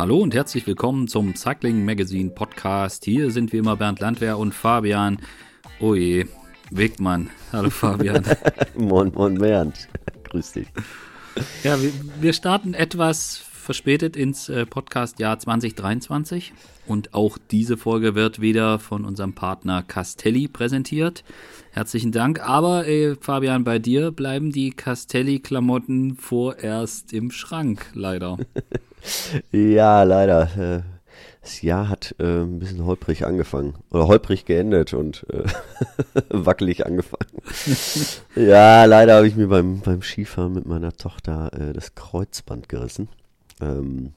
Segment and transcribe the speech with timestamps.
[0.00, 3.04] Hallo und herzlich willkommen zum Cycling Magazine Podcast.
[3.04, 5.18] Hier sind wie immer Bernd Landwehr und Fabian.
[5.78, 6.24] Oh je,
[6.70, 7.28] Wegmann.
[7.52, 8.24] Hallo Fabian.
[8.78, 9.90] moin, moin Bernd.
[10.24, 10.68] Grüß dich.
[11.64, 16.52] Ja, wir, wir starten etwas verspätet ins äh, Podcast-Jahr 2023
[16.86, 21.22] und auch diese Folge wird wieder von unserem Partner Castelli präsentiert.
[21.70, 22.40] Herzlichen Dank.
[22.40, 28.38] Aber äh, Fabian, bei dir bleiben die Castelli-Klamotten vorerst im Schrank, leider.
[29.52, 30.50] ja, leider.
[30.58, 30.82] Äh,
[31.42, 35.44] das Jahr hat äh, ein bisschen holprig angefangen oder holprig geendet und äh,
[36.28, 37.30] wackelig angefangen.
[38.36, 43.08] ja, leider habe ich mir beim, beim Skifahren mit meiner Tochter äh, das Kreuzband gerissen.
[43.60, 44.12] Ähm,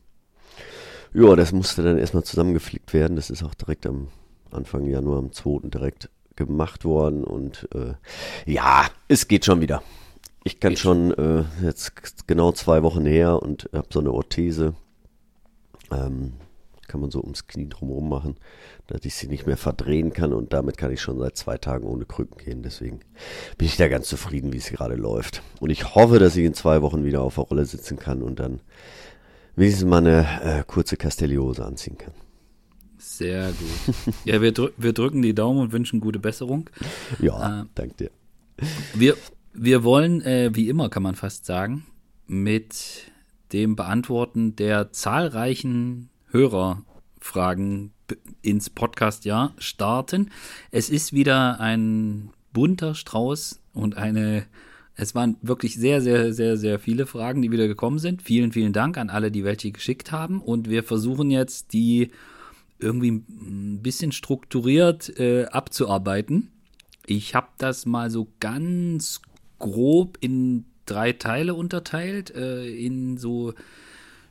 [1.14, 3.16] ja, das musste dann erstmal zusammengeflickt werden.
[3.16, 4.08] Das ist auch direkt am
[4.52, 5.70] Anfang Januar, am 2.
[5.70, 7.94] direkt gemacht worden und äh,
[8.52, 9.84] ja, es geht schon wieder.
[10.44, 14.74] Ich kann geht schon äh, jetzt genau zwei Wochen her und habe so eine Orthese.
[15.92, 16.34] Ähm,
[16.88, 18.36] kann man so ums Knie drumherum machen,
[18.88, 21.88] dass ich sie nicht mehr verdrehen kann und damit kann ich schon seit zwei Tagen
[21.88, 22.62] ohne Krücken gehen.
[22.62, 23.00] Deswegen
[23.58, 25.42] bin ich da ganz zufrieden, wie es gerade läuft.
[25.60, 28.39] Und ich hoffe, dass ich in zwei Wochen wieder auf der Rolle sitzen kann und
[28.39, 28.60] dann
[29.56, 32.14] wenigstens mal eine äh, kurze Castelliose anziehen kann.
[32.98, 33.95] Sehr gut.
[34.26, 36.70] ja, wir, drü wir drücken die Daumen und wünschen gute Besserung.
[37.20, 38.12] Ja, äh, danke dir.
[38.94, 39.18] Wir,
[39.54, 41.86] wir wollen, äh, wie immer kann man fast sagen,
[42.28, 43.12] mit
[43.52, 47.92] dem Beantworten der zahlreichen Hörerfragen
[48.42, 50.32] ins Podcast-Jahr starten.
[50.72, 54.45] Es ist wieder ein bunter Strauß und eine
[54.95, 58.22] es waren wirklich sehr, sehr, sehr, sehr viele Fragen, die wieder gekommen sind.
[58.22, 60.39] Vielen, vielen Dank an alle, die welche geschickt haben.
[60.39, 62.11] Und wir versuchen jetzt, die
[62.80, 66.52] irgendwie ein bisschen strukturiert äh, abzuarbeiten.
[67.08, 69.21] Ich habe das mal so ganz
[69.58, 73.53] grob in drei Teile unterteilt, äh, in so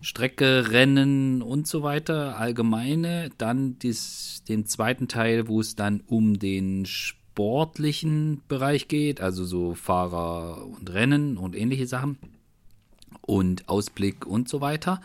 [0.01, 3.31] Strecke, Rennen und so weiter, allgemeine.
[3.37, 9.47] Dann dies, den zweiten Teil, wo es dann um den Sport sportlichen Bereich geht, also
[9.47, 12.19] so Fahrer und Rennen und ähnliche Sachen
[13.23, 15.01] und Ausblick und so weiter.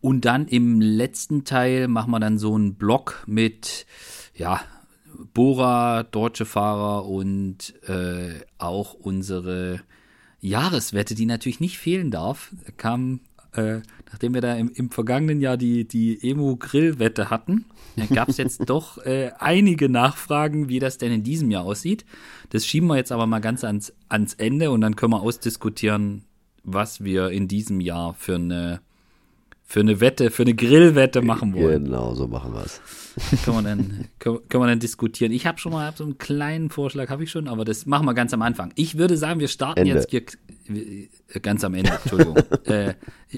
[0.00, 3.84] Und dann im letzten Teil machen wir dann so einen Block mit,
[4.34, 4.62] ja,
[5.34, 9.80] Bora, deutsche Fahrer und äh, auch unsere
[10.40, 13.20] Jahreswette, die natürlich nicht fehlen darf, kam
[13.54, 13.80] äh,
[14.10, 17.64] nachdem wir da im, im, vergangenen Jahr die, die Emo-Grill-Wette hatten,
[18.14, 22.04] gab es jetzt doch äh, einige Nachfragen, wie das denn in diesem Jahr aussieht.
[22.50, 26.24] Das schieben wir jetzt aber mal ganz ans, ans Ende und dann können wir ausdiskutieren,
[26.62, 28.80] was wir in diesem Jahr für eine
[29.70, 31.84] für eine Wette, für eine Grillwette machen wollen.
[31.84, 32.80] Genau, so machen wir es.
[33.44, 35.30] können, wir dann, können, können wir dann diskutieren.
[35.30, 38.04] Ich habe schon mal hab so einen kleinen Vorschlag, habe ich schon, aber das machen
[38.04, 38.72] wir ganz am Anfang.
[38.74, 39.94] Ich würde sagen, wir starten Ende.
[39.94, 40.22] jetzt hier,
[40.74, 42.36] äh, ganz am Ende, Entschuldigung.
[42.64, 42.94] äh,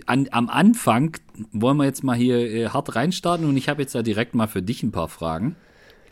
[0.07, 1.19] an, am Anfang
[1.53, 4.47] wollen wir jetzt mal hier äh, hart reinstarten und ich habe jetzt da direkt mal
[4.47, 5.57] für dich ein paar Fragen,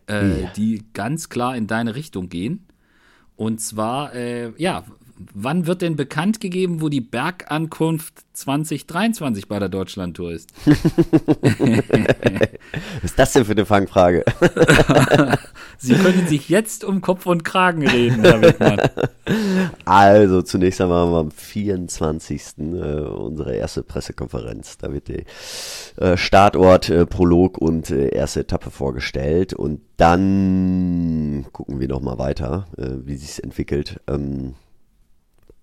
[0.07, 0.53] äh, ja.
[0.55, 2.67] die ganz klar in deine Richtung gehen.
[3.37, 4.85] Und zwar, äh, ja,
[5.35, 10.51] wann wird denn bekannt gegeben, wo die Bergankunft 2023 bei der Deutschlandtour ist?
[10.65, 10.71] Was
[13.03, 14.25] ist das denn für eine Fangfrage?
[15.79, 18.81] Sie können sich jetzt um Kopf und Kragen reden, Herr Wittmann.
[19.85, 22.43] Also, zunächst einmal haben wir am 24.
[22.59, 24.79] Äh, unsere erste Pressekonferenz.
[24.79, 25.25] Da wird der
[25.97, 29.55] äh, Startort, äh, Prolog und erste Etappe vorgestellt.
[29.55, 34.01] Und dann gucken wir nochmal weiter, wie sich entwickelt.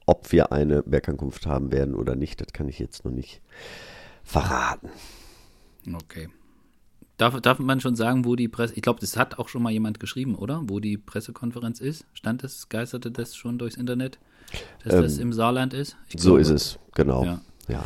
[0.07, 3.41] Ob wir eine Bergankunft haben werden oder nicht, das kann ich jetzt noch nicht
[4.23, 4.89] verraten.
[5.93, 6.29] Okay.
[7.17, 9.71] Darf, darf man schon sagen, wo die Presse, ich glaube, das hat auch schon mal
[9.71, 10.61] jemand geschrieben, oder?
[10.65, 12.05] Wo die Pressekonferenz ist?
[12.13, 14.17] Stand das, geisterte das schon durchs Internet,
[14.83, 15.97] dass ähm, das im Saarland ist?
[16.09, 17.25] Ich so glaube, ist es, genau.
[17.25, 17.41] Ja.
[17.67, 17.83] ja.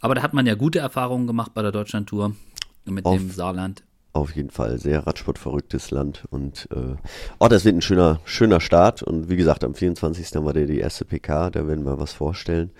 [0.00, 2.36] Aber da hat man ja gute Erfahrungen gemacht bei der Deutschlandtour
[2.84, 3.82] mit Auf, dem Saarland
[4.16, 6.96] auf jeden Fall sehr radsportverrücktes Land und äh,
[7.38, 10.34] oh, das wird ein schöner, schöner Start und wie gesagt, am 24.
[10.34, 12.70] haben wir die erste PK, da werden wir was vorstellen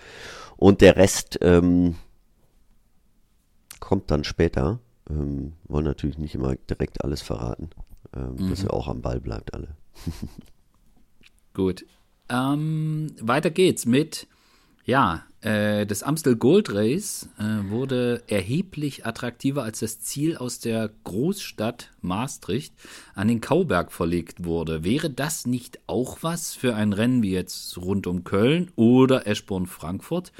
[0.57, 1.95] und der Rest ähm,
[3.79, 4.79] kommt dann später.
[5.09, 7.69] Ähm, wollen natürlich nicht immer direkt alles verraten,
[8.13, 8.49] ähm, mhm.
[8.49, 9.69] dass er auch am Ball bleibt alle.
[11.53, 11.85] Gut.
[12.29, 14.27] Ähm, weiter geht's mit
[14.87, 20.89] ja, äh, das Amstel Gold Race äh, wurde erheblich attraktiver, als das Ziel aus der
[21.03, 22.73] Großstadt Maastricht
[23.13, 24.85] an den Kauberg verlegt wurde.
[24.85, 30.31] Wäre das nicht auch was für ein Rennen wie jetzt rund um Köln oder Eschborn-Frankfurt?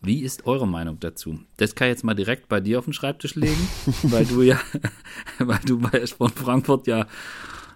[0.00, 1.40] Wie ist eure Meinung dazu?
[1.56, 3.68] Das kann ich jetzt mal direkt bei dir auf den Schreibtisch legen,
[4.04, 4.60] weil du ja,
[5.38, 7.06] weil du bei Eschborn-Frankfurt ja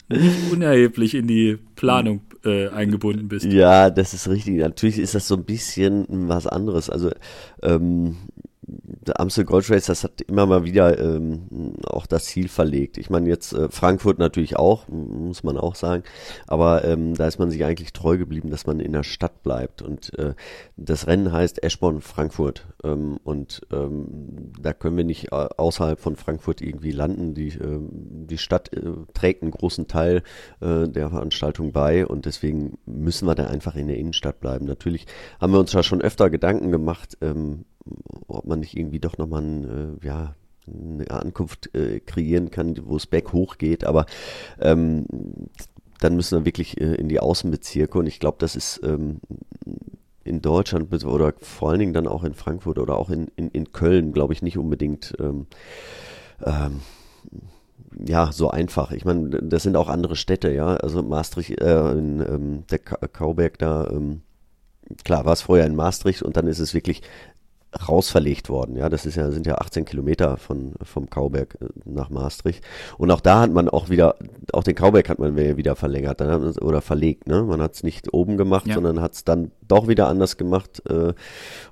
[0.09, 3.47] nicht unerheblich in die Planung äh, eingebunden bist.
[3.47, 4.57] Ja, das ist richtig.
[4.57, 6.91] Natürlich ist das so ein bisschen was anderes.
[6.91, 7.11] Also
[7.63, 8.17] ähm,
[9.15, 12.99] Amstel Gold Race, das hat immer mal wieder ähm, auch das Ziel verlegt.
[12.99, 16.03] Ich meine jetzt äh, Frankfurt natürlich auch, muss man auch sagen,
[16.47, 19.83] aber ähm, da ist man sich eigentlich treu geblieben, dass man in der Stadt bleibt
[19.83, 20.35] und äh,
[20.77, 26.17] das Rennen heißt Eschborn Frankfurt ähm, und ähm, da können wir nicht äh, außerhalb von
[26.17, 27.35] Frankfurt irgendwie landen.
[27.35, 27.81] Die äh,
[28.27, 28.81] die Stadt äh,
[29.15, 30.23] trägt einen großen Teil
[30.61, 34.67] äh, der Veranstaltung bei und deswegen müssen wir da einfach in der Innenstadt bleiben.
[34.67, 35.07] Natürlich
[35.41, 37.17] haben wir uns da schon öfter Gedanken gemacht.
[38.27, 40.35] Ob man nicht irgendwie doch nochmal ein, äh, ja,
[40.67, 44.07] eine Ankunft äh, kreieren kann, wo es berghoch geht, aber
[44.61, 45.07] ähm,
[46.01, 49.21] dann müssen wir wirklich äh, in die Außenbezirke und ich glaube, das ist ähm,
[50.25, 53.73] in Deutschland oder vor allen Dingen dann auch in Frankfurt oder auch in, in, in
[53.73, 55.47] Köln, glaube ich, nicht unbedingt ähm,
[56.45, 56.81] ähm,
[58.05, 58.93] ja, so einfach.
[58.93, 60.77] Ich meine, das sind auch andere Städte, ja.
[60.77, 64.23] Also Maastricht, äh, in, ähm, der Kauberg da, ähm,
[65.05, 67.03] klar, war es vorher in Maastricht und dann ist es wirklich
[67.89, 68.77] rausverlegt worden.
[68.77, 72.65] Ja, das ist ja, sind ja 18 Kilometer von, vom Kauberg äh, nach Maastricht.
[72.99, 74.17] Und auch da hat man auch wieder,
[74.53, 77.27] auch den Kauberg hat man wieder verlängert dann hat oder verlegt.
[77.27, 77.43] Ne?
[77.43, 78.75] Man hat es nicht oben gemacht, ja.
[78.75, 81.13] sondern hat es dann doch wieder anders gemacht, äh,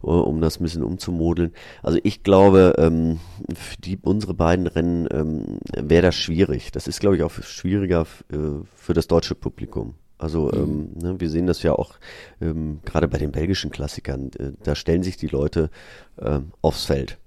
[0.02, 1.52] um das ein bisschen umzumodeln.
[1.82, 3.20] Also ich glaube, ähm,
[3.54, 6.72] für die, unsere beiden Rennen ähm, wäre das schwierig.
[6.72, 8.02] Das ist, glaube ich, auch schwieriger
[8.32, 8.36] äh,
[8.74, 9.94] für das deutsche Publikum.
[10.18, 10.54] Also mhm.
[10.54, 11.94] ähm, ne, wir sehen das ja auch
[12.40, 14.30] ähm, gerade bei den belgischen Klassikern.
[14.38, 15.70] Äh, da stellen sich die Leute
[16.16, 17.18] äh, aufs Feld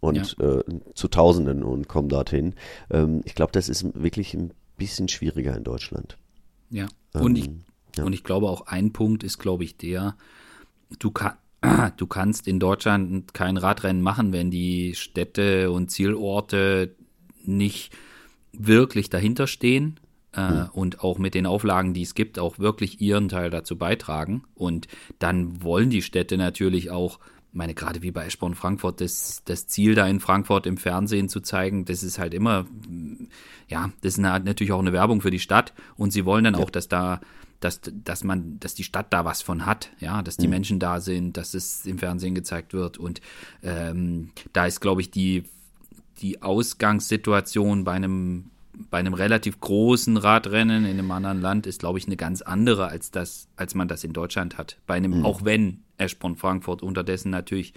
[0.00, 0.58] und ja.
[0.58, 0.64] äh,
[0.94, 2.54] zu Tausenden und kommen dorthin.
[2.90, 6.18] Ähm, ich glaube, das ist wirklich ein bisschen schwieriger in Deutschland.
[6.70, 6.86] Ja.
[7.14, 7.64] Und ich, ähm,
[7.96, 8.04] ja.
[8.04, 10.16] und ich glaube auch ein Punkt ist, glaube ich, der,
[10.98, 11.36] du, kann,
[11.96, 16.94] du kannst in Deutschland kein Radrennen machen, wenn die Städte und Zielorte
[17.42, 17.92] nicht
[18.52, 19.98] wirklich dahinter stehen
[20.34, 24.44] äh, und auch mit den Auflagen, die es gibt, auch wirklich ihren Teil dazu beitragen.
[24.54, 24.88] Und
[25.18, 27.18] dann wollen die Städte natürlich auch,
[27.52, 31.40] meine, gerade wie bei Eschborn Frankfurt, das, das Ziel da in Frankfurt im Fernsehen zu
[31.40, 32.66] zeigen, das ist halt immer,
[33.68, 36.60] ja, das ist natürlich auch eine Werbung für die Stadt und sie wollen dann ja.
[36.60, 37.20] auch, dass da
[37.60, 40.50] dass, dass man, dass die Stadt da was von hat, ja, dass die mhm.
[40.50, 42.98] Menschen da sind, dass es im Fernsehen gezeigt wird.
[42.98, 43.22] Und
[43.62, 45.44] ähm, da ist, glaube ich, die,
[46.18, 48.50] die Ausgangssituation bei einem
[48.90, 52.88] bei einem relativ großen Radrennen in einem anderen Land ist, glaube ich, eine ganz andere
[52.88, 54.78] als das, als man das in Deutschland hat.
[54.86, 55.26] Bei einem, mhm.
[55.26, 57.74] auch wenn Eschborn Frankfurt unterdessen natürlich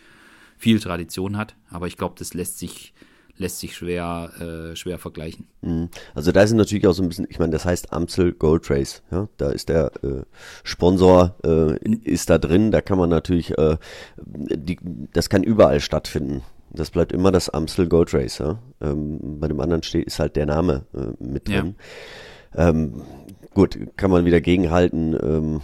[0.58, 2.94] viel Tradition hat, aber ich glaube, das lässt sich
[3.40, 5.48] lässt sich schwer äh, schwer vergleichen.
[5.62, 5.90] Mhm.
[6.16, 9.04] Also da ist natürlich auch so ein bisschen, ich meine, das heißt Amstel Gold Race,
[9.12, 10.24] ja, da ist der äh,
[10.64, 13.78] Sponsor äh, ist da drin, da kann man natürlich, äh,
[14.26, 14.80] die,
[15.14, 16.42] das kann überall stattfinden.
[16.72, 18.40] Das bleibt immer das Amstel Gold Race.
[18.40, 18.60] Ja?
[18.82, 21.76] Ähm, bei dem anderen steht, ist halt der Name äh, mit drin.
[22.56, 22.70] Ja.
[22.70, 23.02] Ähm,
[23.54, 25.18] gut, kann man wieder gegenhalten.
[25.22, 25.62] Ähm,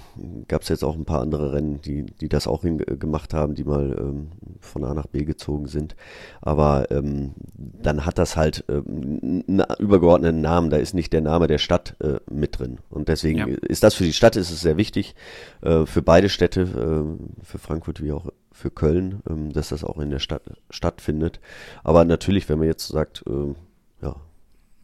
[0.48, 3.34] Gab es jetzt auch ein paar andere Rennen, die, die das auch hin, äh, gemacht
[3.34, 4.28] haben, die mal ähm,
[4.60, 5.96] von A nach B gezogen sind.
[6.42, 10.70] Aber ähm, dann hat das halt ähm, einen übergeordneten Namen.
[10.70, 12.80] Da ist nicht der Name der Stadt äh, mit drin.
[12.90, 13.46] Und deswegen ja.
[13.62, 15.16] ist das für die Stadt ist es sehr wichtig.
[15.62, 19.98] Äh, für beide Städte, äh, für Frankfurt wie auch für Köln, ähm, dass das auch
[20.00, 21.40] in der Stadt stattfindet.
[21.84, 23.54] Aber natürlich, wenn man jetzt sagt, äh,
[24.02, 24.16] ja,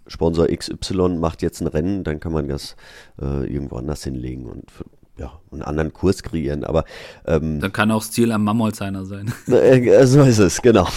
[0.07, 2.75] Sponsor XY macht jetzt ein Rennen, dann kann man das
[3.21, 4.85] äh, irgendwo anders hinlegen und für,
[5.19, 6.85] ja, einen anderen Kurs kreieren, aber
[7.27, 9.33] ähm, dann kann auch das Ziel am Mammolzheiner sein.
[9.47, 10.87] Äh, so ist es, genau.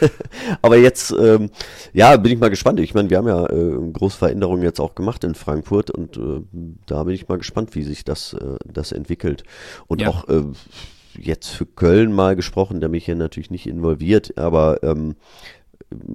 [0.62, 1.50] aber jetzt, ähm,
[1.92, 2.80] ja, bin ich mal gespannt.
[2.80, 6.42] Ich meine, wir haben ja äh, große Veränderungen jetzt auch gemacht in Frankfurt und äh,
[6.86, 9.44] da bin ich mal gespannt, wie sich das, äh, das entwickelt.
[9.86, 10.08] Und ja.
[10.08, 10.42] auch äh,
[11.18, 15.16] jetzt für Köln mal gesprochen, da bin ich ja natürlich nicht involviert, aber ähm,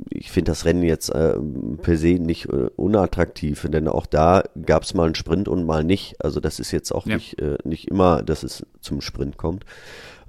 [0.10, 1.38] ich finde das Rennen jetzt äh,
[1.82, 5.84] per se nicht äh, unattraktiv, denn auch da gab es mal einen Sprint und mal
[5.84, 6.16] nicht.
[6.24, 7.16] Also das ist jetzt auch ja.
[7.16, 9.66] nicht, äh, nicht immer, dass es zum Sprint kommt.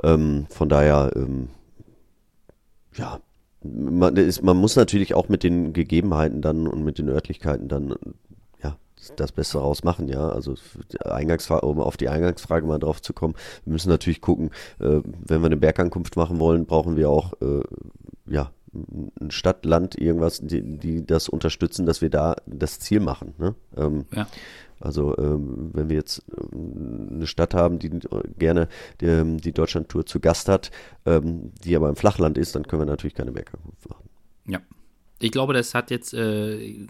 [0.03, 1.49] Ähm, von daher, ähm,
[2.95, 3.21] ja,
[3.63, 7.95] man, ist, man muss natürlich auch mit den Gegebenheiten dann und mit den Örtlichkeiten dann
[9.17, 10.29] das Beste raus machen, ja.
[10.29, 10.55] Also
[11.63, 13.35] um auf die Eingangsfrage mal drauf zu kommen,
[13.65, 17.63] wir müssen natürlich gucken, äh, wenn wir eine Bergankunft machen wollen, brauchen wir auch äh,
[18.27, 18.51] ja
[19.21, 23.35] ein Stadt, Land, irgendwas, die, die das unterstützen, dass wir da das Ziel machen.
[23.39, 23.55] Ne?
[23.77, 24.27] Ähm, ja.
[24.81, 27.91] Also ähm, wenn wir jetzt ähm, eine Stadt haben, die
[28.39, 28.69] gerne
[29.01, 30.71] die, ähm, die Deutschland-Tour zu Gast hat,
[31.07, 34.09] ähm, die aber im Flachland ist, dann können wir natürlich keine Bergankunft machen.
[34.47, 34.61] Ja,
[35.19, 36.87] ich glaube, das hat jetzt, äh,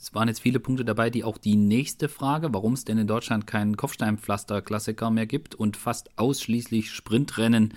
[0.00, 3.06] es waren jetzt viele Punkte dabei, die auch die nächste Frage, warum es denn in
[3.06, 7.74] Deutschland keinen Kopfsteinpflaster-Klassiker mehr gibt und fast ausschließlich Sprintrennen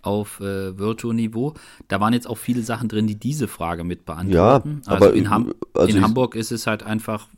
[0.00, 1.54] auf äh, World Tour Niveau.
[1.88, 4.82] Da waren jetzt auch viele Sachen drin, die diese Frage mit beantworten.
[4.86, 7.28] Ja, also, in, Ham also in Hamburg ist es halt einfach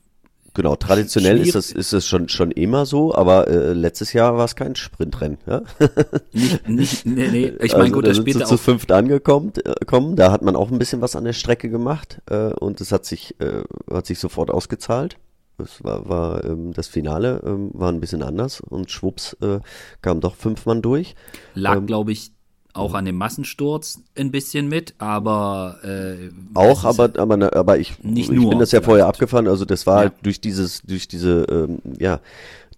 [0.55, 4.45] Genau, traditionell ist das, ist das schon, schon immer so, aber äh, letztes Jahr war
[4.45, 5.39] es kein Sprintrennen.
[5.47, 5.63] Ja?
[6.33, 7.53] Nicht, nicht, nee, nee.
[7.61, 10.17] Ich meine, also, gut, da das sind sie zu fünft angekommen, äh, kommen.
[10.17, 13.05] da hat man auch ein bisschen was an der Strecke gemacht äh, und es hat
[13.05, 15.19] sich, äh, hat sich sofort ausgezahlt.
[15.59, 19.61] Es war, war ähm, das Finale ähm, war ein bisschen anders und schwupps äh,
[20.03, 21.15] kamen doch fünf Mann durch.
[21.55, 22.33] Lag, ähm, glaube ich,
[22.73, 28.03] auch an dem Massensturz ein bisschen mit, aber äh, Auch, aber, aber, ne, aber ich,
[28.03, 28.85] Nicht ich nur bin das ja vielleicht.
[28.87, 29.49] vorher abgefahren.
[29.49, 30.01] Also das war Ja.
[30.03, 32.21] halt durch dieses, durch diese, ähm, ja,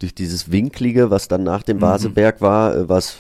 [0.02, 3.16] durch dieses Winklige, was dann nach dem Vaseberg war, äh, was,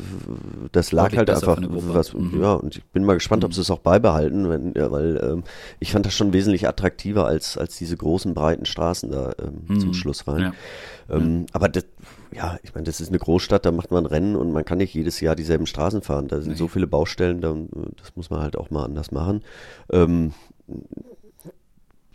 [0.72, 2.42] das lag halt einfach, was, Mhm.
[2.42, 5.44] ja, und ich bin mal gespannt, ob sie es auch beibehalten, wenn, ja, weil ähm,
[5.80, 9.94] ich fand das schon wesentlich attraktiver als, als diese großen, breiten Straßen da ähm, zum
[9.94, 10.36] Schluss rein.
[10.36, 10.42] Mhm.
[10.42, 10.52] Ja.
[11.16, 11.84] Ähm, aber das,
[12.32, 14.94] ja, ich meine, das ist eine Großstadt, da macht man Rennen und man kann nicht
[14.94, 16.28] jedes Jahr dieselben Straßen fahren.
[16.28, 17.54] Da sind so viele Baustellen, da,
[17.96, 19.42] das muss man halt auch mal anders machen.
[19.92, 20.32] Ähm,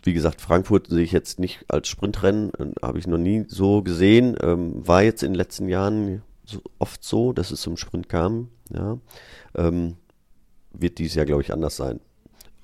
[0.02, 3.82] wie gesagt, Frankfurt sehe ich jetzt nicht als Sprintrennen, äh, habe ich noch nie so
[3.82, 4.36] gesehen.
[4.42, 8.48] Ähm, war jetzt in den letzten Jahren so, oft so, dass es zum Sprint kam.
[8.72, 8.98] Ja.
[9.56, 9.96] Ähm,
[10.72, 12.00] wird dieses Jahr, glaube ich, anders sein.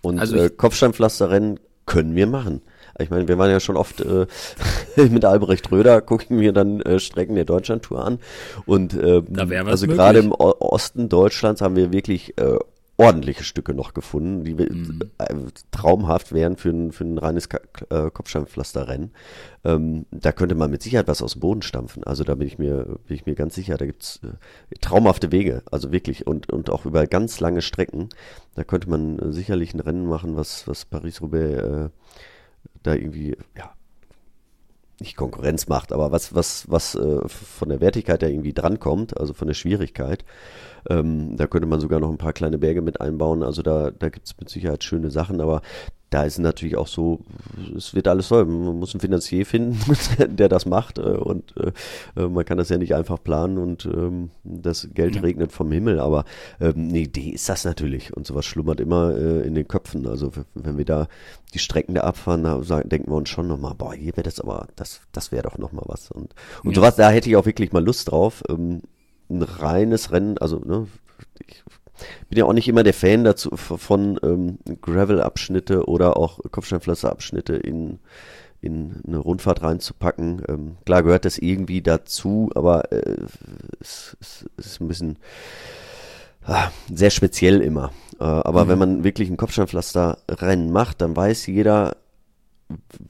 [0.02, 2.62] Und Also äh, Kopfsteinpflasterrennen können wir machen.
[2.98, 4.26] Ich meine, wir waren ja schon oft äh,
[4.96, 8.20] mit Albrecht Röder, gucken wir dann äh, Strecken der Deutschlandtour an.
[8.66, 9.26] Und ähm,
[9.66, 12.58] also gerade im O Osten Deutschlands haben wir wirklich äh,
[12.96, 15.00] ordentliche Stücke noch gefunden, die Mhm.
[15.18, 15.34] äh,
[15.72, 17.58] traumhaft wären für ein, für ein reines Ka
[17.90, 19.10] äh, Kopfsteinpflasterrennen.
[19.64, 22.04] Ähm, da könnte man mit Sicherheit was aus dem Boden stampfen.
[22.04, 25.62] Also da bin ich mir, bin ich mir ganz sicher, da gibt's äh, traumhafte Wege,
[25.70, 28.10] also wirklich und, und auch über ganz lange Strecken.
[28.54, 31.90] Da könnte man äh, sicherlich ein Rennen machen, was, was Paris-Roubaix
[32.82, 33.73] da irgendwie, ja,
[35.04, 39.34] nicht Konkurrenz macht, aber was, was, was äh, von der Wertigkeit ja irgendwie drankommt, also
[39.34, 40.24] von der Schwierigkeit.
[40.88, 43.42] Ähm, da könnte man sogar noch ein paar kleine Berge mit einbauen.
[43.42, 45.62] Also da, da gibt es mit Sicherheit schöne Sachen, aber
[46.14, 47.18] da ist natürlich auch so,
[47.76, 48.44] es wird alles toll.
[48.44, 49.76] Man muss einen Finanzier finden,
[50.36, 51.72] der das macht äh, und äh,
[52.20, 55.98] äh, man kann das ja nicht einfach planen und ähm, das Geld regnet vom Himmel,
[55.98, 56.24] aber
[56.60, 60.06] ähm, eine Idee ist das natürlich und sowas schlummert immer in den Köpfen.
[60.06, 61.08] Also wenn wir da
[61.52, 64.68] die Strecken da abfahren, da denken wir uns schon nochmal, boah, hier wäre das aber,
[64.76, 66.12] das, das wäre doch nochmal was.
[66.12, 66.76] Und, und Ja.
[66.76, 68.44] sowas, da hätte ich auch wirklich mal Lust drauf.
[68.48, 68.82] Ähm,
[69.28, 70.86] ein reines Rennen, also ne,
[71.44, 71.64] ich
[72.28, 77.98] bin ja auch nicht immer der Fan dazu von ähm, Gravel-Abschnitte oder auch Kopfsteinpflaster-Abschnitte in,
[78.60, 80.42] in eine Rundfahrt reinzupacken.
[80.48, 83.16] Ähm, klar gehört das irgendwie dazu, aber äh,
[83.80, 85.18] es, es, es ist ein bisschen
[86.44, 87.92] ah, sehr speziell immer.
[88.18, 91.96] Äh, aber wenn man wirklich ein Kopfsteinpflaster-Rennen macht, dann weiß jeder,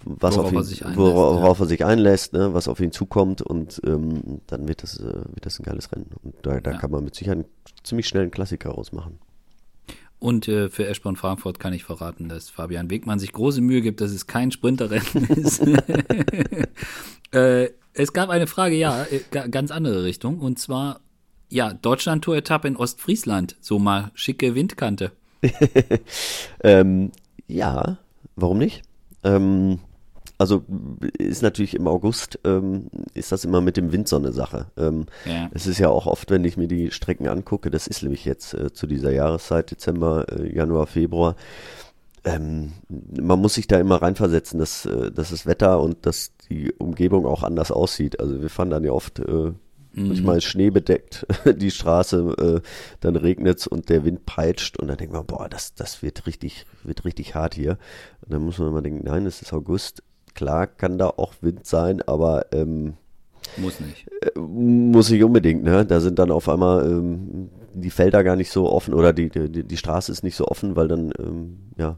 [0.04, 1.64] was Worauf auf ihn, er sich einlässt, worauf, ja.
[1.64, 5.46] er sich einlässt, ne, was auf ihn zukommt und ähm, dann wird das, äh, wird
[5.46, 6.10] das ein geiles Rennen.
[6.22, 6.78] Und da, da Ja.
[6.78, 7.46] kann man mit Sicherheit einen
[7.82, 9.18] ziemlich schnell einen Klassiker rausmachen.
[10.18, 14.00] Und äh, für Eschborn Frankfurt kann ich verraten, dass Fabian Wegmann sich große Mühe gibt,
[14.00, 15.60] dass es kein Sprinterrennen ist.
[17.32, 20.40] äh, es gab eine Frage, ja, äh, ga- ganz andere Richtung.
[20.40, 21.00] Und zwar,
[21.50, 23.56] ja, Deutschland-Tour-Etappe in Ostfriesland.
[23.60, 25.12] So mal schicke Windkante.
[26.62, 27.12] Ähm,
[27.46, 27.98] ja,
[28.36, 28.82] warum nicht?
[29.24, 29.80] Ähm,
[30.36, 30.64] also
[31.18, 34.66] ist natürlich im August, ähm, ist das immer mit dem Wind so eine Sache.
[34.76, 35.48] Ähm, Ja.
[35.52, 38.54] Es ist ja auch oft, wenn ich mir die Strecken angucke, das ist nämlich jetzt
[38.54, 41.36] äh, zu dieser Jahreszeit, Dezember, äh, Januar, Februar,
[42.24, 46.72] ähm, man muss sich da immer reinversetzen, dass, äh, dass das Wetter und dass die
[46.72, 48.18] Umgebung auch anders aussieht.
[48.18, 49.52] Also wir fahren dann ja oft äh,
[49.96, 52.68] manchmal ist Schnee bedeckt, die Straße, äh,
[53.00, 56.66] dann regnet's und der Wind peitscht und dann denkt man, boah, das, das wird richtig,
[56.82, 57.78] wird richtig hart hier.
[58.22, 60.02] Und dann muss man immer denken, nein, es ist August.
[60.34, 62.94] Klar kann da auch Wind sein, aber ähm,
[63.56, 64.06] Muss nicht.
[64.36, 65.86] muss nicht unbedingt, ne?
[65.86, 69.64] Da sind dann auf einmal ähm, die Felder gar nicht so offen oder die, die,
[69.64, 71.96] die Straße ist nicht so offen, weil dann, ähm, ja,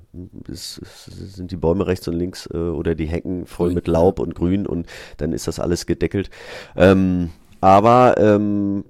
[0.50, 3.86] es, es sind die Bäume rechts und links äh, oder die Hecken voll Grün, mit
[3.88, 4.86] Laub und Grün und
[5.18, 6.30] dann ist das alles gedeckelt.
[6.76, 8.84] Ähm, aber ähm,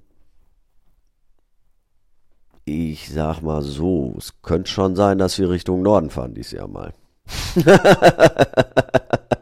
[2.65, 6.69] ich sag mal so, es könnte schon sein, dass wir Richtung Norden fahren dieses Jahr
[6.69, 6.93] mal.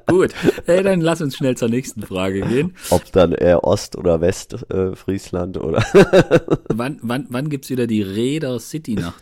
[0.07, 0.33] Gut,
[0.67, 2.75] äh, dann lass uns schnell zur nächsten Frage gehen.
[2.91, 5.83] Ob dann eher Ost- oder West äh, Friesland oder
[6.69, 9.15] Wann, wann, wann gibt's wieder die Räder City-Nacht?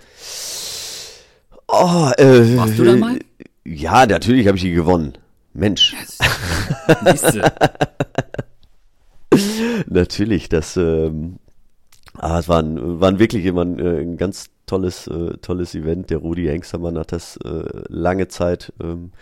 [1.69, 3.19] Oh, äh, Warst du da mal?
[3.65, 5.17] Ja, natürlich habe ich die gewonnen.
[5.55, 5.95] Mensch,
[7.05, 7.53] Siehste.
[9.87, 11.39] natürlich, das, ähm,
[12.15, 15.75] ah, es war, ein, war ein wirklich immer ein, äh, ein ganz tolles, äh, tolles
[15.75, 16.11] Event.
[16.11, 19.13] Der Rudi Hengstermann hat das äh, lange Zeit ähm,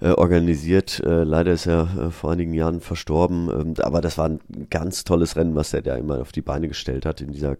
[0.00, 1.00] äh, organisiert.
[1.00, 4.40] Äh, leider ist er äh, vor einigen Jahren verstorben, ähm, aber das war ein
[4.70, 7.56] ganz tolles Rennen, was er da immer auf die Beine gestellt hat in dieser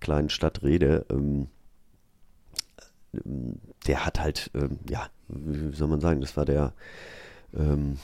[0.00, 1.06] kleinen Stadt Rede.
[1.10, 1.48] Ähm,
[3.14, 6.72] ähm, der hat halt, ähm, ja, wie soll man sagen, das war der,
[7.56, 7.98] ähm,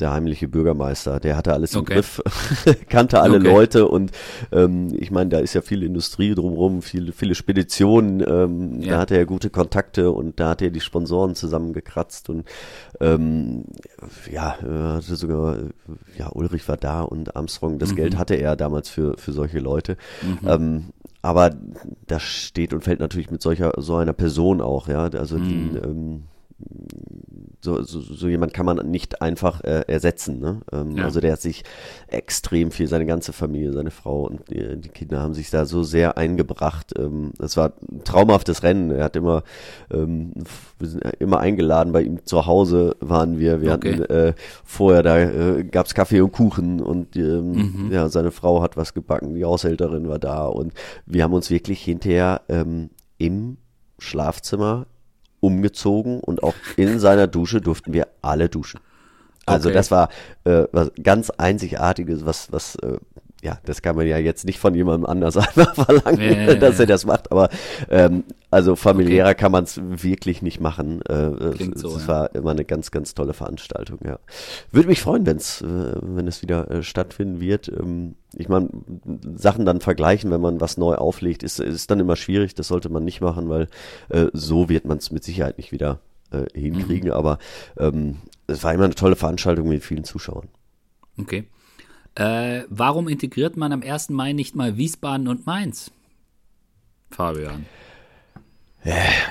[0.00, 1.20] der heimliche Bürgermeister.
[1.20, 1.94] Der hatte alles im Okay.
[1.94, 2.22] Griff,
[2.88, 3.46] kannte alle Okay.
[3.48, 4.12] Leute und
[4.52, 8.20] ähm, ich meine, da ist ja viel Industrie drumherum, viele, viele Speditionen.
[8.26, 8.94] Ähm, Ja.
[8.94, 12.44] Da hatte er gute Kontakte und da hat er die Sponsoren zusammengekratzt und
[13.00, 13.64] ähm,
[14.30, 15.58] ja, hatte sogar,
[16.18, 19.96] ja, Ulrich war da und Armstrong, das Geld hatte er damals für, für solche Leute.
[20.46, 20.86] Ähm,
[21.22, 21.50] aber
[22.06, 25.04] das steht und fällt natürlich mit solcher, so einer Person auch, ja.
[25.08, 26.24] Also die, ähm,
[27.60, 30.38] so, so, so jemand kann man nicht einfach äh, ersetzen.
[30.40, 30.60] Ne?
[30.72, 31.04] Ähm, Ja.
[31.04, 31.64] Also der hat sich
[32.06, 35.82] extrem viel, seine ganze Familie, seine Frau und die, die Kinder haben sich da so
[35.82, 36.94] sehr eingebracht.
[36.98, 38.90] Ähm, das war ein traumhaftes Rennen.
[38.90, 39.42] Er hat immer,
[39.90, 40.32] ähm,
[40.78, 43.60] wir sind immer eingeladen bei ihm zu Hause waren wir.
[43.60, 43.92] Wir Okay.
[43.94, 44.34] hatten äh,
[44.64, 47.52] vorher da äh, gab's Kaffee und Kuchen und ähm,
[47.86, 47.92] Mhm.
[47.92, 50.72] ja seine Frau hat was gebacken, die Haushälterin war da und
[51.04, 53.56] wir haben uns wirklich hinterher ähm, im
[53.98, 54.86] Schlafzimmer
[55.40, 58.80] umgezogen und auch in seiner Dusche durften wir alle duschen.
[59.46, 59.76] Also Okay.
[59.76, 60.08] das war
[60.44, 62.98] äh, was ganz einzigartiges, was was äh,
[63.42, 66.86] ja, das kann man ja jetzt nicht von jemandem anders einfach verlangen, ja, dass er
[66.86, 67.48] das macht, aber
[67.90, 71.02] ähm, also familiärer kann man es wirklich nicht machen.
[71.02, 72.08] Äh, Klingt es, so, es ja.
[72.08, 74.18] war immer eine ganz, ganz tolle Veranstaltung, ja.
[74.70, 75.66] Würde mich freuen, wenn's, äh,
[76.00, 77.68] wenn es wieder äh, stattfinden wird.
[77.68, 78.70] Ähm, ich meine,
[79.36, 82.54] Sachen dann vergleichen, wenn man was neu auflegt, ist, ist dann immer schwierig.
[82.54, 83.68] Das sollte man nicht machen, weil
[84.08, 86.00] äh, so wird man es mit Sicherheit nicht wieder
[86.30, 87.10] äh, hinkriegen.
[87.10, 87.38] Aber
[87.78, 88.16] ähm,
[88.46, 90.48] es war immer eine tolle Veranstaltung mit vielen Zuschauern.
[91.18, 91.46] Okay.
[92.16, 94.08] Äh, warum integriert man am 1.
[94.08, 95.90] Mai nicht mal Wiesbaden und Mainz?
[97.10, 97.66] Fabian.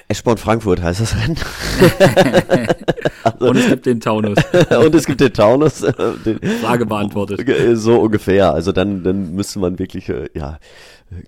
[0.08, 1.38] Eschborn Frankfurt heißt das Rennen.
[3.40, 4.38] Und es gibt den Taunus.
[4.70, 5.84] Und es gibt den Taunus.
[5.84, 5.94] äh,
[6.26, 7.48] den, Frage beantwortet.
[7.48, 8.54] Äh, So ungefähr.
[8.54, 10.60] Also dann, dann müsste man wirklich, äh, ja,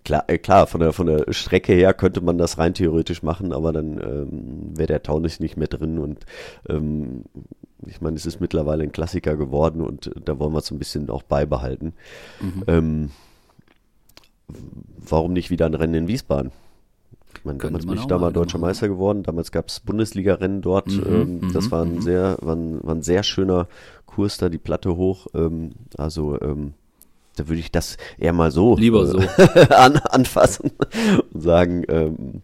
[0.03, 3.53] klar, äh, klar, von der, von der Strecke her könnte man das rein theoretisch machen,
[3.53, 6.25] aber dann ähm, wäre der Taunus nicht mehr drin und
[6.69, 7.23] ähm,
[7.85, 10.79] ich meine, es ist mittlerweile ein Klassiker geworden und äh, da wollen wir es ein
[10.79, 11.93] bisschen auch beibehalten.
[12.67, 13.11] Ähm,
[14.97, 16.51] warum nicht wieder ein Rennen in Wiesbaden?
[17.47, 18.69] Meine, damals bin ich da mal deutscher machen.
[18.69, 19.23] Meister geworden.
[19.23, 20.87] Damals gab es Bundesliga-Rennen dort.
[20.87, 22.01] Mhm, ähm, das mhm, war ein mhm.
[22.01, 23.67] sehr, war ein, war ein sehr schöner
[24.05, 25.27] Kurs da, die Platte hoch.
[25.33, 26.73] Ähm, also ähm,
[27.37, 29.19] da würde ich das eher mal so, Lieber äh, so.
[29.75, 30.71] an, anfassen
[31.33, 32.41] und sagen, ähm,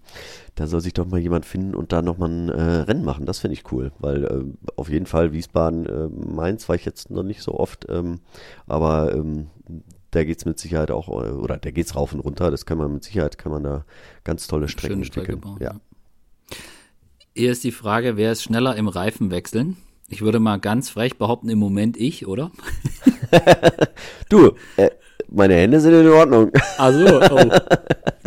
[0.55, 3.25] da soll sich doch mal jemand finden und da nochmal ein äh, Rennen machen.
[3.25, 4.43] Das finde ich cool, weil äh,
[4.75, 8.19] auf jeden Fall Wiesbaden, äh, Mainz war ich jetzt noch nicht so oft, ähm,
[8.67, 9.47] aber ähm,
[10.15, 12.93] da geht's mit Sicherheit auch, äh, oder da geht's rauf und runter, das kann man
[12.93, 13.85] mit Sicherheit, kann man da
[14.23, 15.57] ganz tolle Strecken Schöne Strecke entwickeln.
[15.59, 15.63] bauen.
[15.63, 15.73] ja.
[15.73, 16.57] Ja.
[17.35, 19.75] Hier ist die Frage, wer ist schneller im Reifen wechseln?
[20.07, 22.51] Ich würde mal ganz frech behaupten, im Moment ich, oder?
[24.29, 24.89] Du, äh,
[25.29, 26.51] meine Hände sind in Ordnung.
[26.77, 27.49] Also, oh.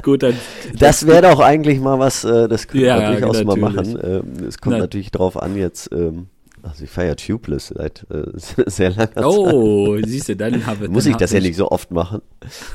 [0.02, 0.34] gut, dann.
[0.78, 3.94] Das wäre doch eigentlich mal was, äh, das könnte Ja, man durchaus mal natürlich.
[3.94, 4.24] machen.
[4.38, 6.26] Ähm, es kommt Na- natürlich drauf an jetzt, ähm,
[6.68, 8.24] also ich fahre ja Tubeless seit äh,
[8.66, 9.24] sehr langer Zeit.
[9.24, 12.20] Oh, siehst du, dann habe Muss dann ich das ja nicht so oft machen.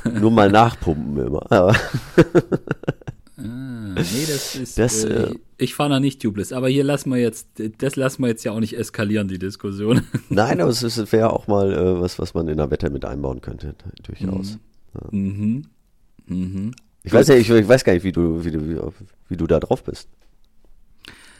[0.04, 1.74] Nur mal nachpumpen immer.
[3.44, 4.78] Ah, nee, das ist.
[4.78, 8.22] Das, äh, äh, ich fahre noch nicht tubeless, aber hier lassen wir jetzt, das lassen
[8.22, 10.02] wir jetzt ja auch nicht eskalieren, die Diskussion.
[10.28, 13.40] nein, aber es wäre auch mal äh, was, was man in der Wette mit einbauen
[13.40, 13.74] könnte,
[14.04, 14.58] durchaus.
[15.10, 15.64] mhm.
[16.26, 16.72] Mhm.
[17.02, 18.78] Ich weiß ja, ich, ich weiß gar nicht, wie du, wie du, wie,
[19.28, 20.08] wie du da drauf bist.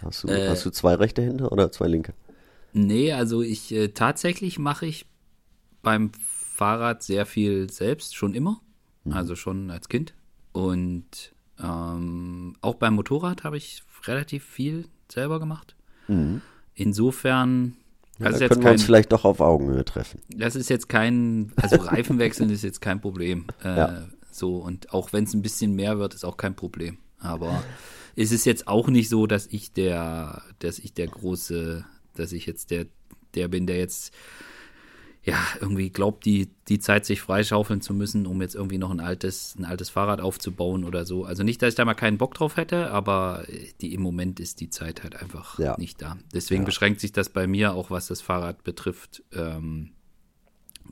[0.02, 2.14] Hast du, Äh, hast du zwei rechte Hände oder zwei linke?
[2.72, 5.06] Nee, also ich äh, tatsächlich mache ich
[5.82, 8.60] beim Fahrrad sehr viel selbst, schon immer.
[9.10, 10.14] Also schon als Kind.
[10.52, 11.32] Und
[11.62, 15.74] ähm, auch beim Motorrad habe ich relativ viel selber gemacht.
[16.74, 17.76] Insofern,
[18.18, 20.20] Ja, das, ist da jetzt können wir uns kein, vielleicht doch auf Augenhöhe treffen.
[20.28, 23.46] das ist jetzt kein, also Reifenwechseln ist jetzt kein Problem.
[23.64, 24.02] Äh, Ja.
[24.30, 26.96] So, und auch wenn es ein bisschen mehr wird, ist auch kein Problem.
[27.18, 27.62] Aber
[28.16, 31.84] es ist jetzt auch nicht so, dass ich der, dass ich der große,
[32.18, 32.86] dass ich jetzt der,
[33.34, 34.12] der bin, der jetzt
[35.24, 38.98] ja, irgendwie glaubt, die, die Zeit sich freischaufeln zu müssen, um jetzt irgendwie noch ein
[38.98, 41.24] altes, ein altes Fahrrad aufzubauen oder so.
[41.24, 43.44] Also nicht, dass ich da mal keinen Bock drauf hätte, aber
[43.80, 45.76] die, im Moment ist die Zeit halt einfach Ja.
[45.78, 46.18] nicht da.
[46.34, 46.66] Deswegen Ja.
[46.66, 49.22] beschränkt sich das bei mir auch, was das Fahrrad betrifft.
[49.32, 49.92] Ähm,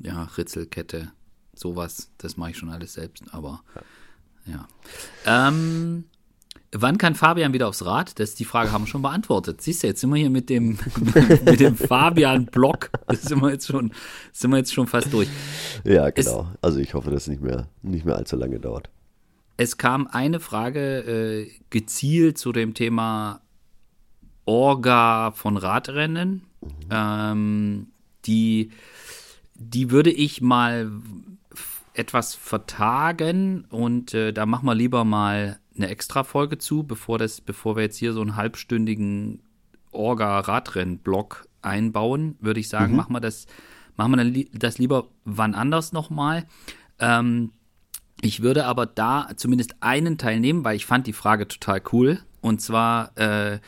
[0.01, 1.11] ja, Ritzelkette,
[1.53, 3.65] sowas, das mache ich schon alles selbst, aber
[4.47, 4.69] ja.
[5.27, 6.05] Ähm,
[6.73, 8.19] wann kann Fabian wieder aufs Rad?
[8.19, 9.61] Das die Frage haben wir schon beantwortet.
[9.61, 10.79] Siehst du, jetzt sind wir hier mit dem,
[11.45, 12.91] mit dem Fabian-Block.
[13.13, 13.93] Sind wir jetzt schon,
[14.33, 15.29] sind wir jetzt schon fast durch.
[15.85, 16.49] Ja, genau.
[16.61, 18.91] also ich hoffe, dass es nicht mehr, nicht mehr allzu lange dauert.
[19.57, 23.41] Es kam eine Frage äh, gezielt zu dem Thema
[24.47, 26.43] Orga von Radrennen.
[26.91, 27.89] Ähm,
[28.25, 28.71] die,
[29.55, 30.91] die würde ich mal
[31.95, 37.41] etwas vertagen und äh, da machen wir lieber mal eine extra Folge zu, bevor das,
[37.41, 39.43] bevor wir jetzt hier so einen halbstündigen
[39.93, 42.99] Orga-Radrennen-Block einbauen, würde ich sagen, mhm.
[42.99, 43.47] machen wir das,
[43.97, 46.47] machen wir dann das lieber wann anders nochmal.
[46.99, 47.53] Ähm,
[48.23, 52.21] ich würde aber da zumindest einen Teil nehmen, weil ich fand die Frage total cool.
[52.41, 53.59] Und zwar, äh,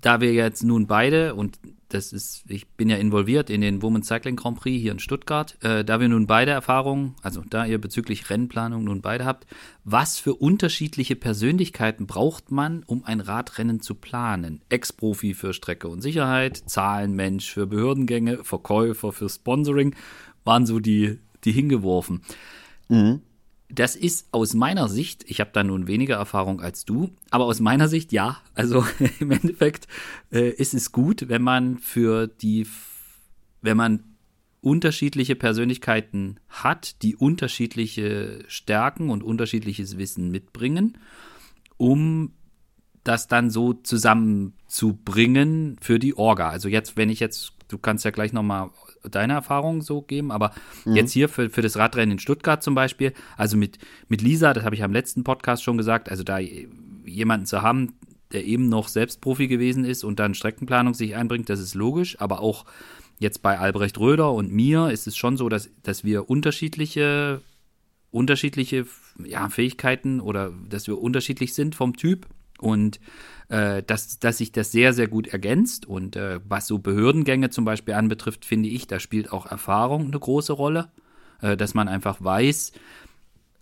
[0.00, 1.58] da wir jetzt nun beide, und
[1.94, 5.56] das ist, ich bin ja involviert in den Women's Cycling Grand Prix hier in Stuttgart,
[5.62, 9.46] äh, da wir nun beide Erfahrungen, also da ihr bezüglich Rennplanung nun beide habt,
[9.84, 14.62] was für unterschiedliche Persönlichkeiten braucht man, um ein Radrennen zu planen?
[14.68, 19.94] Ex-Profi für Strecke und Sicherheit, Zahlenmensch für Behördengänge, Verkäufer für Sponsoring,
[20.44, 22.22] waren so die, die hingeworfen.
[22.88, 23.20] Mhm.
[23.72, 27.60] Das ist aus meiner Sicht, ich habe da nun weniger Erfahrung als du, aber aus
[27.60, 28.38] meiner Sicht ja.
[28.54, 28.84] Also
[29.20, 29.86] im Endeffekt
[30.32, 32.66] äh, ist es gut, wenn man für die,
[33.62, 34.04] wenn man
[34.60, 40.98] unterschiedliche Persönlichkeiten hat, die unterschiedliche Stärken und unterschiedliches Wissen mitbringen,
[41.76, 42.32] um
[43.04, 46.50] das dann so zusammenzubringen für die Orga.
[46.50, 48.70] Also jetzt, wenn ich jetzt, du kannst ja gleich nochmal
[49.08, 50.52] deine Erfahrungen so geben, aber
[50.84, 50.96] mhm.
[50.96, 54.64] jetzt hier für, für das Radrennen in Stuttgart zum Beispiel, also mit, mit Lisa, das
[54.64, 57.94] habe ich am letzten Podcast schon gesagt, also da jemanden zu haben,
[58.32, 62.20] der eben noch selbst Profi gewesen ist und dann Streckenplanung sich einbringt, das ist logisch,
[62.20, 62.64] aber auch
[63.18, 67.42] jetzt bei Albrecht Röder und mir ist es schon so, dass, dass wir unterschiedliche,
[68.10, 68.86] unterschiedliche
[69.24, 72.26] ja, Fähigkeiten oder dass wir unterschiedlich sind vom Typ
[72.58, 73.00] und
[73.50, 75.84] äh, dass, dass sich das sehr, sehr gut ergänzt.
[75.84, 80.18] Und äh, was so Behördengänge zum Beispiel anbetrifft, finde ich, da spielt auch Erfahrung eine
[80.18, 80.88] große Rolle,
[81.42, 82.72] äh, dass man einfach weiß,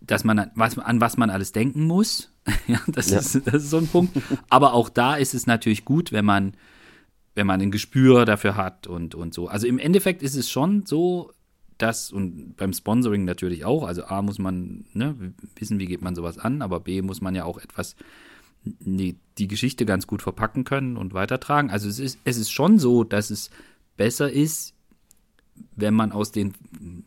[0.03, 2.31] dass man was, an was man alles denken muss.
[2.67, 3.19] ja, das, ja.
[3.19, 4.17] Ist, das ist so ein Punkt.
[4.51, 6.53] Aber auch da ist es natürlich gut, wenn man,
[7.35, 9.49] wenn man ein Gespür dafür hat und, und so.
[9.49, 11.33] Also im Endeffekt ist es schon so,
[11.79, 16.15] dass, und beim Sponsoring natürlich auch, also A muss man ne, wissen, wie geht man
[16.15, 17.97] sowas an, aber B muss man ja auch etwas
[18.81, 21.71] die, die Geschichte ganz gut verpacken können und weitertragen.
[21.71, 23.51] Also es ist, es ist schon so, dass es
[23.97, 24.75] besser ist,
[25.77, 26.53] wenn man aus den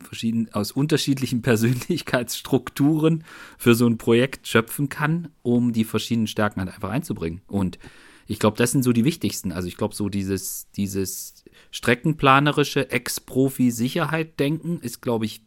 [0.04, 3.24] verschiedenen, aus unterschiedlichen Persönlichkeitsstrukturen
[3.58, 7.42] für so ein Projekt schöpfen kann, um die verschiedenen Stärken halt einfach einzubringen.
[7.48, 7.80] Und
[8.28, 9.52] ich glaube, das sind so die wichtigsten.
[9.52, 15.42] Also ich glaube, so dieses, dieses streckenplanerische Ex-Profi-Sicherheit-Denken ist, glaube ich,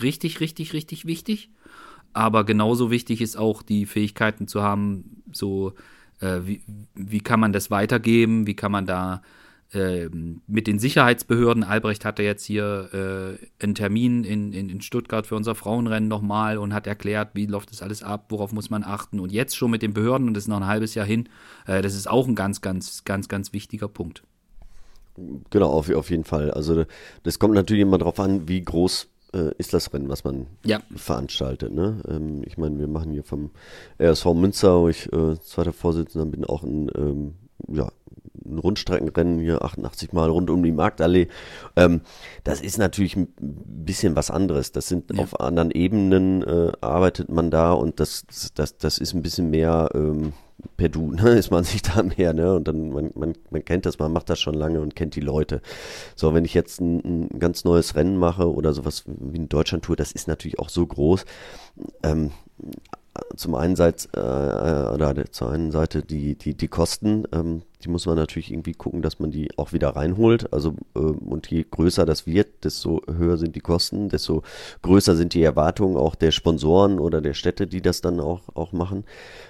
[0.00, 1.50] richtig, richtig, richtig wichtig.
[2.12, 5.74] Aber genauso wichtig ist auch die Fähigkeiten zu haben, so
[6.20, 6.62] äh, wie,
[6.94, 9.22] wie kann man das weitergeben, wie kann man da
[9.72, 10.08] äh,
[10.46, 15.36] mit den Sicherheitsbehörden, Albrecht hatte jetzt hier äh, einen Termin in, in, in Stuttgart für
[15.36, 19.20] unser Frauenrennen nochmal und hat erklärt, wie läuft das alles ab, worauf muss man achten
[19.20, 21.28] und jetzt schon mit den Behörden und das ist noch ein halbes Jahr hin,
[21.66, 24.22] äh, das ist auch ein ganz, ganz, ganz, ganz wichtiger Punkt.
[25.50, 26.50] Genau, auf, auf jeden Fall.
[26.50, 26.86] Also
[27.24, 30.80] das kommt natürlich immer darauf an, wie groß äh, ist das Rennen, was man ja.
[30.94, 31.72] veranstaltet.
[31.72, 32.00] Ne?
[32.08, 33.50] Ähm, ich meine, wir machen hier vom
[34.00, 37.34] RSV Münster, wo ich äh, zweiter Vorsitzender bin, auch ein, ähm,
[37.68, 37.90] ja,
[38.44, 41.28] ein Rundstreckenrennen hier 88 Mal rund um die Marktallee.
[41.76, 42.00] Ähm,
[42.44, 44.72] das ist natürlich ein bisschen was anderes.
[44.72, 45.22] Das sind ja.
[45.22, 48.24] auf anderen Ebenen äh, arbeitet man da und das,
[48.54, 50.32] das, das ist ein bisschen mehr, ähm,
[50.76, 52.54] per Du, ne, ist man sich da mehr, ne?
[52.54, 55.20] Und dann, man, man, man kennt das, man macht das schon lange und kennt die
[55.20, 55.60] Leute.
[56.16, 59.96] So, wenn ich jetzt ein, ein ganz neues Rennen mache oder sowas wie eine Deutschlandtour,
[59.96, 61.24] das ist natürlich auch so groß.
[62.02, 62.32] Ähm,
[63.36, 68.06] zum einen Seite, äh, oder zur einen Seite die, die, die Kosten, ähm, die muss
[68.06, 70.52] man natürlich irgendwie gucken, dass man die auch wieder reinholt.
[70.52, 74.42] Also, äh, und je größer das wird, desto höher sind die Kosten, desto
[74.82, 78.72] größer sind die Erwartungen auch der Sponsoren oder der Städte, die das dann auch, auch
[78.72, 79.04] machen.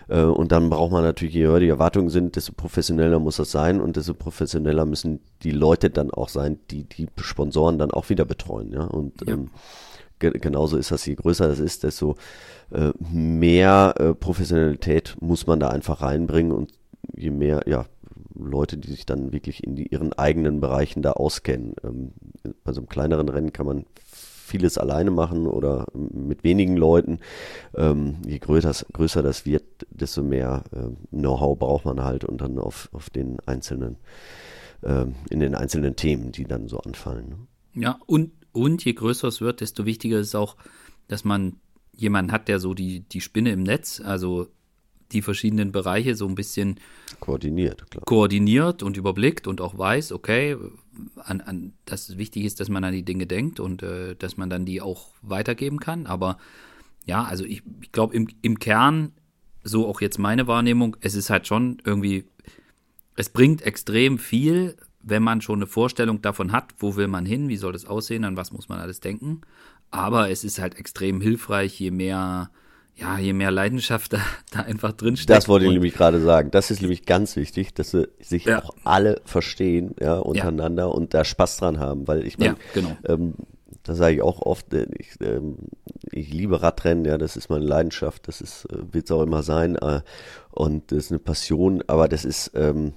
[0.08, 3.50] Äh, und dann braucht man natürlich, je höher die Erwartungen sind, desto professioneller muss das
[3.50, 8.10] sein und desto professioneller müssen die Leute dann auch sein, die die Sponsoren dann auch
[8.10, 8.72] wieder betreuen.
[8.72, 9.34] Ja, und ja.
[9.34, 9.50] Ähm,
[10.18, 12.16] genauso ist das, je größer das ist, desto
[12.70, 16.72] äh, mehr äh, Professionalität muss man da einfach reinbringen und
[17.16, 17.86] je mehr, ja,
[18.34, 21.74] Leute, die sich dann wirklich in die, ihren eigenen Bereichen da auskennen.
[21.82, 22.12] Ähm,
[22.64, 23.84] bei so einem kleineren Rennen kann man
[24.48, 27.18] vieles alleine machen oder mit wenigen Leuten.
[27.76, 32.58] Ähm, je größer, größer das wird, desto mehr äh, Know-how braucht man halt und dann
[32.58, 33.96] auf, auf den einzelnen,
[34.82, 37.28] äh, in den einzelnen Themen, die dann so anfallen.
[37.28, 37.36] Ne?
[37.74, 40.56] Ja, und und je größer es wird, desto wichtiger ist auch,
[41.06, 41.56] dass man
[41.92, 44.48] jemanden hat, der so die, die Spinne im Netz, also
[45.12, 46.78] die verschiedenen Bereiche so ein bisschen
[47.20, 48.04] koordiniert, klar.
[48.04, 50.56] koordiniert und überblickt und auch weiß, okay,
[51.16, 54.50] an, an, dass wichtig ist, dass man an die Dinge denkt und äh, dass man
[54.50, 56.06] dann die auch weitergeben kann.
[56.06, 56.38] Aber
[57.06, 59.12] ja, also ich, ich glaube im, im Kern,
[59.64, 62.24] so auch jetzt meine Wahrnehmung, es ist halt schon irgendwie,
[63.16, 64.76] es bringt extrem viel,
[65.08, 68.24] wenn man schon eine Vorstellung davon hat, wo will man hin, wie soll das aussehen,
[68.24, 69.40] an was muss man alles denken.
[69.90, 72.50] Aber es ist halt extrem hilfreich, je mehr,
[72.94, 75.36] ja, je mehr Leidenschaft da, da einfach drinsteckt.
[75.36, 76.50] Das wollte ich nämlich gerade sagen.
[76.50, 78.62] Das ist nämlich ganz wichtig, dass sie sich ja.
[78.62, 80.88] auch alle verstehen, ja, untereinander ja.
[80.88, 82.96] und da Spaß dran haben, weil ich meine, ja, genau.
[83.04, 83.34] ähm,
[83.88, 85.56] das sage ich auch oft, äh, ich, ähm,
[86.12, 89.42] ich liebe Radrennen, ja, das ist meine Leidenschaft, das ist, äh, wird es auch immer
[89.42, 90.02] sein, äh,
[90.50, 92.92] und das ist eine Passion, aber das ist, ähm,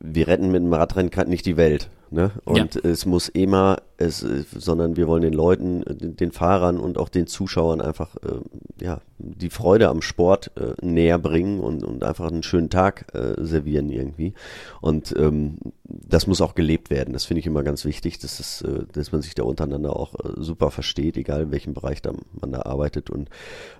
[0.00, 1.90] wir retten mit dem Radrennen nicht die Welt.
[2.10, 2.30] Ne?
[2.44, 2.80] Und ja.
[2.84, 7.80] es muss immer, es, sondern wir wollen den Leuten, den Fahrern und auch den Zuschauern
[7.80, 12.70] einfach äh, ja, die Freude am Sport äh, näher bringen und, und einfach einen schönen
[12.70, 14.34] Tag äh, servieren irgendwie.
[14.80, 17.12] Und ähm, das muss auch gelebt werden.
[17.12, 20.14] Das finde ich immer ganz wichtig, dass, es, äh, dass man sich da untereinander auch
[20.14, 23.10] äh, super versteht, egal in welchem Bereich da man da arbeitet.
[23.10, 23.30] Und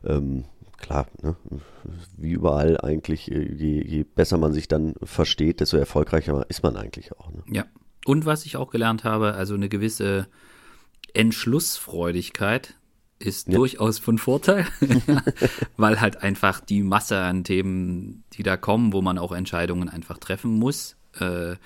[0.04, 0.44] ähm,
[0.78, 1.36] klar, ne?
[2.16, 6.76] wie überall eigentlich, äh, je, je besser man sich dann versteht, desto erfolgreicher ist man
[6.76, 7.30] eigentlich auch.
[7.30, 7.42] Ne?
[7.50, 7.64] Ja.
[8.04, 10.28] Und was ich auch gelernt habe, also eine gewisse
[11.12, 12.74] Entschlussfreudigkeit
[13.18, 13.54] ist ja.
[13.54, 14.66] durchaus von Vorteil,
[15.76, 20.18] weil halt einfach die Masse an Themen, die da kommen, wo man auch Entscheidungen einfach
[20.18, 21.56] treffen muss, äh,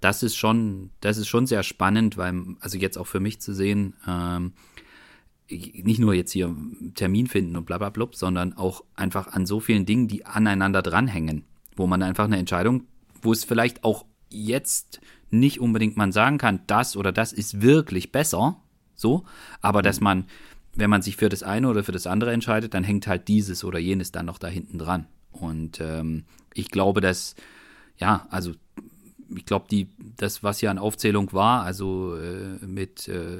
[0.00, 3.52] das ist schon, das ist schon sehr spannend, weil, also jetzt auch für mich zu
[3.52, 4.52] sehen, ähm,
[5.50, 6.54] nicht nur jetzt hier
[6.94, 10.82] Termin finden und bla bla blub, sondern auch einfach an so vielen Dingen, die aneinander
[10.82, 11.44] dranhängen,
[11.76, 12.84] wo man einfach eine Entscheidung,
[13.22, 18.12] wo es vielleicht auch jetzt nicht unbedingt man sagen kann, das oder das ist wirklich
[18.12, 18.60] besser,
[18.94, 19.24] so,
[19.60, 20.04] aber dass mhm.
[20.04, 20.24] man,
[20.74, 23.64] wenn man sich für das eine oder für das andere entscheidet, dann hängt halt dieses
[23.64, 25.06] oder jenes dann noch da hinten dran.
[25.32, 27.34] Und ähm, ich glaube, dass,
[27.98, 28.52] ja, also
[29.34, 33.38] ich glaube, die, das, was hier an Aufzählung war, also äh, mit äh,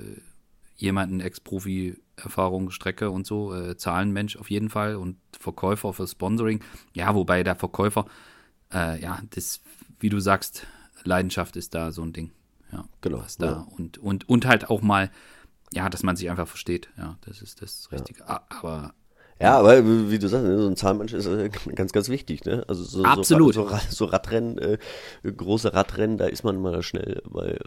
[0.81, 6.63] jemanden Ex-Profi Erfahrung, Strecke und so, äh, Zahlenmensch auf jeden Fall und Verkäufer für Sponsoring.
[6.93, 8.07] Ja, wobei der Verkäufer,
[8.73, 9.61] äh, ja, das,
[9.99, 10.67] wie du sagst,
[11.05, 12.31] Leidenschaft ist da so ein Ding.
[12.73, 13.19] Ja, genau.
[13.19, 13.67] Was da ja.
[13.77, 15.11] und, und, und halt auch mal,
[15.73, 16.91] ja, dass man sich einfach versteht.
[16.97, 18.21] Ja, das ist das Richtige.
[18.21, 18.45] Ja.
[18.49, 18.95] Aber
[19.41, 22.63] ja, aber wie du sagst, ne, so ein Zahnmensch ist äh, ganz, ganz wichtig, ne?
[22.69, 23.55] Also so, Absolut.
[23.55, 24.79] So, so, Radrennen, äh,
[25.25, 27.59] große Radrennen, da ist man mal schnell bei äh,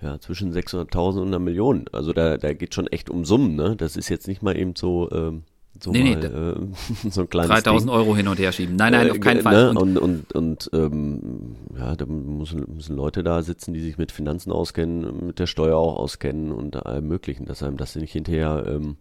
[0.00, 1.84] ja, zwischen 600.000 und einer Million.
[1.92, 3.76] Also da, da geht schon echt um Summen, ne?
[3.76, 5.42] Das ist jetzt nicht mal eben so, ähm,
[5.82, 7.98] so, nee, mal, nee, äh, so ein kleines 3000 Ding.
[7.98, 8.76] Euro hin und her schieben.
[8.76, 9.74] Nein, nein, auf keinen äh, Fall.
[9.74, 9.78] Ne?
[9.78, 14.50] Und, und, und ähm, ja, da müssen, müssen Leute da sitzen, die sich mit Finanzen
[14.50, 18.96] auskennen, mit der Steuer auch auskennen und allem Möglichen, dass einem das nicht hinterher ähm,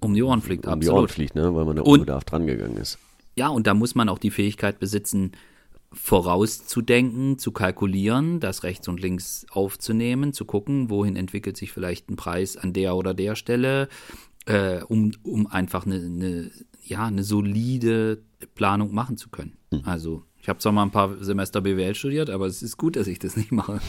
[0.00, 0.96] um die Ohren fliegt, um absolut.
[0.96, 1.54] die Ohren fliegt, ne?
[1.54, 2.98] weil man da unbedarft dran gegangen ist.
[3.36, 5.32] Ja, und da muss man auch die Fähigkeit besitzen,
[5.92, 12.16] vorauszudenken, zu kalkulieren, das rechts und links aufzunehmen, zu gucken, wohin entwickelt sich vielleicht ein
[12.16, 13.88] Preis an der oder der Stelle,
[14.46, 16.50] äh, um, um einfach eine, eine,
[16.82, 18.22] ja, eine solide
[18.54, 19.56] Planung machen zu können.
[19.70, 19.82] Hm.
[19.84, 23.06] Also ich habe zwar mal ein paar Semester BWL studiert, aber es ist gut, dass
[23.06, 23.80] ich das nicht mache.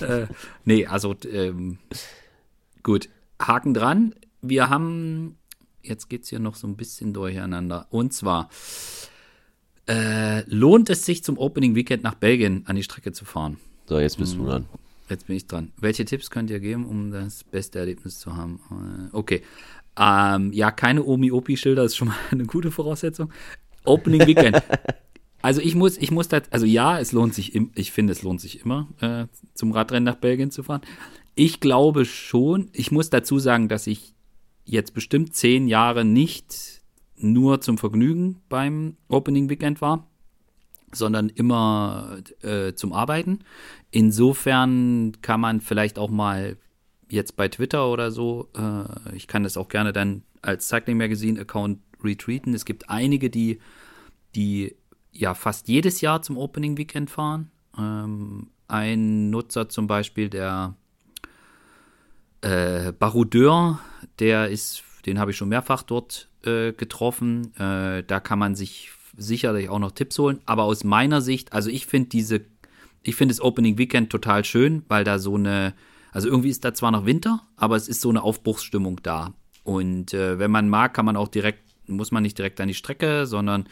[0.00, 0.26] äh,
[0.64, 1.78] nee, also ähm,
[2.82, 3.08] gut,
[3.40, 4.14] Haken dran
[4.48, 5.36] wir haben,
[5.82, 7.86] jetzt geht es hier noch so ein bisschen durcheinander.
[7.90, 8.48] Und zwar,
[9.88, 13.58] äh, lohnt es sich zum Opening Weekend nach Belgien an die Strecke zu fahren?
[13.86, 14.46] So, jetzt bist du mhm.
[14.46, 14.66] dran.
[15.08, 15.72] Jetzt bin ich dran.
[15.78, 18.60] Welche Tipps könnt ihr geben, um das beste Erlebnis zu haben?
[18.70, 19.42] Äh, okay.
[19.98, 23.32] Ähm, ja, keine Omi-Opi-Schilder ist schon mal eine gute Voraussetzung.
[23.84, 24.62] Opening Weekend.
[25.42, 28.24] Also ich muss, ich muss das, also ja, es lohnt sich, im, ich finde, es
[28.24, 30.80] lohnt sich immer, äh, zum Radrennen nach Belgien zu fahren.
[31.36, 34.15] Ich glaube schon, ich muss dazu sagen, dass ich
[34.66, 36.82] jetzt bestimmt zehn Jahre nicht
[37.16, 40.06] nur zum Vergnügen beim Opening Weekend war,
[40.92, 43.38] sondern immer äh, zum Arbeiten.
[43.90, 46.58] Insofern kann man vielleicht auch mal
[47.08, 51.40] jetzt bei Twitter oder so, äh, ich kann das auch gerne dann als Cycling Magazine
[51.40, 52.52] Account retweeten.
[52.54, 53.60] Es gibt einige, die,
[54.34, 54.76] die
[55.12, 57.50] ja fast jedes Jahr zum Opening Weekend fahren.
[57.78, 60.74] Ähm, ein Nutzer zum Beispiel, der
[62.40, 63.80] äh, Baroudeur,
[64.18, 67.54] der ist, den habe ich schon mehrfach dort äh, getroffen.
[67.56, 70.40] Äh, da kann man sich sicherlich auch noch Tipps holen.
[70.46, 72.42] Aber aus meiner Sicht, also ich finde diese,
[73.02, 75.74] ich finde das Opening Weekend total schön, weil da so eine,
[76.12, 79.34] also irgendwie ist da zwar noch Winter, aber es ist so eine Aufbruchsstimmung da.
[79.64, 82.74] Und äh, wenn man mag, kann man auch direkt, muss man nicht direkt an die
[82.74, 83.68] Strecke, sondern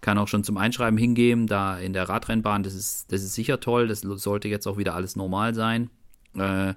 [0.00, 2.62] kann auch schon zum Einschreiben hingehen, da in der Radrennbahn.
[2.62, 3.88] Das ist, das ist sicher toll.
[3.88, 5.88] Das sollte jetzt auch wieder alles normal sein.
[6.36, 6.74] Äh,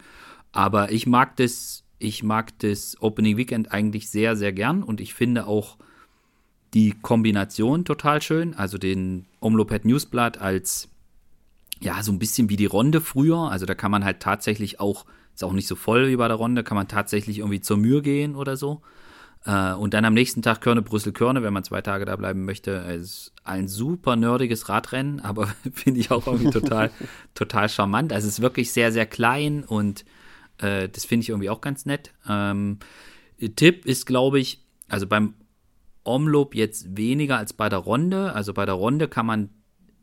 [0.53, 5.14] aber ich mag das, ich mag das Opening Weekend eigentlich sehr, sehr gern und ich
[5.14, 5.78] finde auch
[6.74, 8.54] die Kombination total schön.
[8.54, 10.90] Also den Omloped Newsblatt als
[11.80, 13.52] ja, so ein bisschen wie die Ronde früher.
[13.52, 16.38] Also da kann man halt tatsächlich auch, ist auch nicht so voll wie bei der
[16.38, 18.82] Ronde, kann man tatsächlich irgendwie zur Mühe gehen oder so.
[19.46, 22.46] Äh, und dann am nächsten Tag Körne, Brüssel, Körne, wenn man zwei Tage da bleiben
[22.46, 22.72] möchte.
[22.72, 26.92] ist ein super nerdiges Radrennen, aber finde ich auch irgendwie total,
[27.34, 28.12] total charmant.
[28.12, 30.04] Also es ist wirklich sehr, sehr klein und
[30.60, 32.13] äh, das finde ich irgendwie auch ganz nett.
[32.28, 32.80] Ähm,
[33.56, 35.34] Tipp ist, glaube ich, also beim
[36.04, 38.34] Omloop jetzt weniger als bei der Runde.
[38.34, 39.50] Also bei der Runde kann man,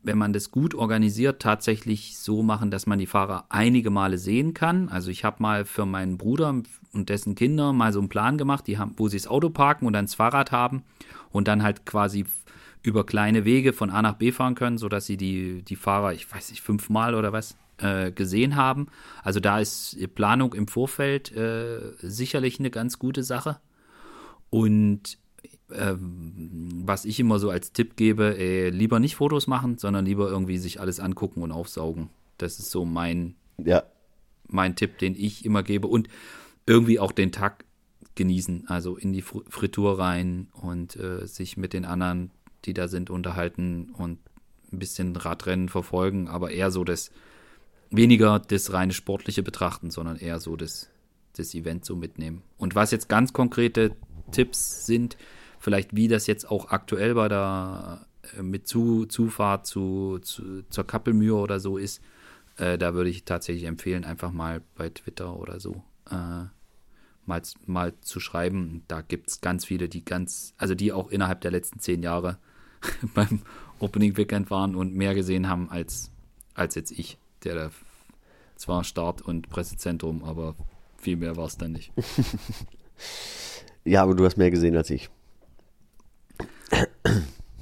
[0.03, 4.53] wenn man das gut organisiert, tatsächlich so machen, dass man die Fahrer einige Male sehen
[4.53, 4.87] kann.
[4.89, 6.49] Also ich habe mal für meinen Bruder
[6.93, 9.87] und dessen Kinder mal so einen Plan gemacht, die haben, wo sie das Auto parken
[9.87, 10.83] und dann das Fahrrad haben
[11.31, 12.25] und dann halt quasi
[12.83, 16.31] über kleine Wege von A nach B fahren können, sodass sie die, die Fahrer, ich
[16.31, 18.87] weiß nicht, fünfmal oder was, äh, gesehen haben.
[19.23, 23.59] Also da ist Planung im Vorfeld äh, sicherlich eine ganz gute Sache.
[24.49, 25.17] Und
[25.71, 30.29] ähm, was ich immer so als Tipp gebe, äh, lieber nicht Fotos machen, sondern lieber
[30.29, 32.09] irgendwie sich alles angucken und aufsaugen.
[32.37, 33.83] Das ist so mein, ja.
[34.47, 35.87] mein Tipp, den ich immer gebe.
[35.87, 36.07] Und
[36.65, 37.65] irgendwie auch den Tag
[38.15, 42.31] genießen, also in die Fritur rein und äh, sich mit den anderen,
[42.63, 44.19] die da sind, unterhalten und
[44.71, 47.11] ein bisschen Radrennen verfolgen, aber eher so das,
[47.95, 50.89] weniger das reine sportliche betrachten, sondern eher so das,
[51.33, 52.41] das Event so mitnehmen.
[52.57, 53.95] Und was jetzt ganz konkrete
[54.31, 55.17] Tipps sind,
[55.59, 58.05] vielleicht wie das jetzt auch aktuell bei der
[58.37, 62.01] äh, mit zu, Zufahrt zu, zu, zur Kappelmühe oder so ist,
[62.57, 66.45] äh, da würde ich tatsächlich empfehlen, einfach mal bei Twitter oder so äh,
[67.25, 68.83] mal, mal zu schreiben.
[68.87, 72.37] Da gibt es ganz viele, die ganz, also die auch innerhalb der letzten zehn Jahre
[73.13, 73.41] beim
[73.79, 76.11] Opening Weekend waren und mehr gesehen haben als,
[76.53, 77.71] als jetzt ich, der da
[78.55, 80.55] zwar Start und Pressezentrum, aber
[80.97, 81.91] viel mehr war es dann nicht.
[83.85, 85.09] ja, aber du hast mehr gesehen als ich.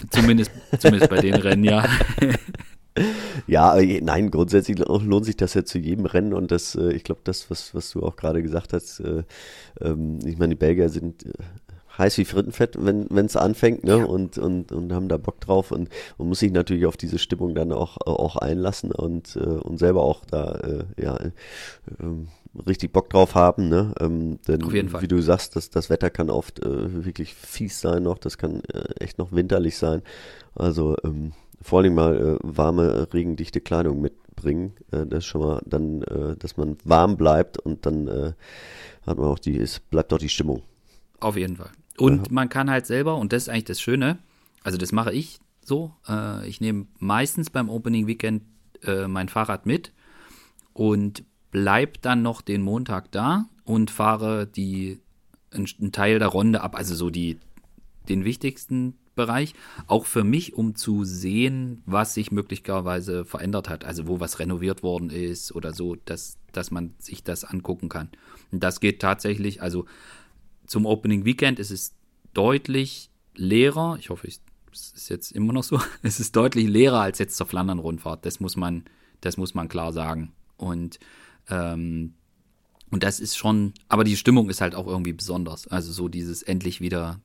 [0.09, 1.85] Zumindest, zumindest bei den Rennen, ja.
[3.47, 7.21] Ja, nein, grundsätzlich lohnt sich das ja zu jedem Rennen und das, äh, ich glaube,
[7.23, 9.23] das, was, was du auch gerade gesagt hast, äh,
[9.81, 11.33] ähm, ich meine, die Belgier sind äh,
[11.97, 13.99] heiß wie Frittenfett, wenn es anfängt, ne?
[13.99, 14.05] Ja.
[14.05, 17.55] Und, und, und haben da Bock drauf und man muss sich natürlich auf diese Stimmung
[17.55, 20.59] dann auch, auch einlassen und, und selber auch da
[20.97, 21.19] ja,
[21.99, 22.27] ähm,
[22.67, 23.93] richtig Bock drauf haben, ne?
[23.99, 25.01] Ähm, denn Auf jeden Fall.
[25.01, 28.61] wie du sagst, das, das Wetter kann oft äh, wirklich fies sein noch, das kann
[28.65, 30.01] äh, echt noch winterlich sein.
[30.55, 34.73] Also ähm, vor allem mal äh, warme, regendichte Kleidung mitbringen.
[34.91, 38.33] Äh, das ist schon mal dann, äh, dass man warm bleibt und dann äh,
[39.05, 40.61] hat man auch die, es bleibt auch die Stimmung.
[41.19, 41.71] Auf jeden Fall.
[41.97, 42.33] Und ja.
[42.33, 44.17] man kann halt selber, und das ist eigentlich das Schöne,
[44.63, 48.43] also das mache ich so, äh, ich nehme meistens beim Opening Weekend
[48.83, 49.91] äh, mein Fahrrad mit
[50.73, 54.99] und bleib dann noch den Montag da und fahre die
[55.51, 57.39] einen Teil der Runde ab, also so die
[58.09, 59.53] den wichtigsten Bereich,
[59.87, 64.81] auch für mich, um zu sehen, was sich möglicherweise verändert hat, also wo was renoviert
[64.81, 68.09] worden ist oder so, dass, dass man sich das angucken kann.
[68.51, 69.85] Und das geht tatsächlich, also
[70.73, 71.93] zum Opening Weekend ist es
[72.33, 74.41] deutlich leerer, ich hoffe, es
[74.95, 78.55] ist jetzt immer noch so, es ist deutlich leerer als jetzt zur Flandern-Rundfahrt, das muss
[78.55, 78.83] man,
[79.21, 80.33] das muss man klar sagen.
[80.57, 80.99] Und
[81.47, 82.15] ähm,
[82.89, 85.67] und das ist schon, aber die Stimmung ist halt auch irgendwie besonders.
[85.67, 87.19] Also so dieses endlich wieder,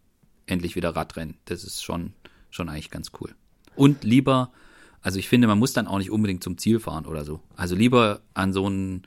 [0.47, 1.37] endlich wieder Radrennen.
[1.45, 2.15] Das ist schon,
[2.49, 3.35] schon eigentlich ganz cool.
[3.77, 4.51] Und lieber,
[5.03, 7.43] also ich finde, man muss dann auch nicht unbedingt zum Ziel fahren oder so.
[7.55, 9.03] Also lieber an so einen,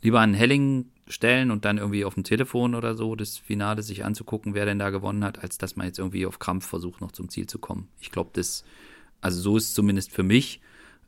[0.00, 4.04] lieber an Helling stellen und dann irgendwie auf dem Telefon oder so das Finale sich
[4.04, 7.12] anzugucken, wer denn da gewonnen hat, als dass man jetzt irgendwie auf Krampf versucht, noch
[7.12, 7.88] zum Ziel zu kommen.
[8.00, 8.64] Ich glaube, das,
[9.20, 10.60] also so ist es zumindest für mich.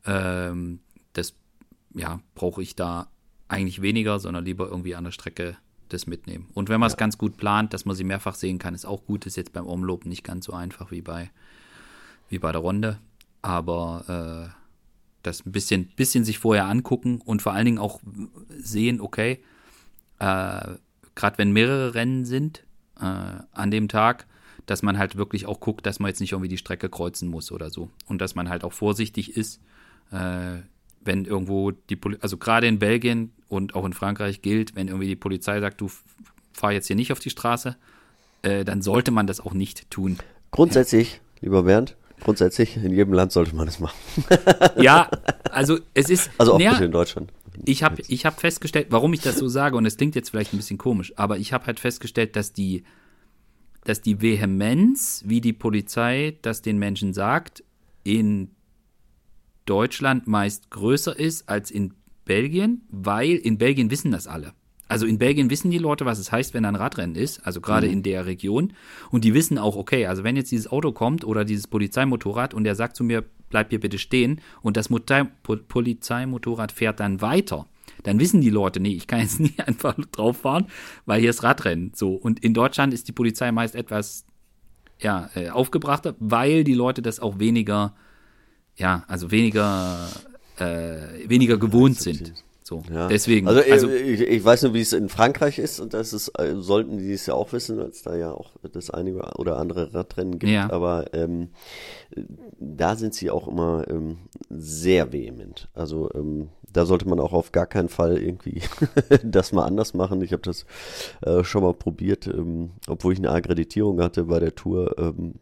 [0.05, 0.79] Ähm,
[1.13, 1.35] das,
[1.93, 3.09] ja, brauche ich da
[3.47, 5.57] eigentlich weniger, sondern lieber irgendwie an der Strecke
[5.89, 6.47] das mitnehmen.
[6.53, 6.99] Und wenn man es ja.
[6.99, 9.25] ganz gut plant, dass man sie mehrfach sehen kann, ist auch gut.
[9.25, 11.29] Ist jetzt beim Umlob nicht ganz so einfach wie bei,
[12.29, 12.99] wie bei der Runde.
[13.41, 14.61] Aber äh,
[15.23, 17.99] das ein bisschen, bisschen sich vorher angucken und vor allen Dingen auch
[18.49, 19.43] sehen, okay,
[20.21, 20.75] äh,
[21.15, 22.63] gerade wenn mehrere Rennen sind
[22.99, 24.27] äh, an dem Tag,
[24.67, 27.51] dass man halt wirklich auch guckt, dass man jetzt nicht irgendwie die Strecke kreuzen muss
[27.51, 27.89] oder so.
[28.05, 29.59] Und dass man halt auch vorsichtig ist,
[30.11, 30.59] äh,
[31.03, 35.07] wenn irgendwo die Polizei, also gerade in Belgien und auch in Frankreich gilt, wenn irgendwie
[35.07, 35.89] die Polizei sagt, du
[36.53, 37.75] fahr jetzt hier nicht auf die Straße,
[38.43, 40.17] äh, dann sollte man das auch nicht tun.
[40.51, 43.97] Grundsätzlich, lieber Bernd, grundsätzlich in jedem Land sollte man das machen.
[44.77, 45.09] ja,
[45.49, 46.29] also es ist.
[46.37, 47.31] Also auch ja, in Deutschland.
[47.65, 50.53] Ich habe ich hab festgestellt, warum ich das so sage, und es klingt jetzt vielleicht
[50.53, 52.83] ein bisschen komisch, aber ich habe halt festgestellt, dass die,
[53.83, 57.63] dass die Vehemenz, wie die Polizei das den Menschen sagt,
[58.03, 58.51] in
[59.65, 61.93] Deutschland meist größer ist als in
[62.25, 64.53] Belgien, weil in Belgien wissen das alle.
[64.87, 67.87] Also in Belgien wissen die Leute, was es heißt, wenn ein Radrennen ist, also gerade
[67.87, 67.93] mhm.
[67.93, 68.73] in der Region.
[69.09, 72.65] Und die wissen auch, okay, also wenn jetzt dieses Auto kommt oder dieses Polizeimotorrad und
[72.65, 77.67] der sagt zu mir, bleib hier bitte stehen und das Motor Polizeimotorrad fährt dann weiter,
[78.03, 80.65] dann wissen die Leute, nee, ich kann jetzt nicht einfach drauf fahren,
[81.05, 81.91] weil hier ist Radrennen.
[81.93, 82.13] So.
[82.13, 84.25] Und in Deutschland ist die Polizei meist etwas
[84.99, 87.93] ja, äh, aufgebrachter, weil die Leute das auch weniger
[88.75, 90.09] ja, also weniger,
[90.57, 92.33] äh, weniger gewohnt sind.
[92.71, 93.09] So, Ja.
[93.09, 93.49] deswegen.
[93.49, 96.55] Also, Also, ich, ich weiß nur, wie es in Frankreich ist und das ist, äh,
[96.55, 99.93] sollten die es ja auch wissen, weil es da ja auch das einige oder andere
[99.93, 100.53] Radrennen gibt.
[100.53, 100.71] Ja.
[100.71, 101.49] Aber ähm,
[102.57, 104.19] da sind sie auch immer ähm,
[104.49, 105.67] sehr vehement.
[105.73, 108.61] Also ähm, da sollte man auch auf gar keinen Fall irgendwie
[109.23, 110.21] das mal anders machen.
[110.21, 110.65] Ich habe das
[111.23, 115.33] äh, schon mal probiert, ähm, obwohl ich eine Akkreditierung hatte bei der Tour, ähm,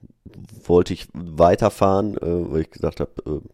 [0.66, 3.48] wollte ich weiterfahren, äh, weil ich gesagt habe, äh,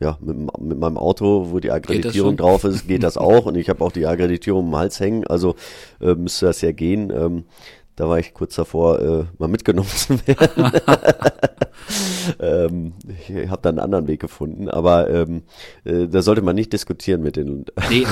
[0.00, 3.46] ja, mit, mit meinem Auto, wo die Akkreditierung drauf ist, geht das auch.
[3.46, 5.54] Und ich habe auch die Akkreditierung im Hals hängen, also
[6.00, 7.10] äh, müsste das ja gehen.
[7.10, 7.44] Ähm,
[7.96, 10.72] da war ich kurz davor, äh, mal mitgenommen zu werden.
[12.40, 15.42] ähm, ich habe da einen anderen Weg gefunden, aber ähm,
[15.84, 18.04] äh, da sollte man nicht diskutieren mit den nee,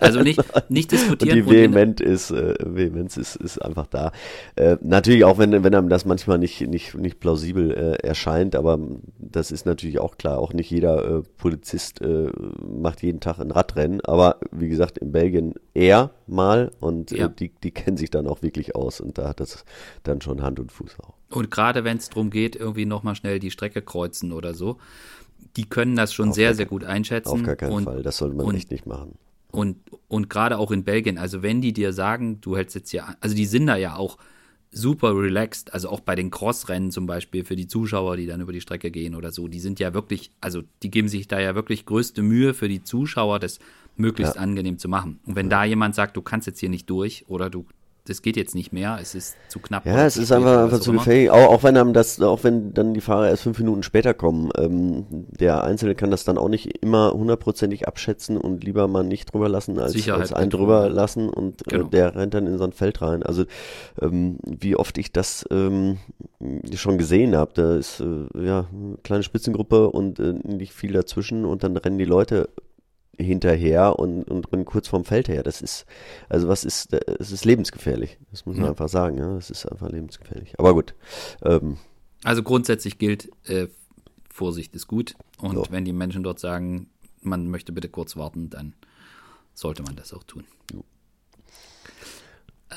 [0.00, 0.40] also nicht,
[0.70, 1.34] nicht diskutieren.
[1.36, 4.12] die und in- Vehement ist, äh, Vehemenz ist, ist einfach da.
[4.56, 8.78] Äh, natürlich auch, wenn, wenn einem das manchmal nicht, nicht, nicht plausibel äh, erscheint, aber
[9.18, 10.38] das ist natürlich auch klar.
[10.38, 12.28] Auch nicht jeder äh, Polizist äh,
[12.66, 17.26] macht jeden Tag ein Radrennen, aber wie gesagt, in Belgien eher mal und Ja.
[17.26, 19.64] äh, die, die kennen sich dann auch wirklich aus und da hat das
[20.02, 21.14] dann schon Hand und Fuß auch.
[21.30, 24.78] Und gerade wenn es darum geht, irgendwie nochmal schnell die Strecke kreuzen oder so,
[25.56, 27.28] die können das schon sehr, sehr gut einschätzen.
[27.30, 28.02] Auf gar keinen und, Fall.
[28.02, 29.14] Das sollte man und- echt nicht machen.
[29.52, 33.08] Und, und gerade auch in Belgien, also wenn die dir sagen, du hältst jetzt hier,
[33.08, 34.16] an- also die sind da ja auch
[34.70, 38.52] super relaxed, also auch bei den Crossrennen zum Beispiel für die Zuschauer, die dann über
[38.52, 41.56] die Strecke gehen oder so, die sind ja wirklich, also die geben sich da ja
[41.56, 43.58] wirklich größte Mühe für die Zuschauer, das
[43.96, 45.18] möglichst angenehm zu machen.
[45.26, 47.66] Und wenn da jemand sagt, du kannst jetzt hier nicht durch oder du,
[48.10, 49.86] das geht jetzt nicht mehr, es ist zu knapp.
[49.86, 51.30] Ja, es ist einfach, einfach zu gefährlich.
[51.30, 54.50] Auch, auch wenn einem das, auch wenn dann die Fahrer erst fünf Minuten später kommen,
[54.58, 59.32] ähm, der Einzelne kann das dann auch nicht immer hundertprozentig abschätzen und lieber mal nicht
[59.32, 61.86] drüber lassen, als, Sicherheit als einen drüber lassen und Genau.
[61.86, 63.22] äh, der rennt dann in so ein Feld rein.
[63.22, 63.44] Also
[64.02, 65.98] ähm, wie oft ich das ähm,
[66.74, 71.44] schon gesehen habe, da ist äh, ja eine kleine Spitzengruppe und äh, nicht viel dazwischen
[71.44, 72.48] und dann rennen die Leute
[73.22, 75.42] hinterher und, und rennen kurz vorm Feld her.
[75.42, 75.86] Das ist,
[76.28, 78.18] also was ist, äh, es ist lebensgefährlich.
[78.30, 78.70] Das muss man Ja.
[78.70, 79.36] einfach sagen, ja.
[79.36, 80.58] Es ist einfach lebensgefährlich.
[80.58, 80.94] Aber gut.
[81.42, 81.76] Ähm,
[82.24, 83.68] Also grundsätzlich gilt, äh,
[84.28, 85.14] Vorsicht ist gut.
[85.38, 85.62] Und Ja.
[85.70, 86.88] wenn die Menschen dort sagen,
[87.22, 88.74] man möchte bitte kurz warten, dann
[89.54, 90.44] sollte man das auch tun.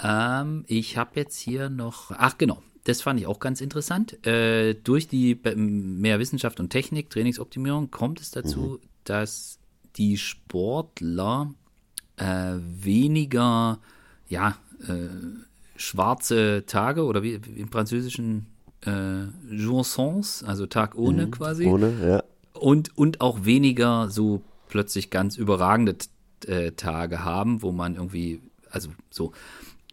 [0.03, 4.25] Ähm, ich habe jetzt hier noch, ach genau, das fand ich auch ganz interessant.
[4.25, 9.59] Äh, durch die mehr Wissenschaft und Technik, Trainingsoptimierung, kommt es dazu, dass
[9.97, 11.53] die Sportler
[12.17, 13.79] äh, weniger,
[14.27, 15.09] ja, äh,
[15.75, 18.47] schwarze Tage oder wie im Französischen
[18.85, 22.23] äh, Jour sans, also Tag ohne quasi, ohne, ja.
[22.53, 25.95] und, und auch weniger so plötzlich ganz überragende
[26.45, 29.33] äh, Tage haben, wo man irgendwie, also so,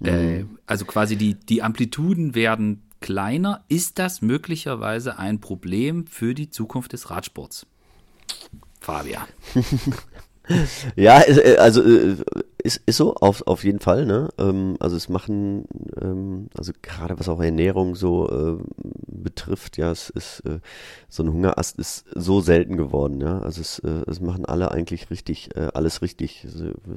[0.02, 3.64] äh, also quasi die, die Amplituden werden kleiner.
[3.68, 7.66] Ist das möglicherweise ein Problem für die Zukunft des Radsports?
[8.90, 9.26] Fabian.
[10.96, 12.16] Ja, äh, also äh,
[12.62, 14.30] ist, ist so, auf, auf jeden Fall, ne?
[14.38, 15.64] Ähm, also es machen,
[16.00, 18.62] ähm, also gerade was auch Ernährung so äh,
[19.06, 20.58] betrifft, ja, es ist äh,
[21.08, 23.38] so ein Hungerast ist so selten geworden, ja.
[23.40, 26.44] Also es, äh, es machen alle eigentlich richtig, äh, alles richtig.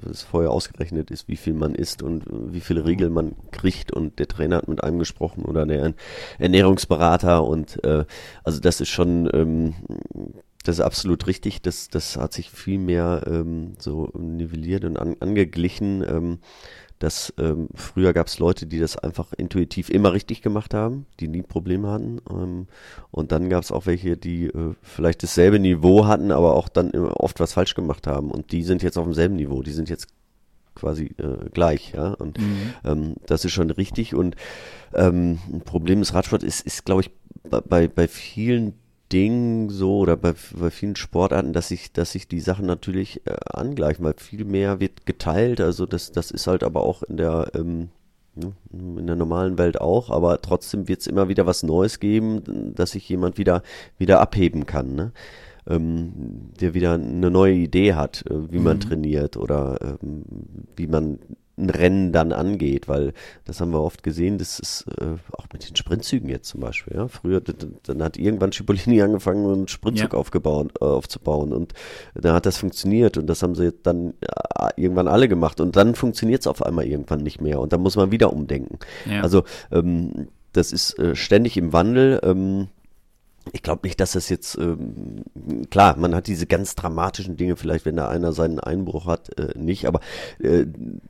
[0.09, 3.91] Es vorher ausgerechnet ist, wie viel man isst und äh, wie viele Regeln man kriegt
[3.91, 5.93] und der Trainer hat mit einem gesprochen oder der
[6.39, 8.05] Ernährungsberater und äh,
[8.43, 9.75] also das ist schon ähm,
[10.63, 11.61] das ist absolut richtig.
[11.61, 16.03] Das, das hat sich viel mehr ähm, so nivelliert und an, angeglichen.
[16.07, 16.39] Ähm,
[17.03, 21.27] dass ähm, früher gab es Leute, die das einfach intuitiv immer richtig gemacht haben, die
[21.27, 22.21] nie Probleme hatten.
[22.29, 22.67] Ähm,
[23.11, 26.91] und dann gab es auch welche, die äh, vielleicht dasselbe Niveau hatten, aber auch dann
[26.91, 28.31] immer oft was falsch gemacht haben.
[28.31, 29.63] Und die sind jetzt auf demselben Niveau.
[29.63, 30.07] Die sind jetzt
[30.75, 32.13] quasi äh, gleich, ja.
[32.13, 32.39] Und
[32.85, 34.15] ähm, das ist schon richtig.
[34.15, 34.37] Und
[34.93, 37.11] ähm, ein Problem des Radsports ist, ist glaube ich,
[37.43, 38.75] bei, bei vielen
[39.13, 43.35] Dingen so oder bei, bei vielen Sportarten, dass sich, dass sich die Sachen natürlich äh,
[43.45, 45.61] angleichen, weil viel mehr wird geteilt.
[45.61, 47.89] Also das, das ist halt aber auch in der ähm,
[48.35, 52.73] ne, in der normalen Welt auch, aber trotzdem wird es immer wieder was Neues geben,
[52.75, 53.61] dass sich jemand wieder
[53.97, 55.11] wieder abheben kann, ne?
[55.67, 60.23] ähm, der wieder eine neue Idee hat, äh, wie man trainiert oder ähm,
[60.75, 61.19] wie man
[61.57, 63.13] ein Rennen dann angeht, weil
[63.45, 66.95] das haben wir oft gesehen, das ist äh, auch mit den Sprintzügen jetzt zum Beispiel.
[66.95, 67.07] Ja?
[67.07, 70.19] Früher, dann hat irgendwann Schipolini angefangen, einen Sprintzug Ja.
[70.19, 71.73] aufgebaut, äh, aufzubauen und
[72.15, 75.93] da hat das funktioniert und das haben sie dann äh, irgendwann alle gemacht und dann
[75.95, 78.79] funktioniert es auf einmal irgendwann nicht mehr und dann muss man wieder umdenken.
[79.09, 79.21] Ja.
[79.21, 82.19] Also ähm, das ist äh, ständig im Wandel.
[82.23, 82.67] Ähm,
[83.51, 85.23] ich glaube nicht, dass das jetzt, ähm,
[85.69, 89.57] klar, man hat diese ganz dramatischen Dinge, vielleicht wenn da einer seinen Einbruch hat, äh,
[89.57, 89.99] nicht, aber
[90.39, 90.65] äh,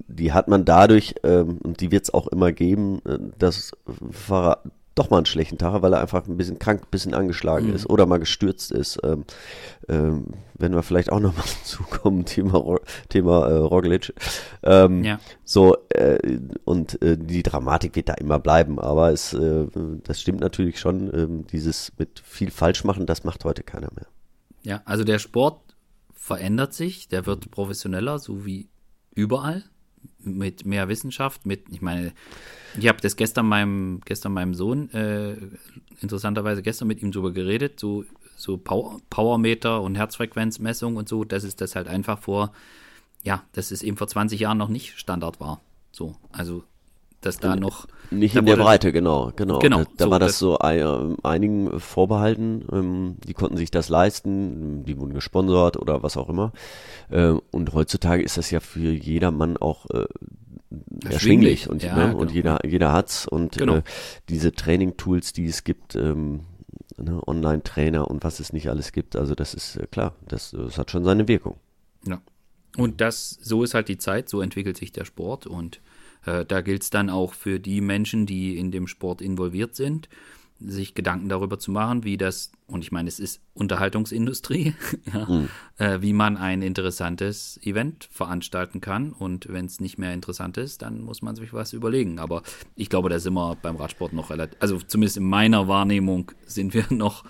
[0.07, 3.71] die hat man dadurch, ähm, und die wird es auch immer geben, äh, dass
[4.11, 4.63] Fahrer
[4.95, 7.75] doch mal einen schlechten Tag, weil er einfach ein bisschen krank, ein bisschen angeschlagen mhm.
[7.75, 8.99] ist oder mal gestürzt ist.
[9.03, 9.25] Ähm,
[9.89, 12.79] ähm, wenn wir vielleicht auch noch mal zukommen, Thema,
[13.09, 14.13] Thema äh, Roglic.
[14.61, 15.19] Ähm, ja.
[15.43, 19.65] So, äh, und äh, die Dramatik wird da immer bleiben, aber es, äh,
[20.03, 24.07] das stimmt natürlich schon, äh, dieses mit viel falsch machen, das macht heute keiner mehr.
[24.61, 25.59] Ja, also der Sport
[26.13, 28.69] verändert sich, der wird professioneller, so wie
[29.13, 29.63] überall
[30.19, 32.13] mit mehr Wissenschaft, mit, ich meine,
[32.77, 35.35] ich habe das gestern meinem, gestern meinem Sohn, äh,
[36.01, 38.05] interessanterweise gestern mit ihm drüber geredet, so,
[38.35, 42.51] so Power, Powermeter und Herzfrequenzmessung und so, dass es das halt einfach vor,
[43.23, 45.61] ja, dass es eben vor 20 Jahren noch nicht Standard war.
[45.91, 46.63] So, also
[47.21, 47.87] dass da noch.
[48.11, 49.59] Nicht in der Breite, genau, genau.
[49.59, 53.71] genau da, da so, war das, das so äh, einigen vorbehalten, ähm, die konnten sich
[53.71, 56.51] das leisten, die wurden gesponsert oder was auch immer.
[57.09, 59.85] Äh, und heutzutage ist das ja für jedermann auch
[61.03, 62.17] äh, erschwinglich und, ja, ne, genau.
[62.19, 63.77] und jeder, jeder hat's und genau.
[63.77, 63.83] äh,
[64.29, 66.41] diese Training-Tools, die es gibt, ähm,
[66.97, 70.77] ne, Online-Trainer und was es nicht alles gibt, also das ist äh, klar, das, das
[70.77, 71.57] hat schon seine Wirkung.
[72.05, 72.21] Ja.
[72.75, 75.79] Und das, so ist halt die Zeit, so entwickelt sich der Sport und
[76.25, 80.09] äh, da gilt es dann auch für die Menschen, die in dem Sport involviert sind,
[80.59, 84.73] sich Gedanken darüber zu machen, wie das, und ich meine, es ist Unterhaltungsindustrie,
[85.13, 85.49] ja, mhm.
[85.77, 89.11] äh, wie man ein interessantes Event veranstalten kann.
[89.11, 92.19] Und wenn es nicht mehr interessant ist, dann muss man sich was überlegen.
[92.19, 92.43] Aber
[92.75, 96.73] ich glaube, da sind wir beim Radsport noch relativ, also zumindest in meiner Wahrnehmung sind
[96.73, 97.23] wir noch,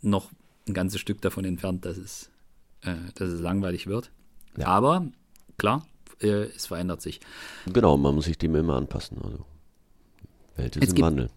[0.00, 0.30] noch
[0.66, 2.30] ein ganzes Stück davon entfernt, dass es,
[2.82, 4.10] äh, dass es langweilig wird.
[4.56, 4.66] Ja.
[4.66, 5.06] Aber
[5.58, 5.86] klar,
[6.20, 7.20] äh, es verändert sich.
[7.66, 9.18] Genau, man muss sich dem immer anpassen.
[9.22, 9.44] Also,
[10.56, 11.30] Welt ist jetzt im Wandel.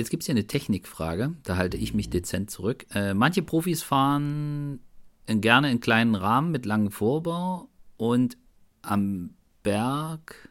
[0.00, 2.86] Jetzt gibt es hier eine Technikfrage, da halte ich mich dezent zurück.
[2.94, 4.80] Äh, manche Profis fahren
[5.26, 8.38] gerne in kleinen Rahmen mit langem Vorbau und
[8.80, 10.48] am Berg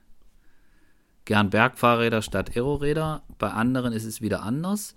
[1.25, 3.23] gern Bergfahrräder statt Aeroräder.
[3.39, 4.95] Bei anderen ist es wieder anders.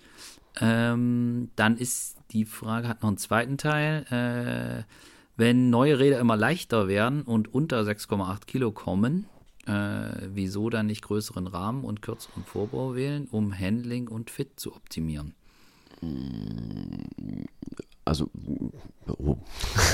[0.60, 4.04] Ähm, dann ist die Frage, hat noch einen zweiten Teil.
[4.10, 4.92] Äh,
[5.38, 9.24] wenn neue Räder immer leichter werden und unter 6,8 Kilo kommen,
[9.66, 14.74] äh, wieso dann nicht größeren Rahmen und kürzeren Vorbau wählen, um Handling und Fit zu
[14.74, 15.34] optimieren?
[18.04, 18.28] Also,
[19.06, 19.36] oh.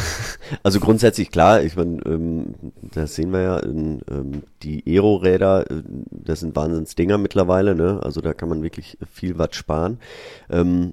[0.63, 2.55] also grundsätzlich klar, ich meine, ähm,
[2.95, 8.01] das sehen wir ja, ähm, die Aero-Räder, äh, das sind Wahnsinnsdinger mittlerweile, ne?
[8.03, 9.99] Also da kann man wirklich viel Watt sparen.
[10.49, 10.93] Ähm,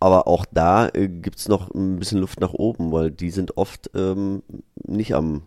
[0.00, 3.58] aber auch da äh, gibt es noch ein bisschen Luft nach oben, weil die sind
[3.58, 4.42] oft ähm,
[4.86, 5.42] nicht am,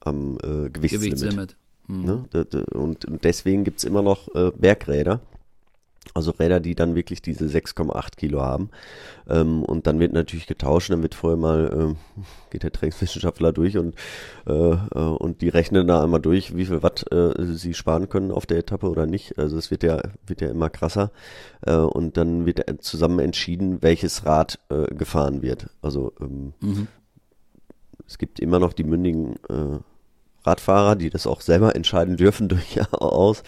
[0.00, 1.18] am äh, Gewichtslimit.
[1.18, 1.56] Gewichtslimit.
[1.86, 2.04] Mhm.
[2.04, 2.46] Ne?
[2.72, 5.20] Und, und deswegen gibt es immer noch äh, Bergräder.
[6.14, 8.70] Also Räder, die dann wirklich diese 6,8 Kilo haben.
[9.28, 11.96] Ähm, und dann wird natürlich getauscht, dann wird vorher mal, ähm,
[12.50, 13.94] geht der Trainingswissenschaftler durch und,
[14.46, 18.30] äh, äh, und die rechnen da einmal durch, wie viel Watt äh, sie sparen können
[18.30, 19.38] auf der Etappe oder nicht.
[19.38, 21.12] Also es wird ja, wird ja immer krasser.
[21.62, 25.70] Äh, und dann wird zusammen entschieden, welches Rad äh, gefahren wird.
[25.80, 26.88] Also ähm, mhm.
[28.06, 29.78] es gibt immer noch die mündigen äh,
[30.44, 33.42] Radfahrer, die das auch selber entscheiden dürfen durchaus.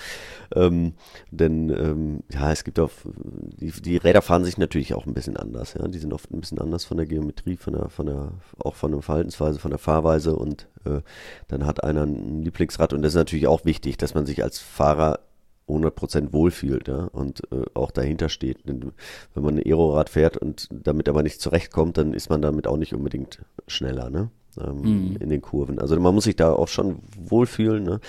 [0.54, 0.94] Ähm,
[1.30, 5.36] denn ähm, ja, es gibt auch, die, die Räder fahren sich natürlich auch ein bisschen
[5.36, 5.86] anders, ja.
[5.88, 8.92] Die sind oft ein bisschen anders von der Geometrie, von der, von der, auch von
[8.92, 11.00] der Verhaltensweise, von der Fahrweise und äh,
[11.48, 14.58] dann hat einer ein Lieblingsrad und das ist natürlich auch wichtig, dass man sich als
[14.58, 15.20] Fahrer
[15.68, 18.58] 100% wohlfühlt ja, und äh, auch dahinter steht.
[18.64, 18.92] Wenn
[19.34, 22.94] man ein Aerorad fährt und damit aber nicht zurechtkommt, dann ist man damit auch nicht
[22.94, 24.10] unbedingt schneller.
[24.10, 24.30] Ne?
[24.58, 25.16] Ähm, mhm.
[25.20, 25.78] in den Kurven.
[25.78, 27.84] Also man muss sich da auch schon wohlfühlen.
[27.84, 28.00] Ne?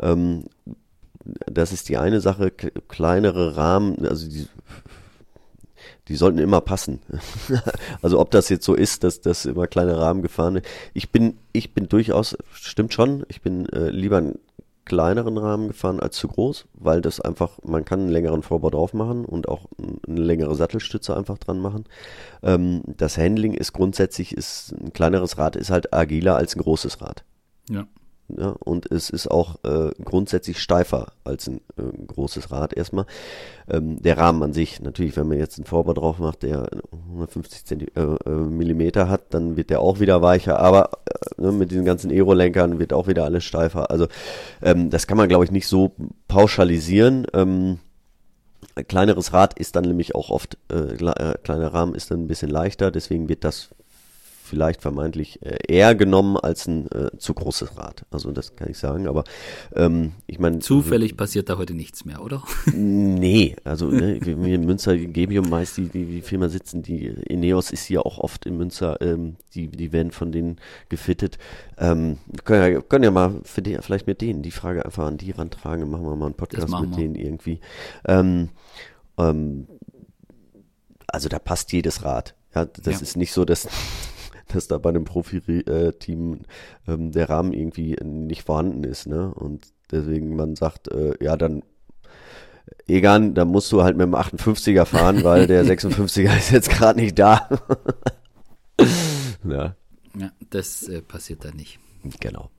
[0.00, 0.44] Ähm,
[1.46, 4.46] das ist die eine Sache, kleinere Rahmen, also die,
[6.08, 7.00] die sollten immer passen.
[8.02, 10.66] also ob das jetzt so ist, dass das immer kleine Rahmen gefahren wird.
[10.94, 14.38] Ich bin, ich bin durchaus, stimmt schon, ich bin äh, lieber ein
[14.84, 18.94] kleineren Rahmen gefahren als zu groß, weil das einfach, man kann einen längeren Vorbau drauf
[18.94, 21.84] machen und auch eine längere Sattelstütze einfach dran machen.
[22.42, 27.00] Ähm, das Handling ist grundsätzlich, ist ein kleineres Rad ist halt agiler als ein großes
[27.00, 27.24] Rad.
[27.68, 27.86] Ja.
[28.38, 33.06] Ja, und es ist auch äh, grundsätzlich steifer als ein äh, großes Rad erstmal.
[33.68, 36.68] Ähm, der Rahmen an sich, natürlich, wenn man jetzt einen Vorbau drauf macht, der
[37.08, 41.52] 150 Zenti äh, äh, Millimeter hat, dann wird der auch wieder weicher, aber äh, ne,
[41.52, 43.90] mit diesen ganzen Aero-Lenkern wird auch wieder alles steifer.
[43.90, 44.06] Also
[44.62, 45.92] ähm, das kann man, glaube ich, nicht so
[46.28, 47.26] pauschalisieren.
[47.32, 47.78] Ähm,
[48.74, 52.50] ein kleineres Rad ist dann nämlich auch oft, äh, kleiner Rahmen ist dann ein bisschen
[52.50, 53.70] leichter, deswegen wird das
[54.50, 58.04] vielleicht vermeintlich äh, eher genommen als ein äh, zu großes Rad.
[58.10, 59.24] Also das kann ich sagen, aber
[59.74, 60.58] ähm, ich meine.
[60.58, 62.42] Zufällig passiert da heute nichts mehr, oder?
[62.74, 67.84] Nee, also ne, in Münster, Gebium meist die, die, die Firma sitzen, die Ineos ist
[67.84, 70.56] hier auch oft in Münster, ähm, die, die werden von denen
[70.88, 71.38] gefittet.
[71.78, 75.16] Ähm, können, ja, können ja mal für die, vielleicht mit denen die Frage einfach an
[75.16, 77.60] die rantragen, machen wir mal einen Podcast mit denen irgendwie.
[78.06, 78.48] Ähm,
[79.18, 79.66] ähm,
[81.06, 82.34] also da passt jedes Rad.
[82.54, 83.00] Ja, das Ja.
[83.00, 83.68] ist nicht so, dass,
[84.52, 86.40] dass da bei einem Profi-Team
[86.88, 89.32] ähm, der Rahmen irgendwie nicht vorhanden ist, ne?
[89.34, 91.62] Und deswegen man sagt, äh, ja, dann
[92.86, 97.00] Egan, da musst du halt mit dem 58er fahren, weil der 56er ist jetzt gerade
[97.00, 97.48] nicht da.
[99.48, 99.76] ja,
[100.16, 101.78] Ja, das äh, passiert da nicht.
[102.20, 102.50] genau.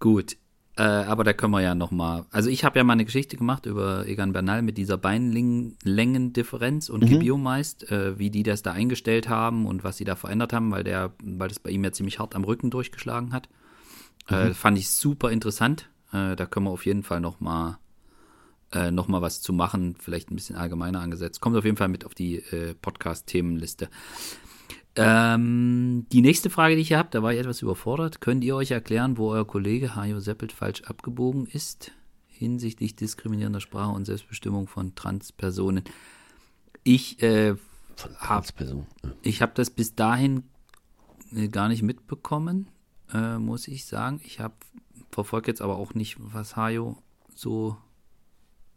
[0.00, 0.36] Gut,
[0.76, 2.26] äh, aber da können wir ja noch mal.
[2.30, 7.06] Also ich habe ja mal eine Geschichte gemacht über Egan Bernal mit dieser Beinlängendifferenz und
[7.06, 10.82] Gebiomeist, äh, wie die das da eingestellt haben und was sie da verändert haben, weil
[10.82, 13.48] der, weil das bei ihm ja ziemlich hart am Rücken durchgeschlagen hat.
[14.28, 15.88] Äh, fand ich super interessant.
[16.12, 17.78] Äh, da können wir auf jeden Fall noch mal
[18.72, 21.40] äh, noch mal was zu machen, vielleicht ein bisschen allgemeiner angesetzt.
[21.40, 23.88] Kommt auf jeden Fall mit auf die äh, Podcast-Themenliste.
[24.96, 28.20] Ähm, die nächste Frage, die ich hier habe, da war ich etwas überfordert.
[28.20, 31.90] Könnt ihr euch erklären, wo euer Kollege Hajo Seppelt falsch abgebogen ist
[32.28, 35.84] hinsichtlich diskriminierender Sprache und Selbstbestimmung von Transpersonen?
[36.82, 37.56] Ich äh,
[38.18, 38.46] habe.
[38.58, 39.10] Ja.
[39.22, 40.44] ich habe das bis dahin
[41.34, 42.68] äh, gar nicht mitbekommen,
[43.12, 44.20] äh, muss ich sagen.
[44.24, 44.54] Ich habe
[45.10, 46.98] verfolge jetzt aber auch nicht, was Hajo
[47.34, 47.76] so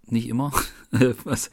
[0.06, 0.52] nicht immer,
[1.24, 1.52] was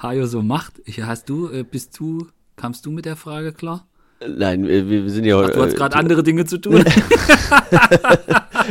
[0.00, 0.80] Hajo so macht.
[1.00, 3.86] Hast du, äh, bist du, kamst du mit der Frage klar?
[4.26, 6.84] Nein, wir, wir sind ja Ach, du hast äh, gerade andere Dinge zu tun.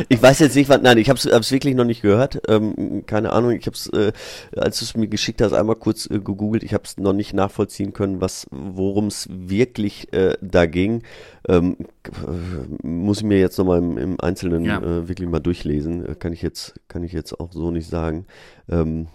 [0.08, 2.40] Ich weiß jetzt nicht, was, nein, ich habe es wirklich noch nicht gehört.
[2.48, 4.12] Ähm, keine Ahnung, ich habe es, äh,
[4.56, 6.62] als du es mir geschickt hast, einmal kurz äh, gegoogelt.
[6.62, 11.02] Ich habe es noch nicht nachvollziehen können, was, worum es wirklich äh, da ging.
[11.48, 14.78] Ähm, äh, muss ich mir jetzt nochmal im, im Einzelnen Ja.
[14.78, 16.04] äh, wirklich mal durchlesen.
[16.06, 18.26] Äh, kann ich jetzt, kann ich jetzt auch so nicht sagen.
[18.68, 19.08] Ähm,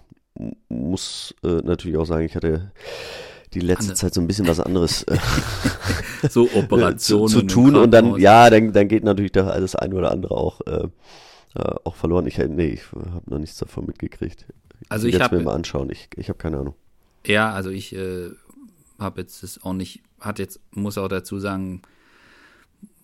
[0.69, 2.71] muss äh, natürlich auch sagen, ich hatte
[3.54, 5.18] die letzte Andere- Zeit so ein bisschen was anderes äh,
[6.30, 7.28] so zu, Operationen.
[7.28, 10.36] zu im tun und dann, ja, dann, dann geht natürlich da das eine oder andere
[10.36, 10.88] auch, äh,
[11.56, 12.28] äh, auch verloren.
[12.28, 14.45] Ich, nee, ich habe noch nichts davon mitgekriegt.
[14.89, 15.89] Also ich habe mir mal anschauen.
[15.89, 16.76] Ich, ich habe keine Ahnung.
[17.26, 18.30] Ja, also ich äh,
[18.99, 21.82] habe jetzt das auch nicht, hat jetzt, muss auch dazu sagen,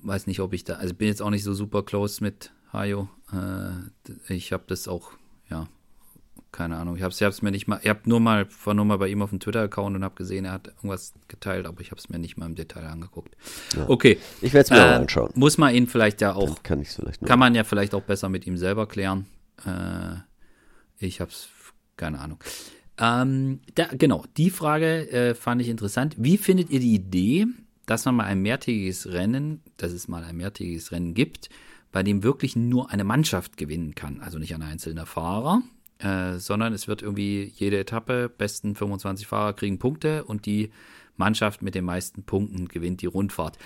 [0.02, 3.10] weiß nicht, ob ich da, also bin jetzt auch nicht so super close mit Hayo.
[3.32, 5.12] Äh, ich habe das auch,
[5.50, 5.68] ja,
[6.52, 6.96] keine Ahnung.
[6.96, 9.22] Ich habe es mir nicht mal, ich habe nur mal, war nur mal bei ihm
[9.22, 12.20] auf dem Twitter-Account und habe gesehen, er hat irgendwas geteilt, aber ich habe es mir
[12.20, 13.36] nicht mal im Detail angeguckt.
[13.76, 13.90] Ja.
[13.90, 14.18] Okay.
[14.42, 15.32] Ich werde es mir Äh, mal anschauen.
[15.36, 17.28] Muss man ihn vielleicht ja auch Dann kann ich es vielleicht noch.
[17.28, 19.26] kann man ja vielleicht auch besser mit ihm selber klären.
[19.66, 20.16] Äh,
[21.00, 21.50] ich hab's,
[21.96, 22.40] keine Ahnung.
[23.00, 26.16] Ähm, da, genau, die Frage äh, fand ich interessant.
[26.18, 27.46] Wie findet ihr die Idee,
[27.86, 31.50] dass man mal ein mehrtägiges Rennen, dass es mal ein mehrtägiges Rennen gibt,
[31.92, 34.20] bei dem wirklich nur eine Mannschaft gewinnen kann?
[34.22, 35.62] Also nicht ein einzelner Fahrer,
[36.00, 40.72] äh, sondern es wird irgendwie jede Etappe, besten 25 Fahrer kriegen Punkte und die
[41.16, 43.58] Mannschaft mit den meisten Punkten gewinnt die Rundfahrt.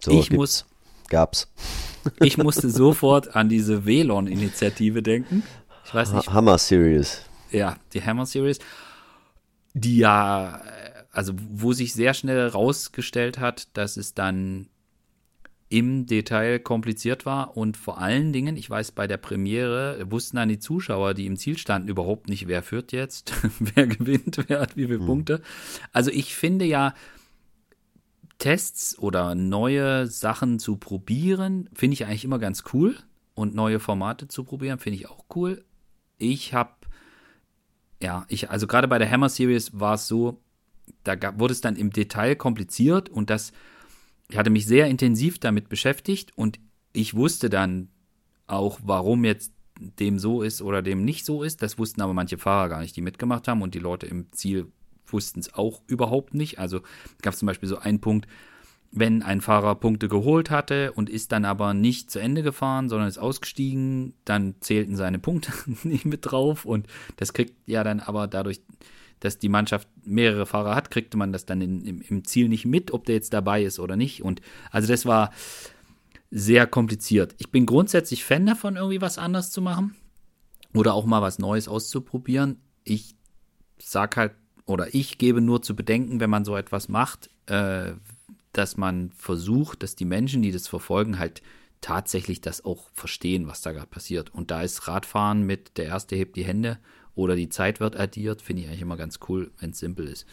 [0.00, 0.66] So, ich muss
[1.10, 1.52] Gab's.
[2.20, 5.42] ich musste sofort an diese Velon-Initiative denken.
[5.84, 7.22] Ich weiß nicht, Ha Hammer Series.
[7.50, 8.60] ja, die Hammer Series,
[9.74, 14.68] die ja, äh, also wo sich sehr schnell rausgestellt hat, dass es dann
[15.70, 20.48] im Detail kompliziert war und vor allen Dingen, ich weiß, bei der Premiere wussten dann
[20.48, 24.76] die Zuschauer, die im Ziel standen, überhaupt nicht, wer führt jetzt, wer gewinnt, wer hat
[24.76, 25.40] wie viele Punkte.
[25.92, 26.92] Also ich finde ja,
[28.38, 32.96] Tests oder neue Sachen zu probieren, finde ich eigentlich immer ganz cool.
[33.34, 35.64] Und neue Formate zu probieren, finde ich auch cool.
[36.18, 36.72] Ich habe,
[38.02, 40.40] ja, ich, also gerade bei der Hammer Series war es so,
[41.04, 43.52] da gab, wurde es dann im Detail kompliziert und das,
[44.30, 46.60] ich hatte mich sehr intensiv damit beschäftigt und
[46.92, 47.88] ich wusste dann
[48.46, 51.62] auch, warum jetzt dem so ist oder dem nicht so ist.
[51.62, 54.66] Das wussten aber manche Fahrer gar nicht, die mitgemacht haben und die Leute im Ziel
[55.06, 56.58] wussten es auch überhaupt nicht.
[56.58, 56.80] Also
[57.22, 58.28] gab es zum Beispiel so einen Punkt,
[58.92, 63.08] wenn ein Fahrer Punkte geholt hatte und ist dann aber nicht zu Ende gefahren, sondern
[63.08, 65.52] ist ausgestiegen, dann zählten seine Punkte
[65.88, 68.60] nicht mit drauf und das kriegt ja dann aber dadurch,
[69.20, 72.64] dass die Mannschaft mehrere Fahrer hat, kriegte man das dann in, im, im Ziel nicht
[72.64, 74.40] mit, ob der jetzt dabei ist oder nicht und
[74.70, 75.30] also das war
[76.30, 77.34] sehr kompliziert.
[77.38, 79.96] Ich bin grundsätzlich Fan davon, irgendwie was anders zu machen
[80.74, 82.60] oder auch mal was Neues auszuprobieren.
[82.84, 83.16] Ich
[83.78, 84.32] sag halt
[84.66, 87.92] oder ich gebe nur zu bedenken, wenn man so etwas macht, äh,
[88.52, 91.42] dass man versucht, dass die Menschen, die das verfolgen, halt
[91.80, 94.32] tatsächlich das auch verstehen, was da gerade passiert.
[94.32, 96.78] Und da ist Radfahren mit der erste hebt die Hände
[97.20, 100.26] oder die Zeit wird addiert, finde ich eigentlich immer ganz cool, wenn es simpel ist.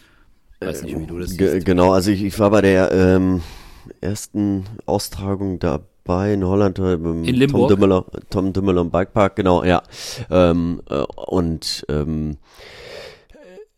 [0.59, 1.65] Weiß nicht, wie du das Ge siehst.
[1.65, 3.41] genau, also ich, ich war bei der ähm,
[4.01, 7.69] ersten Austragung dabei in Holland äh, beim In Limburg?
[7.69, 9.83] Tom Dümmeler, Tom Dümmeler im Bikepark, genau, ja.
[10.31, 12.37] Ähm, äh, und ähm,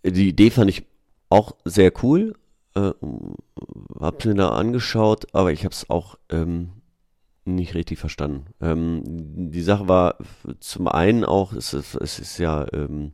[0.04, 0.86] die Idee fand ich
[1.30, 2.36] auch sehr cool.
[2.76, 2.92] Äh,
[4.00, 6.70] hab's mir da angeschaut, aber ich habe es auch ähm,
[7.56, 8.46] nicht richtig verstanden.
[8.62, 10.18] Ähm, die Sache war
[10.60, 13.14] zum einen auch, es ist, es ist ja ähm,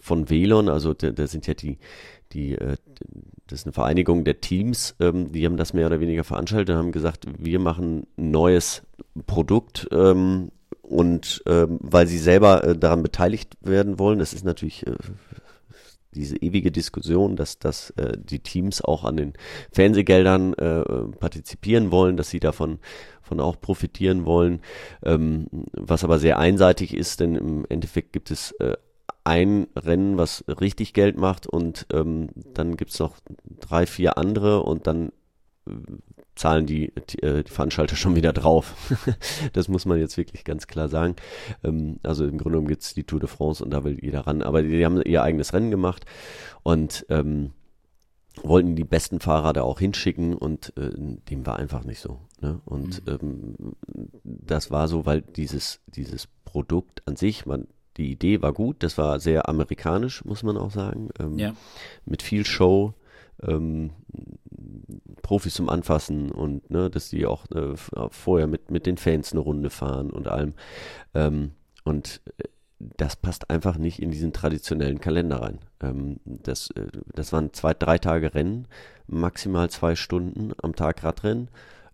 [0.00, 1.78] von Velon, also da, da sind ja die,
[2.32, 2.76] die, äh,
[3.46, 6.76] das ist eine Vereinigung der Teams, ähm, die haben das mehr oder weniger veranstaltet und
[6.76, 8.82] haben gesagt, wir machen ein neues
[9.26, 10.50] Produkt ähm,
[10.82, 14.96] und ähm, weil sie selber äh, daran beteiligt werden wollen, das ist natürlich äh,
[16.14, 19.32] diese ewige Diskussion, dass, dass äh, die Teams auch an den
[19.72, 20.82] Fernsehgeldern äh,
[21.18, 22.78] partizipieren wollen, dass sie davon
[23.32, 24.60] von auch profitieren wollen,
[25.02, 28.76] ähm, was aber sehr einseitig ist, denn im Endeffekt gibt es äh,
[29.24, 33.16] ein Rennen, was richtig Geld macht und ähm, dann gibt's noch
[33.60, 35.12] drei, vier andere und dann
[35.66, 35.72] äh,
[36.34, 38.74] zahlen die, die, äh, die, Veranstalter schon wieder drauf.
[39.54, 41.16] das muss man jetzt wirklich ganz klar sagen.
[41.64, 44.42] Ähm, also im Grunde genommen gibt's die Tour de France und da will jeder ran.
[44.42, 46.04] Aber die, die haben ihr eigenes Rennen gemacht
[46.64, 47.52] und ähm,
[48.42, 50.90] wollten die besten Fahrer da auch hinschicken und äh,
[51.30, 52.20] dem war einfach nicht so.
[52.40, 52.60] Ne?
[52.64, 53.18] Und mhm.
[53.20, 57.66] ähm, das war so, weil dieses, dieses Produkt an sich, man,
[57.96, 61.10] die Idee war gut, das war sehr amerikanisch, muss man auch sagen.
[61.18, 61.54] Ähm, ja.
[62.06, 62.94] Mit viel Show,
[63.42, 63.90] ähm,
[65.22, 67.74] Profis zum Anfassen und ne, dass die auch äh,
[68.10, 70.54] vorher mit, mit den Fans eine Runde fahren und allem.
[71.14, 71.52] Ähm,
[71.84, 72.44] und äh,
[72.96, 75.58] das passt einfach nicht in diesen traditionellen Kalender rein.
[75.80, 78.66] Ähm, das, äh, das waren zwei, drei Tage Rennen,
[79.06, 81.48] maximal zwei Stunden am Tag Radrennen.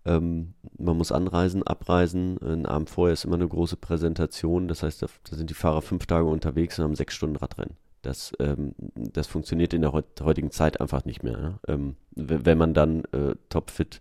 [0.05, 2.37] Ähm, man muss anreisen, abreisen.
[2.41, 4.67] Ein Abend vorher ist immer eine große Präsentation.
[4.67, 7.75] Das heißt, da, da sind die Fahrer fünf Tage unterwegs und haben sechs Stunden Radrennen.
[8.01, 11.37] Das, ähm, das funktioniert in der heutigen Zeit einfach nicht mehr.
[11.37, 11.59] Ne?
[11.67, 13.99] Ähm, wenn man dann äh, topfit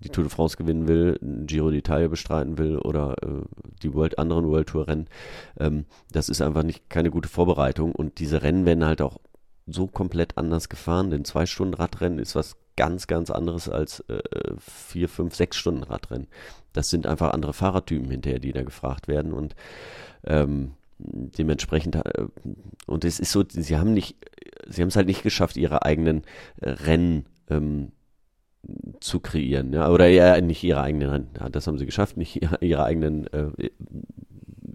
[0.00, 3.42] die Tour de France gewinnen will, Giro d'Italia bestreiten will oder äh,
[3.82, 5.08] die World, anderen World Tour Rennen,
[5.58, 9.18] ähm, das ist einfach nicht keine gute Vorbereitung und diese Rennen werden halt auch
[9.66, 14.20] so komplett anders gefahren, denn zwei Stunden Radrennen ist was ganz, ganz anderes als äh,
[14.58, 16.28] vier, fünf, sechs Stunden Radrennen.
[16.72, 19.56] Das sind einfach andere Fahrertypen hinterher, die da gefragt werden und
[20.24, 22.26] ähm, dementsprechend äh,
[22.86, 24.16] und es ist so, sie haben nicht,
[24.68, 26.22] sie haben es halt nicht geschafft, ihre eigenen
[26.60, 27.92] äh, Rennen ähm,
[29.00, 32.58] zu kreieren, ja, oder ja, nicht ihre eigenen ja, das haben sie geschafft, nicht ihre,
[32.60, 33.70] ihre eigenen äh,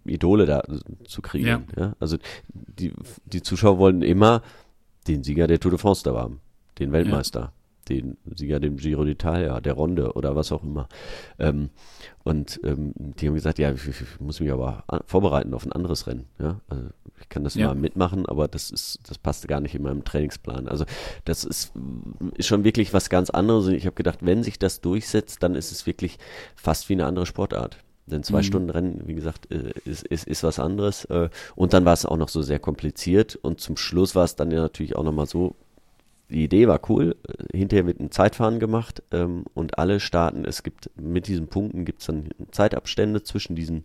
[0.06, 0.64] Idole da
[1.06, 1.84] zu kreieren, ja.
[1.84, 1.96] ja.
[2.00, 2.18] Also
[2.54, 2.94] die,
[3.26, 4.42] die Zuschauer wollen immer
[5.08, 6.42] den Sieger der Tour de France da haben,
[6.80, 7.54] den Weltmeister.
[7.92, 10.88] Ja den Sieger dem Giro d'Italia, der Ronde oder was auch immer.
[11.40, 11.70] Ähm,
[12.24, 16.08] und ähm, die haben gesagt, ja, ich, ich, muss mich aber vorbereiten auf ein anderes
[16.08, 16.26] Rennen.
[16.40, 16.62] Ja?
[16.68, 16.90] Also
[17.20, 17.68] ich kann das ja.
[17.68, 20.68] mal mitmachen, aber das ist, das passt gar nicht in meinem Trainingsplan.
[20.68, 20.86] Also
[21.26, 21.74] das ist,
[22.36, 23.68] ist schon wirklich was ganz anderes.
[23.68, 26.18] Und ich habe gedacht, wenn sich das durchsetzt, dann ist es wirklich
[26.56, 27.78] fast wie eine andere Sportart.
[28.08, 28.44] Denn zwei mhm.
[28.44, 31.06] Stunden Rennen, wie gesagt, äh, ist, ist, ist was anderes.
[31.06, 33.36] Äh, und dann war es auch noch so sehr kompliziert.
[33.36, 35.56] Und zum Schluss war es dann ja natürlich auch nochmal so,
[36.32, 37.16] die Idee war cool.
[37.54, 40.46] Hinterher wird ein Zeitfahren gemacht ähm, und alle starten.
[40.46, 43.84] Es gibt mit diesen Punkten gibt es dann Zeitabstände zwischen diesen.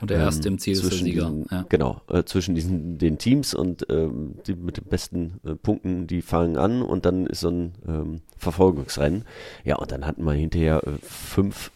[0.00, 1.24] Und der erste ähm, im Ziel ist der Sieger.
[1.24, 1.66] Diesen, ja.
[1.68, 6.22] Genau, äh, zwischen diesen den Teams und ähm, die mit den besten äh, Punkten, die
[6.22, 9.24] fangen an und dann ist so ein ähm, Verfolgungsrennen.
[9.64, 11.70] Ja, und dann hatten wir hinterher äh, fünf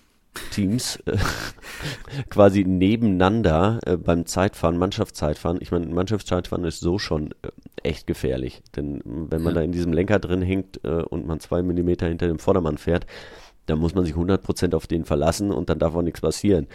[0.51, 1.17] Teams äh,
[2.31, 5.59] quasi nebeneinander äh, beim Zeitfahren, Mannschaftszeitfahren.
[5.61, 7.49] Ich meine, Mannschaftszeitfahren ist so schon äh,
[7.83, 9.61] echt gefährlich, denn wenn man ja.
[9.61, 13.07] da in diesem Lenker drin hängt äh, und man zwei Millimeter hinter dem Vordermann fährt,
[13.67, 16.67] dann muss man sich 100% auf den verlassen und dann darf auch nichts passieren.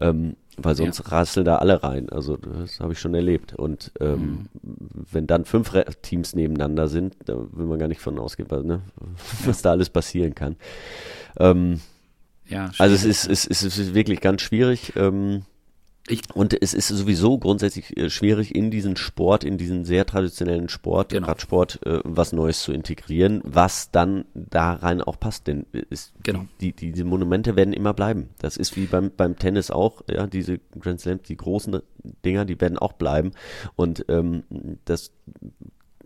[0.00, 1.04] Ähm, weil sonst ja.
[1.08, 2.08] rasseln da alle rein.
[2.08, 3.54] Also das habe ich schon erlebt.
[3.54, 5.06] Und ähm, mhm.
[5.10, 8.82] wenn dann fünf Re Teams nebeneinander sind, da will man gar nicht von ausgehen, ne?
[9.44, 10.56] was da alles passieren kann.
[11.38, 11.80] Ähm,
[12.48, 14.92] ja, also es ist, es, ist, es ist wirklich ganz schwierig.
[14.96, 15.42] Ähm,
[16.08, 20.68] ich, und es ist sowieso grundsätzlich äh, schwierig, in diesen Sport, in diesen sehr traditionellen
[20.68, 21.26] Sport, genau.
[21.26, 25.48] Radsport, äh, was Neues zu integrieren, was dann da rein auch passt.
[25.48, 26.46] Denn ist, genau.
[26.60, 28.28] die, die, diese Monumente werden immer bleiben.
[28.38, 31.80] Das ist wie beim, beim Tennis auch, ja, diese Grand Slams, die großen
[32.24, 33.32] Dinger, die werden auch bleiben.
[33.74, 34.44] Und ähm,
[34.84, 35.10] das,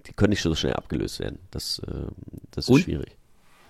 [0.06, 1.40] die können nicht so schnell abgelöst werden.
[1.50, 2.06] Das, äh,
[2.52, 3.18] das ist und, schwierig.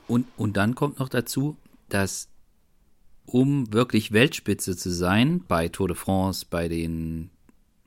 [0.06, 1.56] Und, und dann kommt noch dazu,
[1.88, 2.29] dass
[3.34, 7.30] um wirklich Weltspitze zu sein bei Tour de France, bei den,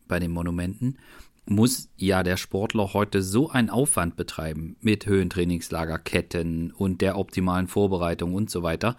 [0.08, 0.98] bei den Monumenten,
[1.46, 8.34] muss ja der Sportler heute so einen Aufwand betreiben mit Höhentrainingslagerketten und der optimalen Vorbereitung
[8.34, 8.96] und so weiter.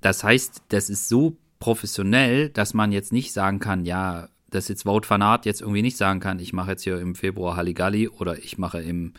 [0.00, 4.86] Das heißt, das ist so professionell, dass man jetzt nicht sagen kann, ja, dass jetzt
[4.86, 8.08] Wout van Aert jetzt irgendwie nicht sagen kann, ich mache jetzt hier im Februar Halligalli
[8.08, 9.12] oder ich mache im,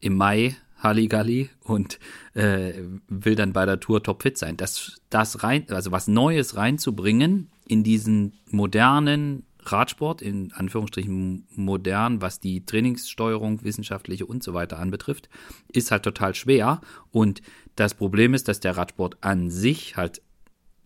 [0.00, 1.98] im Mai Halligalli und
[2.34, 2.74] äh,
[3.08, 4.56] will dann bei der Tour topfit sein.
[4.56, 12.40] Das, das rein, also was Neues reinzubringen in diesen modernen Radsport, in Anführungsstrichen modern, was
[12.40, 15.28] die Trainingssteuerung, wissenschaftliche und so weiter anbetrifft,
[15.72, 16.80] ist halt total schwer.
[17.10, 17.40] Und
[17.76, 20.22] das Problem ist, dass der Radsport an sich halt,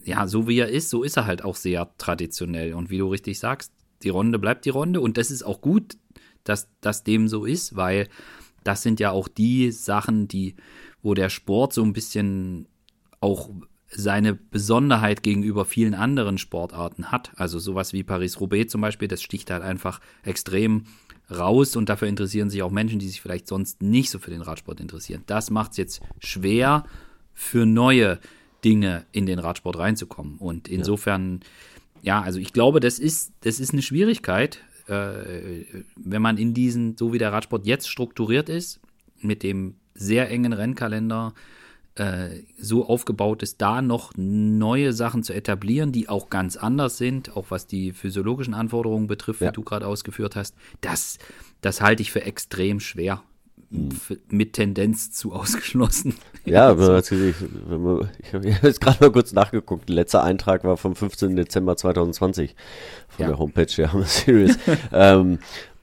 [0.05, 2.75] ja, so wie er ist, so ist er halt auch sehr traditionell.
[2.75, 3.73] Und wie du richtig sagst,
[4.03, 5.99] die Runde bleibt die Runde und das ist auch gut,
[6.45, 8.09] dass das dem so ist, weil
[8.69, 10.55] das sind ja auch die Sachen, die,
[11.01, 12.69] wo der Sport so ein bisschen
[13.19, 13.49] auch
[13.89, 17.33] seine Besonderheit gegenüber vielen anderen Sportarten hat.
[17.37, 20.85] Also sowas wie Paris-Roubaix zum Beispiel, das sticht halt einfach extrem
[21.31, 24.43] raus und dafür interessieren sich auch Menschen, die sich vielleicht sonst nicht so für den
[24.43, 25.23] Radsport interessieren.
[25.25, 26.85] Das macht es jetzt schwer
[27.33, 28.19] für neue
[28.67, 30.37] Dinge in den Radsport reinzukommen.
[30.37, 31.41] Und insofern,
[32.03, 35.65] ja, ja also ich glaube, das ist, das ist eine Schwierigkeit, äh,
[35.97, 38.81] wenn man in diesen, so wie der Radsport jetzt strukturiert ist,
[39.21, 41.35] mit dem sehr engen Rennkalender,
[41.97, 47.37] äh, so aufgebaut ist, da noch neue Sachen zu etablieren, die auch ganz anders sind,
[47.37, 49.49] auch was die physiologischen Anforderungen betrifft, ja.
[49.49, 51.19] wie du gerade ausgeführt hast, das,
[51.61, 53.23] das halte ich für extrem schwer.
[53.71, 53.91] Hm.
[54.31, 56.15] Mit Tendenz zu ausgeschlossen.
[56.45, 56.93] Ja, so.
[56.93, 57.37] natürlich.
[58.23, 59.89] Ich habe jetzt gerade mal kurz nachgeguckt.
[59.89, 61.37] Der letzte Eintrag war vom 15.
[61.37, 62.55] Dezember 2020
[63.09, 63.29] von ja.
[63.29, 64.59] der Homepage der Hammer Series.
[64.93, 65.39] ähm,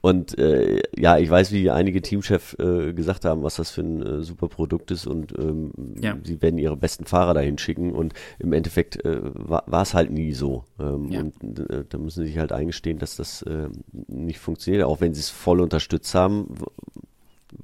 [0.06, 4.02] und äh, ja, ich weiß, wie einige Teamchefs äh, gesagt haben, was das für ein
[4.02, 6.16] äh, super Produkt ist und ähm, ja.
[6.22, 10.32] sie werden ihre besten Fahrer dahin schicken und im Endeffekt äh, war es halt nie
[10.32, 10.62] so.
[10.78, 11.20] Ähm, ja.
[11.20, 13.68] Und äh, da müssen sie sich halt eingestehen, dass das äh,
[14.06, 16.54] nicht funktioniert, auch wenn sie es voll unterstützt haben.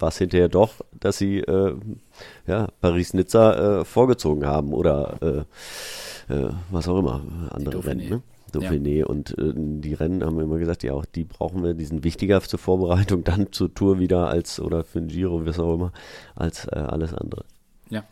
[0.03, 1.77] War es hinterher doch, dass sie äh,
[2.49, 5.47] ja, Paris-Nizza äh, vorgezogen haben oder
[6.29, 8.09] äh, äh, was auch immer, andere Rennen.
[8.09, 8.23] Ne?
[8.53, 8.99] Dauphiné.
[8.99, 9.07] Ja.
[9.07, 12.03] Und äh, die Rennen haben wir immer gesagt, ja, auch die brauchen wir, die sind
[12.03, 15.93] wichtiger zur Vorbereitung, dann zur Tour wieder als, oder für ein Giro, was auch immer,
[16.35, 17.45] als äh, alles andere.
[17.89, 18.03] Ja.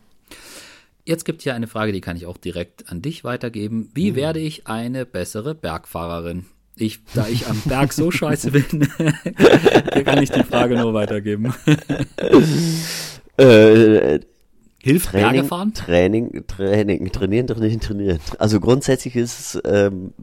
[1.04, 3.90] Jetzt gibt es hier eine Frage, die kann ich auch direkt an dich weitergeben.
[3.94, 4.14] Wie hm.
[4.14, 6.46] werde ich eine bessere Bergfahrerin?
[6.80, 8.64] Ich, da ich am Berg so scheiße bin,
[10.04, 11.52] kann ich die Frage nur weitergeben.
[13.36, 14.20] äh,
[14.82, 15.74] Hilft Training, Bergefahren?
[15.74, 18.20] Training, Training, trainieren, trainieren, trainieren.
[18.38, 20.14] Also grundsätzlich ist es ähm,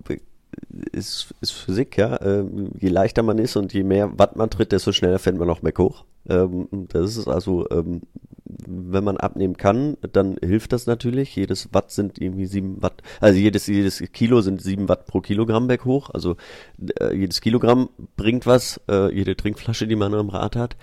[0.91, 2.19] ist, ist Physik, ja.
[2.21, 5.49] Ähm, je leichter man ist und je mehr Watt man tritt, desto schneller fällt man
[5.49, 6.05] auch mehr hoch.
[6.29, 8.01] Ähm, das ist also, ähm,
[8.45, 11.35] wenn man abnehmen kann, dann hilft das natürlich.
[11.35, 15.67] Jedes Watt sind irgendwie sieben Watt, also jedes, jedes Kilo sind sieben Watt pro Kilogramm
[15.67, 16.09] berghoch.
[16.11, 16.35] Also
[16.99, 20.77] äh, jedes Kilogramm bringt was, äh, jede Trinkflasche, die man am Rad hat,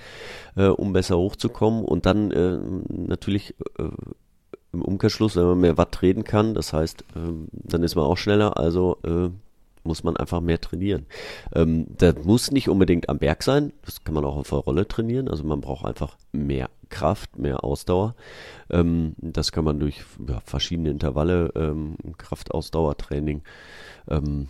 [0.57, 1.85] äh, um besser hochzukommen.
[1.85, 3.89] Und dann äh, natürlich äh,
[4.73, 8.19] im Umkehrschluss, wenn man mehr Watt treten kann, das heißt, ähm, dann ist man auch
[8.19, 8.59] schneller.
[8.59, 9.31] Also äh,
[9.85, 11.07] muss man einfach mehr trainieren.
[11.55, 14.89] Ähm, das muss nicht unbedingt am Berg sein, das kann man auch auf der Rolle
[14.89, 15.28] trainieren.
[15.28, 18.14] Also man braucht einfach mehr Kraft, mehr Ausdauer.
[18.70, 23.43] Ähm, das kann man durch ja, verschiedene Intervalle, ähm, Kraftausdauertraining
[24.09, 24.49] ähm,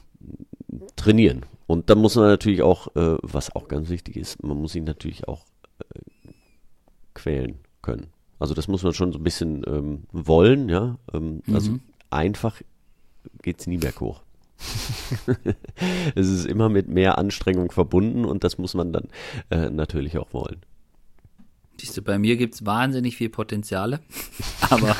[0.96, 1.46] trainieren.
[1.66, 4.84] Und dann muss man natürlich auch, äh, was auch ganz wichtig ist, man muss ihn
[4.84, 5.44] natürlich auch
[5.78, 6.30] äh,
[7.14, 8.08] quälen können.
[8.38, 10.98] Also das muss man schon so ein bisschen ähm, wollen, ja.
[11.12, 11.80] Ähm, also mhm.
[12.10, 12.60] einfach
[13.42, 14.23] geht es nie berghoch.
[16.14, 19.08] es ist immer mit mehr Anstrengung verbunden und das muss man dann
[19.50, 20.60] äh, natürlich auch wollen.
[21.80, 24.00] Siehst du, bei mir gibt es wahnsinnig viel Potenziale,
[24.70, 24.96] aber,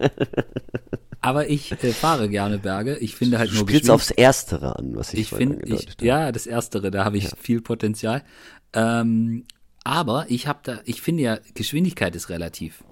[1.20, 2.96] aber ich äh, fahre gerne Berge.
[2.98, 5.78] Ich finde halt du nur spielst aufs Erstere an, was ich, ich finde.
[6.00, 7.30] Ja, das Erstere, da habe ich ja.
[7.38, 8.24] viel Potenzial.
[8.72, 9.44] Ähm,
[9.84, 12.82] aber ich habe da, ich finde ja, Geschwindigkeit ist relativ.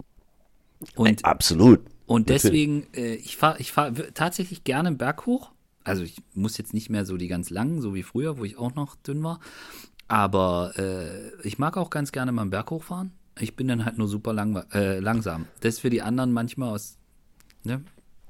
[0.95, 1.81] Und, Absolut.
[2.07, 5.54] Und deswegen, äh, ich fahre ich fahr tatsächlich gerne einen Berg hoch
[5.85, 8.59] also ich muss jetzt nicht mehr so die ganz langen, so wie früher, wo ich
[8.59, 9.39] auch noch dünn war.
[10.09, 13.12] Aber äh, ich mag auch ganz gerne mal einen Berg hochfahren.
[13.39, 15.47] Ich bin dann halt nur super lang, äh, langsam.
[15.61, 16.99] Das ist für die anderen manchmal aus.
[17.64, 17.82] Ne?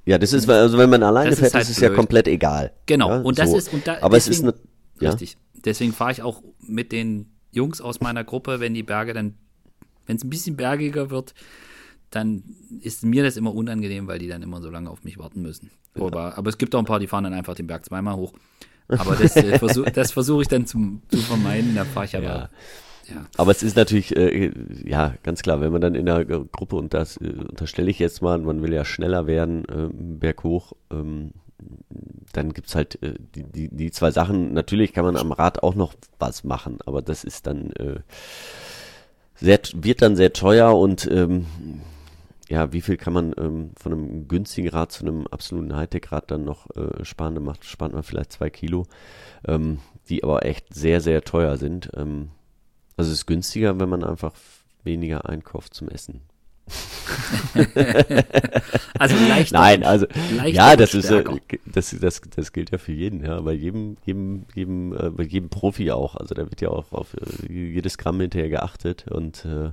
[0.07, 2.29] Ja, das ist, also wenn man alleine das fährt, ist, halt ist es ja komplett
[2.29, 2.73] egal.
[2.87, 3.57] Genau, ja, und das so.
[3.57, 4.55] ist, und da, aber deswegen, es ist eine,
[5.01, 5.11] ja?
[5.11, 5.37] richtig.
[5.65, 9.35] Deswegen fahre ich auch mit den Jungs aus meiner Gruppe, wenn die Berge dann,
[10.07, 11.35] wenn es ein bisschen bergiger wird,
[12.15, 12.43] dann
[12.81, 15.71] ist mir das immer unangenehm, weil die dann immer so lange auf mich warten müssen.
[15.97, 16.05] Ja.
[16.05, 18.33] Aber, aber es gibt auch ein paar, die fahren dann einfach den Berg zweimal hoch.
[18.89, 21.75] Aber das, äh, versuch, das versuche ich dann zum, zu vermeiden.
[21.75, 22.25] Da fahre ich aber.
[22.25, 22.51] Ja.
[23.09, 23.27] Ja.
[23.39, 24.53] Aber es ist natürlich, äh,
[24.85, 28.21] ja, ganz klar, wenn man dann in der Gruppe, und das äh, unterstelle ich jetzt
[28.21, 31.33] mal, man will ja schneller werden, äh, berghoch, ähm,
[32.33, 34.53] dann es halt äh, die, die, die zwei Sachen.
[34.53, 38.01] Natürlich kann man am Rad auch noch was machen, aber das ist dann äh,
[39.35, 41.47] sehr, wird dann sehr teuer und ähm,
[42.49, 46.45] ja, wie viel kann man ähm, von einem günstigen Rad zu einem absoluten Hightech-Rad dann
[46.45, 47.35] noch äh, sparen?
[47.35, 48.87] Da macht, spart man vielleicht zwei Kilo,
[49.47, 49.79] ähm,
[50.09, 51.91] die aber echt sehr, sehr teuer sind.
[51.97, 52.31] Ähm,
[52.97, 54.35] also es ist günstiger, wenn man einfach
[54.83, 56.21] weniger einkauft zum Essen.
[58.99, 59.53] also leicht.
[59.53, 60.07] Nein, also
[60.47, 61.23] ja, das ist äh,
[61.67, 65.51] das, das, das gilt ja für jeden, ja, bei jedem, jedem, jedem, äh, bei jedem
[65.51, 66.17] Profi auch.
[66.17, 69.73] Also da wird ja auch auf äh, jedes Gramm hinterher geachtet und äh,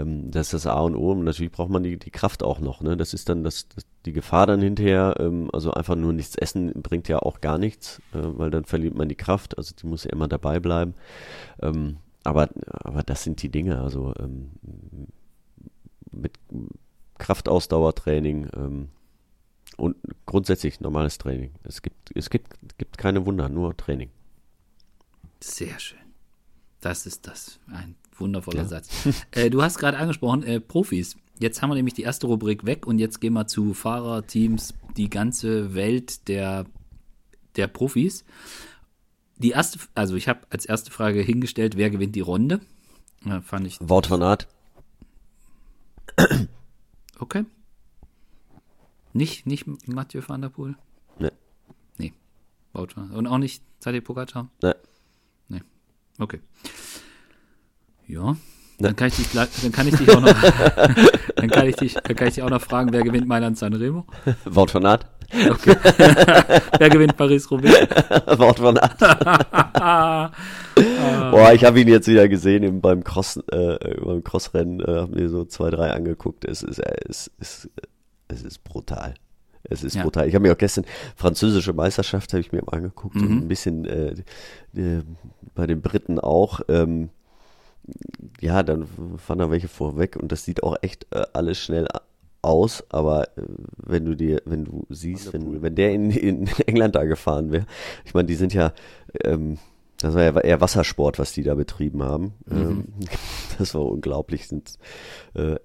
[0.00, 1.10] ähm, das ist das A und O.
[1.10, 2.80] Und natürlich braucht man die, die Kraft auch noch.
[2.80, 2.96] Ne?
[2.96, 6.72] Das ist dann das, das die Gefahr dann hinterher, ähm, also einfach nur nichts essen,
[6.82, 10.04] bringt ja auch gar nichts, äh, weil dann verliert man die Kraft, also die muss
[10.04, 10.94] ja immer dabei bleiben.
[11.60, 14.52] Ähm, aber, aber das sind die Dinge, also ähm,
[16.12, 16.38] mit
[17.18, 18.88] Kraftausdauertraining ähm,
[19.76, 19.96] und
[20.26, 21.52] grundsätzlich normales Training.
[21.64, 22.48] Es gibt, es gibt,
[22.78, 24.10] gibt keine Wunder, nur Training.
[25.40, 25.98] Sehr schön.
[26.80, 27.58] Das ist das.
[27.72, 28.68] Ein wundervoller ja.
[28.68, 28.88] Satz.
[29.30, 31.16] Äh, du hast gerade angesprochen, äh, Profis.
[31.38, 35.08] Jetzt haben wir nämlich die erste Rubrik weg und jetzt gehen wir zu Fahrerteams, die
[35.08, 36.66] ganze Welt der,
[37.56, 38.24] der Profis.
[39.38, 42.60] Die erste, also ich habe als erste Frage hingestellt, wer gewinnt die Runde?
[43.24, 43.78] Ja, fand ich.
[43.80, 44.46] Wort von Art.
[47.18, 47.44] Okay.
[49.12, 50.74] Nicht, nicht Mathieu van der Poel?
[51.20, 51.30] Nee.
[51.98, 52.12] Nee.
[52.72, 54.48] Van Und auch nicht Tadej Pogacar?
[54.60, 54.72] Nee.
[55.48, 55.60] Nee.
[56.18, 56.40] Okay.
[58.08, 58.36] Ja.
[58.78, 60.34] Dann kann ich dich, dann kann ich dich auch noch,
[61.36, 64.06] dann kann ich dich, dann kann ich dich auch noch fragen, wer gewinnt Mailand Sanremo?
[64.44, 65.06] Wout von Art.
[65.32, 65.76] Okay.
[66.78, 67.74] wer gewinnt Paris-Roubaix?
[68.38, 68.98] Wout von Art.
[71.30, 75.14] Boah, ich habe ihn jetzt wieder gesehen im, beim Cross, äh, beim Crossrennen, äh, habe
[75.14, 76.44] mir so zwei, drei angeguckt.
[76.44, 77.70] Es ist, äh, es ist,
[78.28, 79.14] es ist brutal.
[79.64, 80.02] Es ist ja.
[80.02, 80.28] brutal.
[80.28, 80.84] Ich habe mir auch gestern
[81.16, 83.38] französische Meisterschaft habe ich mir angeguckt, mhm.
[83.38, 84.14] ein bisschen äh,
[84.76, 85.02] äh,
[85.54, 86.60] bei den Briten auch.
[86.68, 87.10] Ähm,
[88.40, 88.86] ja, dann
[89.18, 91.88] fahren da welche vorweg und das sieht auch echt äh, alles schnell
[92.42, 93.42] aus, aber äh,
[93.76, 97.66] wenn du dir, wenn du siehst, wenn, wenn der in, in England da gefahren wäre,
[98.04, 98.72] ich meine, die sind ja,
[99.24, 99.58] ähm,
[99.98, 102.34] das war ja eher Wassersport, was die da betrieben haben.
[102.46, 102.60] Mhm.
[102.60, 102.84] Ähm,
[103.58, 104.48] das war unglaublich.
[104.48, 104.78] Sind,
[105.34, 105.56] äh,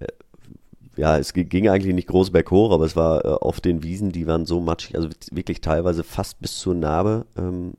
[0.96, 4.28] ja, es ging eigentlich nicht groß berghoch, aber es war äh, auf den Wiesen, die
[4.28, 7.26] waren so matschig, also wirklich teilweise fast bis zur Narbe.
[7.38, 7.74] Ähm,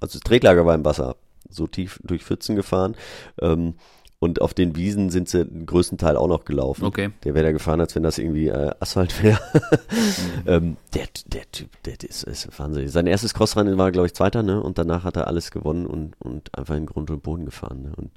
[0.00, 1.16] also das Tretlager war im Wasser,
[1.50, 2.94] so tief durch Pfützen gefahren.
[3.40, 3.74] Ähm,
[4.20, 6.84] und auf den Wiesen sind sie den größten Teil auch noch gelaufen.
[6.84, 7.10] Okay.
[7.22, 9.38] Der wäre da gefahren, als wenn das irgendwie äh, Asphalt wäre.
[9.54, 10.42] mhm.
[10.46, 12.90] ähm, der, der Typ, der, der ist, ist wahnsinnig.
[12.90, 14.60] Sein erstes Crossrennen war, glaube ich, Zweiter, ne?
[14.60, 17.82] Und danach hat er alles gewonnen und, und einfach in Grund und Boden gefahren.
[17.82, 17.92] Ne?
[17.96, 18.10] Und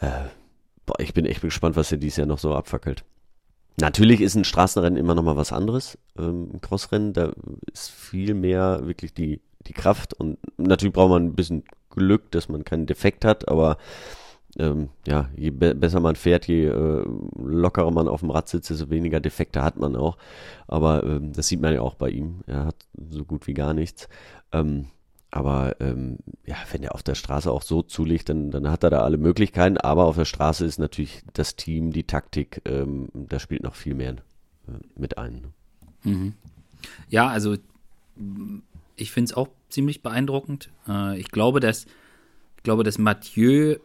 [0.00, 0.28] äh,
[0.84, 3.04] boah, ich bin echt gespannt, was er dieses Jahr noch so abfackelt.
[3.80, 5.96] Natürlich ist ein Straßenrennen immer noch mal was anderes.
[6.18, 7.32] Ähm, ein Crossrennen, da
[7.72, 12.48] ist viel mehr wirklich die, die Kraft und natürlich braucht man ein bisschen Glück, dass
[12.48, 13.78] man keinen Defekt hat, aber
[14.58, 17.04] ähm, ja, je be besser man fährt, je äh,
[17.36, 20.16] lockerer man auf dem Rad sitzt, desto weniger Defekte hat man auch.
[20.66, 22.40] Aber ähm, das sieht man ja auch bei ihm.
[22.46, 22.76] Er hat
[23.10, 24.08] so gut wie gar nichts.
[24.52, 24.86] Ähm,
[25.30, 28.90] aber ähm, ja, wenn er auf der Straße auch so zulegt, dann, dann hat er
[28.90, 29.78] da alle Möglichkeiten.
[29.78, 33.94] Aber auf der Straße ist natürlich das Team, die Taktik, ähm, da spielt noch viel
[33.94, 34.18] mehr äh,
[34.94, 35.40] mit ein.
[36.04, 36.12] Ne?
[36.12, 36.34] Mhm.
[37.08, 37.56] Ja, also
[38.94, 40.70] ich finde es auch ziemlich beeindruckend.
[40.88, 41.86] Äh, ich glaube, dass
[42.56, 43.78] ich glaube, dass Mathieu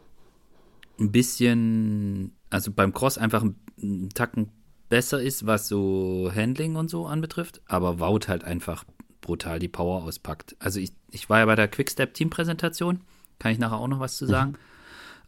[1.00, 4.52] ein bisschen, also beim Cross einfach einen Tacken
[4.88, 8.84] besser ist, was so Handling und so anbetrifft, aber Wout halt einfach
[9.20, 10.56] brutal die Power auspackt.
[10.58, 13.00] Also ich, ich war ja bei der Quickstep-Team-Präsentation,
[13.38, 14.56] kann ich nachher auch noch was zu sagen, mhm.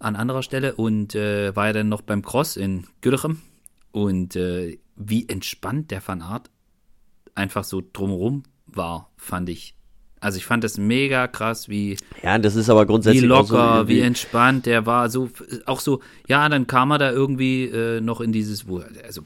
[0.01, 3.41] an anderer Stelle und äh, war ja dann noch beim Cross in Güllechem
[3.93, 6.51] und äh, wie entspannt der Van Art
[7.35, 9.77] einfach so drumherum war, fand ich
[10.23, 13.89] also ich fand das mega krass, wie ja, das ist aber grundsätzlich wie locker, so
[13.89, 14.67] wie entspannt.
[14.67, 15.29] Der war, so
[15.67, 16.01] auch so.
[16.29, 19.23] Ja, dann kam er da irgendwie äh, noch in dieses, wo also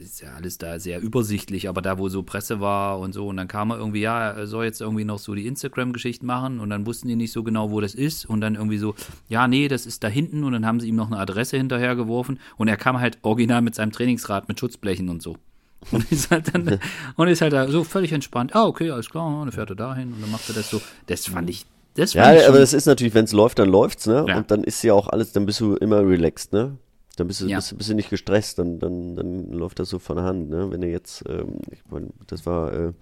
[0.00, 3.26] ist ja alles da sehr übersichtlich, aber da wo so Presse war und so.
[3.26, 6.60] Und dann kam er irgendwie, ja, er soll jetzt irgendwie noch so die Instagram-Geschichten machen.
[6.60, 8.26] Und dann wussten die nicht so genau, wo das ist.
[8.26, 8.94] Und dann irgendwie so,
[9.28, 10.44] ja, nee, das ist da hinten.
[10.44, 12.38] Und dann haben sie ihm noch eine Adresse hinterhergeworfen.
[12.56, 15.36] Und er kam halt original mit seinem Trainingsrad mit Schutzblechen und so.
[15.92, 16.80] Und ist halt dann
[17.16, 18.54] und ist halt da so völlig entspannt.
[18.54, 20.80] Ah, okay, alles klar, dann fährt er dahin und dann macht er das so.
[21.06, 21.66] Das fand ich.
[21.94, 24.24] Das fand ja, ich aber das ist natürlich, wenn es läuft, dann läuft's, ne?
[24.28, 24.36] Ja.
[24.36, 26.76] Und dann ist ja auch alles, dann bist du immer relaxed, ne?
[27.16, 27.58] Dann bist du, ja.
[27.58, 30.70] bist, bist, du nicht gestresst, dann, dann, dann läuft das so von der Hand, ne?
[30.70, 32.92] Wenn er jetzt, ähm, ich mein, das war äh,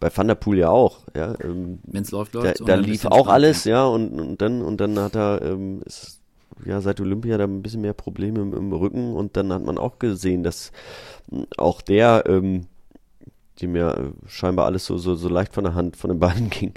[0.00, 1.34] bei Thunderpool ja auch, ja.
[1.40, 4.80] Ähm, wenn es läuft, läuft Da, da lief auch alles, ja, und, und dann, und
[4.80, 6.19] dann hat er, ähm, ist,
[6.64, 9.78] ja seit Olympia da ein bisschen mehr Probleme im, im, Rücken und dann hat man
[9.78, 10.72] auch gesehen, dass
[11.30, 12.66] hm, auch der, ähm,
[13.60, 16.50] dem ja äh, scheinbar alles so, so, so leicht von der Hand, von den Beinen
[16.50, 16.72] ging,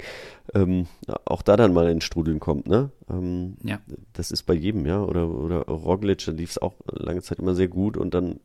[0.54, 0.86] ähm,
[1.24, 2.90] auch da dann mal in Strudeln kommt, ne?
[3.08, 3.80] Ähm, ja.
[4.12, 5.02] Das ist bei jedem, ja.
[5.02, 8.40] Oder, oder Roglic, da lief es auch lange Zeit immer sehr gut und dann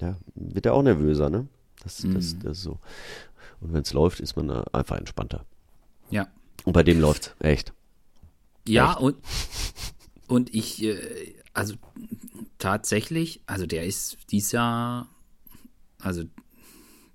[0.00, 1.46] ja, wird er auch nervöser, ne?
[1.82, 2.14] Das, mhm.
[2.14, 2.78] das, das ist so.
[3.60, 5.44] Und wenn es läuft, ist man einfach entspannter.
[6.10, 6.28] Ja.
[6.64, 7.72] Und bei dem läuft echt.
[8.66, 9.00] Ja, echt.
[9.00, 9.16] und
[10.28, 11.74] und ich, äh, also
[12.58, 15.08] tatsächlich, also der ist dies Jahr,
[15.98, 16.24] also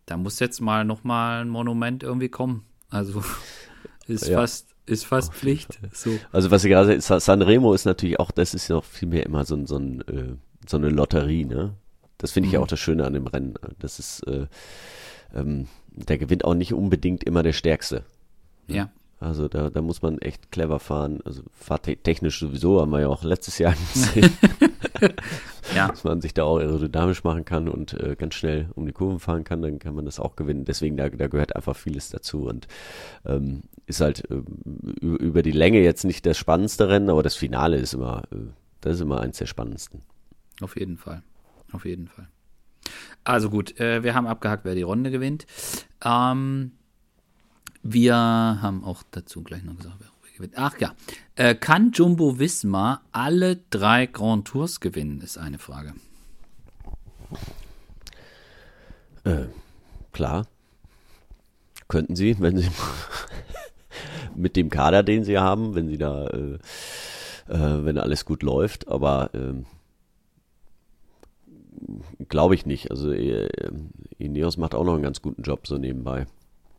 [0.05, 2.65] da muss jetzt mal nochmal ein Monument irgendwie kommen.
[2.89, 3.23] Also
[4.07, 4.39] ist ja.
[4.39, 5.79] fast ist fast Pflicht.
[5.91, 6.17] So.
[6.31, 9.43] Also was ich gerade Sanremo ist natürlich auch, das ist ja noch viel mehr immer
[9.43, 10.35] so, so, ein, äh,
[10.65, 11.75] so eine Lotterie, ne?
[12.17, 13.55] Das finde ich ja auch das Schöne an dem Rennen.
[13.79, 14.47] Das ist, äh,
[15.35, 18.05] ähm, der gewinnt auch nicht unbedingt immer der Stärkste.
[18.67, 18.89] Ja.
[19.19, 21.19] Also da, da muss man echt clever fahren.
[21.25, 24.31] Also fahrtechnisch sowieso haben wir ja auch letztes Jahr gesehen.
[25.75, 25.89] Ja.
[25.89, 29.19] Dass man sich da auch aerodynamisch machen kann und äh, ganz schnell um die Kurven
[29.19, 30.65] fahren kann, dann kann man das auch gewinnen.
[30.65, 32.67] Deswegen, da, da gehört einfach vieles dazu und
[33.25, 34.41] ähm, ist halt äh,
[35.01, 38.37] über die Länge jetzt nicht das spannendste Rennen, aber das Finale ist immer, äh,
[38.81, 40.01] das ist immer eins der spannendsten.
[40.61, 41.21] Auf jeden Fall.
[41.71, 42.29] Auf jeden Fall.
[43.23, 45.45] Also gut, äh, wir haben abgehakt, wer die Runde gewinnt.
[46.03, 46.71] Ähm,
[47.89, 50.07] wir haben auch dazu gleich noch gesagt, wer
[50.37, 50.53] gewinnt.
[50.55, 50.93] Ach ja,
[51.35, 55.93] äh, kann Jumbo Visma alle drei Grand Tours gewinnen, ist eine Frage.
[59.23, 59.45] Äh,
[60.13, 60.47] klar.
[61.87, 62.69] Könnten sie, wenn sie
[64.35, 66.53] mit dem Kader, den sie haben, wenn sie da, äh,
[67.47, 69.65] äh, wenn alles gut läuft, aber ähm,
[72.27, 72.91] glaube ich nicht.
[72.91, 73.49] Also äh,
[74.17, 76.25] Ineos macht auch noch einen ganz guten Job so nebenbei.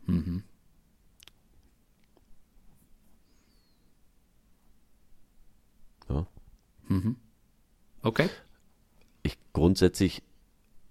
[0.05, 0.43] Mhm.
[6.09, 6.25] Ja.
[6.89, 7.15] Mhm.
[8.01, 8.29] Okay.
[9.23, 10.23] Ich grundsätzlich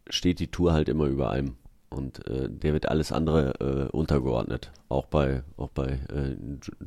[0.08, 1.56] steht die Tour halt immer über allem
[1.90, 6.36] und äh, der wird alles andere äh, untergeordnet, auch bei auch bei äh,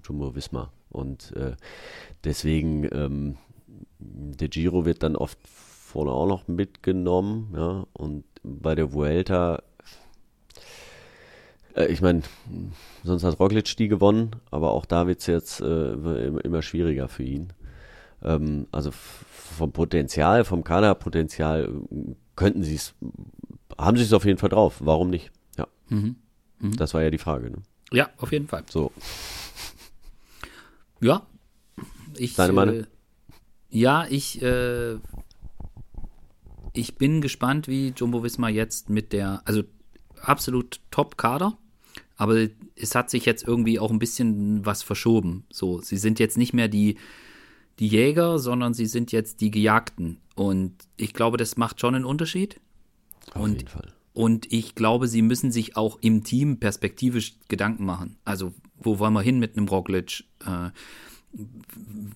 [0.03, 1.55] Jumbo Visma und äh,
[2.23, 3.37] deswegen ähm,
[3.99, 9.61] der Giro wird dann oft vorne auch noch mitgenommen, ja und bei der Vuelta
[11.75, 12.21] äh, ich meine,
[13.03, 17.23] sonst hat Roglic die gewonnen, aber auch da wird es jetzt äh, immer schwieriger für
[17.23, 17.53] ihn.
[18.23, 22.93] Ähm, also vom Potenzial, vom Kaderpotenzial äh, könnten sie es,
[23.77, 24.77] haben sie es auf jeden Fall drauf.
[24.79, 25.31] Warum nicht?
[25.57, 25.67] Ja.
[25.89, 26.15] Mhm.
[26.59, 26.75] Mhm.
[26.77, 27.49] Das war ja die Frage.
[27.49, 27.57] Ne?
[27.91, 28.63] Ja, auf jeden Fall.
[28.69, 28.91] So.
[31.01, 31.25] Ja.
[32.17, 32.75] Ich, Deine Meinung?
[32.81, 32.85] Äh,
[33.69, 34.97] ja, ich, äh,
[36.73, 39.63] ich bin gespannt, wie Jumbo Visma jetzt mit der, also
[40.21, 41.57] absolut Top-Kader,
[42.17, 45.45] aber es hat sich jetzt irgendwie auch ein bisschen was verschoben.
[45.51, 46.97] So, sie sind jetzt nicht mehr die,
[47.81, 50.19] die Jäger, sondern sie sind jetzt die Gejagten.
[50.35, 52.61] Und ich glaube, das macht schon einen Unterschied.
[53.33, 53.91] Auf und, jeden Fall.
[54.13, 58.17] Und ich glaube, sie müssen sich auch im Team perspektivisch Gedanken machen.
[58.23, 60.23] Also, wo wollen wir hin mit einem Roglic?
[60.45, 60.69] Äh,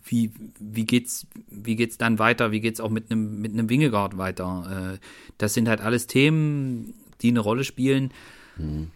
[0.03, 2.51] wie, wie geht's, wie geht's dann weiter?
[2.51, 4.93] Wie geht's auch mit einem, mit einem Wingegaard weiter?
[4.93, 4.99] Äh,
[5.39, 6.93] das sind halt alles Themen,
[7.23, 8.11] die eine Rolle spielen.
[8.57, 8.91] Mhm.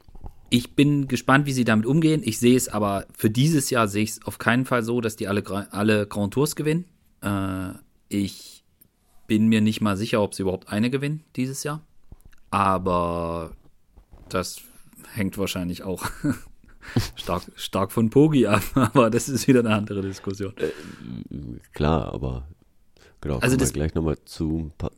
[0.50, 2.22] Ich bin gespannt, wie sie damit umgehen.
[2.24, 5.16] Ich sehe es aber für dieses Jahr sehe ich es auf keinen Fall so, dass
[5.16, 6.86] die alle, alle Grand Tours gewinnen.
[7.22, 7.74] Äh,
[8.08, 8.64] ich
[9.28, 11.86] bin mir nicht mal sicher, ob sie überhaupt eine gewinnen dieses Jahr.
[12.50, 13.52] Aber
[14.30, 14.62] das
[15.14, 16.10] hängt wahrscheinlich auch
[17.16, 18.64] stark, stark von Pogi ab.
[18.74, 20.54] Aber das ist wieder eine andere Diskussion.
[20.58, 20.72] Äh,
[21.74, 22.48] klar, aber
[23.22, 24.92] genau, Also kommen wir gleich nochmal zu ein paar,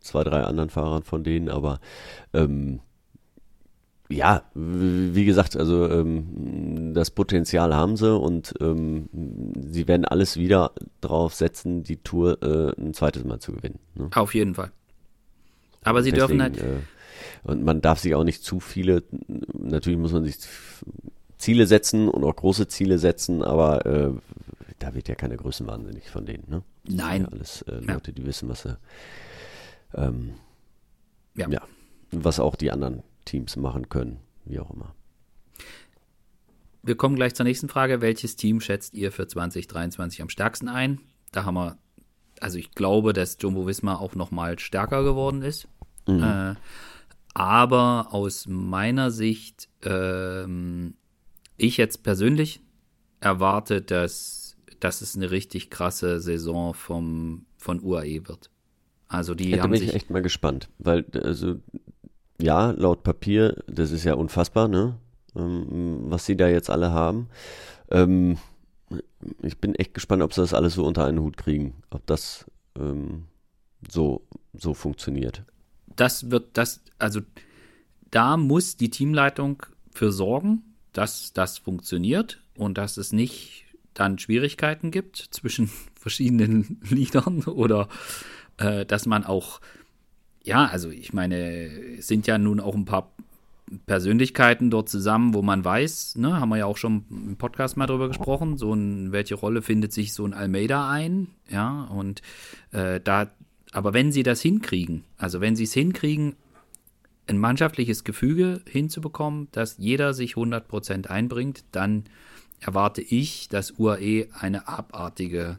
[0.00, 1.80] zwei, drei anderen Fahrern von denen, aber
[2.32, 2.80] ähm,
[4.16, 9.08] ja, wie gesagt, also ähm, das Potenzial haben sie und ähm,
[9.70, 13.78] sie werden alles wieder drauf setzen, die Tour äh, ein zweites Mal zu gewinnen.
[13.94, 14.10] Ne?
[14.14, 14.72] Auf jeden Fall.
[15.84, 16.58] Aber sie dürfen halt.
[16.58, 16.78] Äh,
[17.44, 19.02] und man darf sich auch nicht zu viele,
[19.52, 20.36] natürlich muss man sich
[21.38, 24.10] Ziele setzen und auch große Ziele setzen, aber äh,
[24.78, 26.44] da wird ja keine Größenwahnsinnig von denen.
[26.48, 26.62] Ne?
[26.84, 27.22] Das sind Nein.
[27.22, 27.94] Ja alles äh, Ja.
[27.94, 28.76] Leute, die wissen, was sie,
[29.94, 30.34] ähm,
[31.34, 31.48] Ja.
[31.48, 31.62] ja,
[32.12, 34.94] was auch die anderen Teams machen können, wie auch immer.
[36.82, 38.00] Wir kommen gleich zur nächsten Frage.
[38.00, 41.00] Welches Team schätzt ihr für 2023 am stärksten ein?
[41.30, 41.78] Da haben wir,
[42.40, 45.68] also ich glaube, dass Jumbo Visma auch noch mal stärker geworden ist.
[46.08, 46.54] Äh,
[47.34, 50.94] aber aus meiner Sicht, ähm,
[51.56, 52.60] ich jetzt persönlich
[53.20, 58.50] erwarte, dass, dass es eine richtig krasse Saison vom, von UAE wird.
[59.08, 61.60] Also die da haben bin ich sich, echt mal gespannt, weil also
[62.42, 64.98] ja, laut Papier, das ist ja unfassbar, ne?
[65.34, 67.28] Ähm, was sie da jetzt alle haben.
[67.90, 68.38] Ähm,
[69.42, 72.44] ich bin echt gespannt, ob sie das alles so unter einen Hut kriegen, ob das
[72.78, 73.24] ähm,
[73.90, 75.44] so so funktioniert.
[75.96, 77.20] das wird das, also
[78.10, 79.62] da muss die Teamleitung
[79.92, 80.62] für sorgen,
[80.92, 83.64] dass das funktioniert und dass es nicht
[83.94, 87.88] dann Schwierigkeiten gibt zwischen verschiedenen Liedern oder
[88.58, 89.60] äh, dass man auch,
[90.44, 93.12] ja, also ich meine, es sind ja nun auch ein paar
[93.86, 97.86] Persönlichkeiten dort zusammen, wo man weiß, ne, haben wir ja auch schon im Podcast mal
[97.86, 102.22] drüber gesprochen, so ein, welche Rolle findet sich so ein Almeida ein, ja, und
[102.72, 103.30] äh, da,
[103.72, 106.36] aber wenn sie das hinkriegen, also wenn sie es hinkriegen,
[107.26, 112.04] ein mannschaftliches Gefüge hinzubekommen, dass jeder sich 100% einbringt, dann
[112.60, 115.58] erwarte ich, dass UAE eine abartige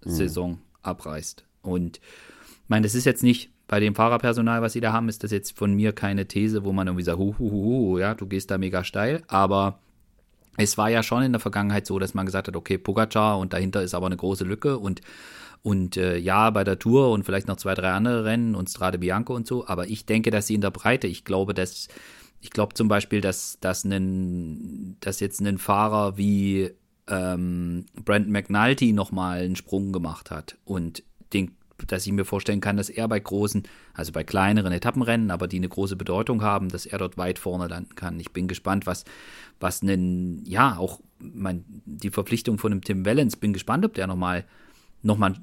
[0.00, 1.44] Saison abreißt.
[1.60, 5.24] Und ich meine, das ist jetzt nicht, bei dem Fahrerpersonal, was sie da haben, ist
[5.24, 8.26] das jetzt von mir keine These, wo man irgendwie sagt, hu, hu, hu, ja, du
[8.26, 9.22] gehst da mega steil.
[9.28, 9.78] Aber
[10.58, 13.54] es war ja schon in der Vergangenheit so, dass man gesagt hat, okay, Pogacar und
[13.54, 15.00] dahinter ist aber eine große Lücke und
[15.62, 18.98] und äh, ja, bei der Tour und vielleicht noch zwei, drei andere Rennen und Strade
[18.98, 21.88] Bianco und so, aber ich denke, dass sie in der Breite, ich glaube, dass,
[22.42, 26.72] ich glaube zum Beispiel, dass, dass, einen, dass jetzt ein Fahrer wie
[27.08, 31.52] ähm, Brent McNulty nochmal einen Sprung gemacht hat und den,
[31.86, 33.62] dass ich mir vorstellen kann, dass er bei großen,
[33.94, 37.68] also bei kleineren Etappenrennen, aber die eine große Bedeutung haben, dass er dort weit vorne
[37.68, 38.18] landen kann.
[38.20, 39.04] Ich bin gespannt, was,
[39.60, 44.06] was einen, ja, auch mein, die Verpflichtung von einem Tim Wellens, bin gespannt, ob der
[44.06, 44.44] nochmal
[45.02, 45.34] noch mal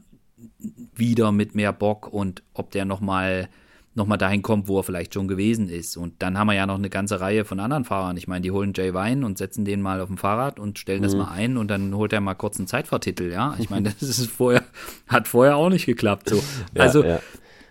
[0.95, 3.49] wieder mit mehr Bock und ob der nochmal noch
[3.95, 5.97] mal dahin kommt, wo er vielleicht schon gewesen ist.
[5.97, 8.17] Und dann haben wir ja noch eine ganze Reihe von anderen Fahrern.
[8.17, 10.99] Ich meine, die holen Jay Wein und setzen den mal auf dem Fahrrad und stellen
[10.99, 11.03] mhm.
[11.03, 13.55] das mal ein und dann holt er mal kurz einen Zeitfahrtitel, ja.
[13.59, 14.63] Ich meine, das ist vorher,
[15.07, 16.29] hat vorher auch nicht geklappt.
[16.29, 16.41] So.
[16.73, 17.19] Ja, also ja.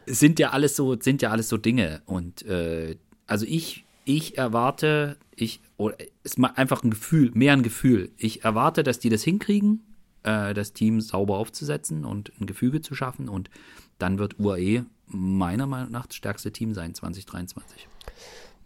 [0.06, 2.02] sind ja alles so, sind ja alles so Dinge.
[2.06, 2.96] Und äh,
[3.26, 8.10] also ich, ich erwarte, ich, oder ist mal einfach ein Gefühl, mehr ein Gefühl.
[8.16, 9.82] Ich erwarte, dass die das hinkriegen
[10.22, 13.28] äh, das Team sauber aufzusetzen und ein Gefüge zu schaffen.
[13.28, 13.50] Und
[13.98, 17.89] dann wird UAE meiner Meinung nach das stärkste Team sein 2023.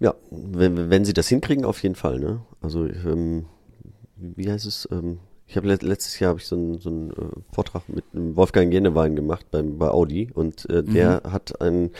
[0.01, 2.19] Ja, wenn, wenn sie das hinkriegen, auf jeden Fall.
[2.19, 2.43] Ne?
[2.61, 3.47] Also, ähm,
[4.17, 4.89] wie heißt es?
[4.91, 5.21] Ähm,
[5.53, 7.15] ich habe letztes Jahr habe ich so einen, so einen äh,
[7.53, 11.33] Vortrag mit Wolfgang Genewein gemacht beim, bei Audi und äh, der mhm.
[11.33, 11.91] hat einen,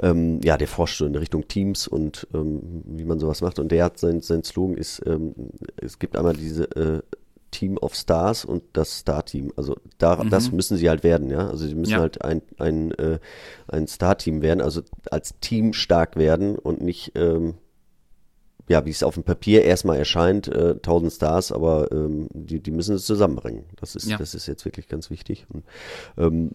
[0.00, 3.70] ähm, ja, der forscht so in Richtung Teams und ähm, wie man sowas macht und
[3.70, 5.34] der hat sein, sein Slogan ist, ähm,
[5.76, 7.02] es gibt einmal diese äh,
[7.50, 9.52] Team of Stars und das Star-Team.
[9.56, 10.30] Also da, mhm.
[10.30, 11.48] das müssen sie halt werden, ja.
[11.48, 12.00] Also sie müssen ja.
[12.00, 13.18] halt ein, ein, äh,
[13.68, 17.54] ein Star-Team werden, also als Team stark werden und nicht, ähm,
[18.68, 22.72] ja, wie es auf dem Papier erstmal erscheint, äh, 1000 Stars, aber ähm, die, die
[22.72, 23.64] müssen es zusammenbringen.
[23.76, 24.18] Das ist, ja.
[24.18, 25.46] das ist jetzt wirklich ganz wichtig.
[25.48, 25.64] Und,
[26.18, 26.50] ähm,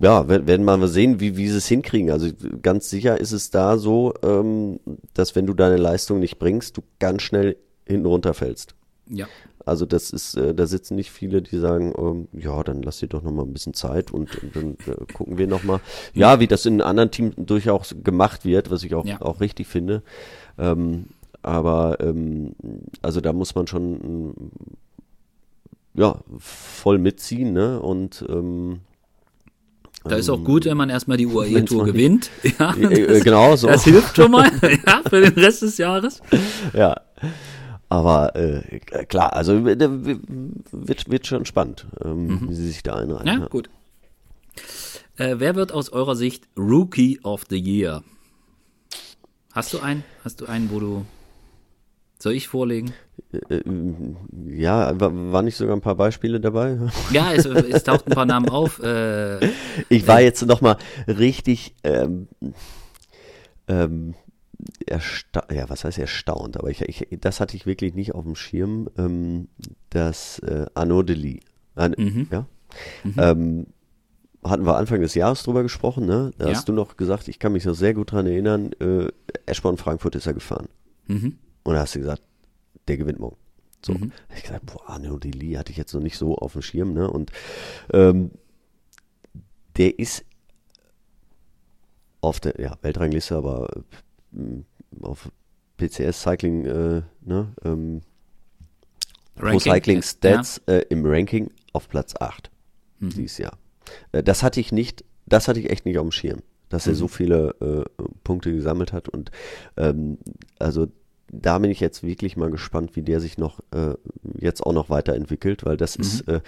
[0.00, 2.10] ja, werden wir mal sehen, wie, wie sie es hinkriegen.
[2.10, 2.28] Also
[2.62, 4.80] ganz sicher ist es da so, ähm,
[5.12, 8.74] dass wenn du deine Leistung nicht bringst, du ganz schnell hinten runterfällst.
[9.08, 9.26] Ja.
[9.70, 13.06] Also das ist, äh, da sitzen nicht viele, die sagen, ähm, ja, dann lass dir
[13.06, 15.78] doch noch mal ein bisschen Zeit und, und dann äh, gucken wir noch mal.
[16.12, 19.22] Ja, wie das in anderen Teams durchaus gemacht wird, was ich auch, ja.
[19.22, 20.02] auch richtig finde.
[20.58, 21.04] Ähm,
[21.42, 22.56] aber ähm,
[23.00, 24.34] also da muss man schon
[25.94, 27.78] ja voll mitziehen, ne?
[27.78, 28.80] Und ähm,
[30.02, 32.28] da ist auch gut, wenn man erstmal die UAE-Tour gewinnt.
[32.58, 33.68] Ja, äh, das, genau so.
[33.68, 34.50] Das hilft schon mal,
[34.84, 36.20] ja, für den Rest des Jahres.
[36.72, 36.96] Ja.
[37.90, 42.48] Aber äh, klar, also wird, wird schon spannend, ähm, mhm.
[42.48, 43.26] wie sie sich da einreihen.
[43.26, 43.46] Ja, ja.
[43.48, 43.68] gut.
[45.16, 48.04] Äh, wer wird aus eurer Sicht Rookie of the Year?
[49.52, 50.04] Hast du einen?
[50.22, 51.04] Hast du einen, wo du.
[52.20, 52.92] Soll ich vorlegen?
[53.32, 53.62] Äh, äh,
[54.46, 56.78] ja, waren nicht sogar ein paar Beispiele dabei?
[57.12, 58.80] Ja, es, es taucht ein paar Namen auf.
[58.80, 59.46] Äh,
[59.88, 60.76] ich war jetzt nochmal
[61.08, 62.28] richtig ähm,
[63.66, 64.14] ähm,
[64.86, 68.36] erstaunt, ja, was heißt erstaunt, aber ich, ich, das hatte ich wirklich nicht auf dem
[68.36, 69.48] Schirm, ähm,
[69.90, 71.40] dass äh, Arnaud Delis,
[71.76, 72.28] äh, mhm.
[72.30, 72.46] ja,
[73.04, 73.14] mhm.
[73.18, 73.66] Ähm,
[74.42, 76.32] hatten wir Anfang des Jahres drüber gesprochen, ne?
[76.38, 76.54] Da ja.
[76.54, 79.08] hast du noch gesagt, ich kann mich noch sehr gut dran erinnern, äh,
[79.46, 80.68] Eschborn Frankfurt ist er gefahren.
[81.06, 81.38] Mhm.
[81.62, 82.22] Und da hast du gesagt,
[82.88, 83.36] der gewinnt morgen.
[83.84, 83.94] So.
[83.94, 84.12] Mhm.
[84.34, 87.10] Ich gesagt, boah, Arnaud Delis hatte ich jetzt noch nicht so auf dem Schirm, ne?
[87.10, 87.32] Und
[87.92, 88.30] ähm,
[89.76, 90.24] der ist
[92.20, 93.68] auf der ja, Weltrangliste, aber
[95.02, 95.30] auf
[95.78, 98.02] PCS Cycling, äh, ne, ähm,
[99.34, 100.74] Pro Cycling Stats ja.
[100.74, 102.50] äh, im Ranking auf Platz 8
[102.98, 103.10] mhm.
[103.10, 103.58] dieses Jahr.
[104.12, 106.92] Äh, das hatte ich nicht, das hatte ich echt nicht auf dem Schirm, dass mhm.
[106.92, 107.08] er so mhm.
[107.08, 109.30] viele äh, Punkte gesammelt hat und
[109.76, 110.18] ähm,
[110.58, 110.88] also
[111.32, 113.94] da bin ich jetzt wirklich mal gespannt, wie der sich noch äh,
[114.38, 116.02] jetzt auch noch weiterentwickelt, weil das mhm.
[116.02, 116.40] ist äh,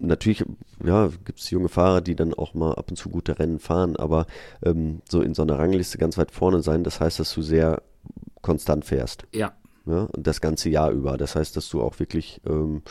[0.00, 0.44] natürlich,
[0.84, 3.96] ja, gibt es junge Fahrer, die dann auch mal ab und zu gute Rennen fahren,
[3.96, 4.26] aber
[4.64, 7.82] ähm, so in so einer Rangliste ganz weit vorne sein, das heißt, dass du sehr
[8.42, 9.26] konstant fährst.
[9.32, 9.52] Ja.
[9.86, 11.16] ja und das ganze Jahr über.
[11.16, 12.82] Das heißt, dass du auch wirklich ähm,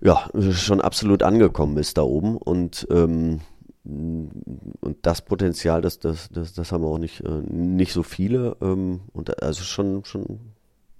[0.00, 3.40] ja, schon absolut angekommen bist da oben und ähm,
[3.88, 8.56] und das Potenzial, das, das, das, das haben auch nicht, äh, nicht so viele.
[8.60, 10.40] Ähm, und also schon, schon,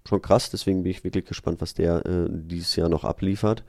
[0.09, 3.63] schon krass, deswegen bin ich wirklich gespannt, was der äh, dieses Jahr noch abliefert.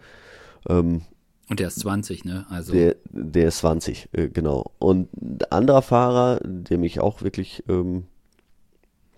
[0.68, 1.02] Ähm,
[1.50, 2.46] und der ist 20, ne?
[2.50, 4.72] Also der, der ist 20, äh, genau.
[4.78, 8.06] Und ein anderer Fahrer, der mich auch wirklich, ähm,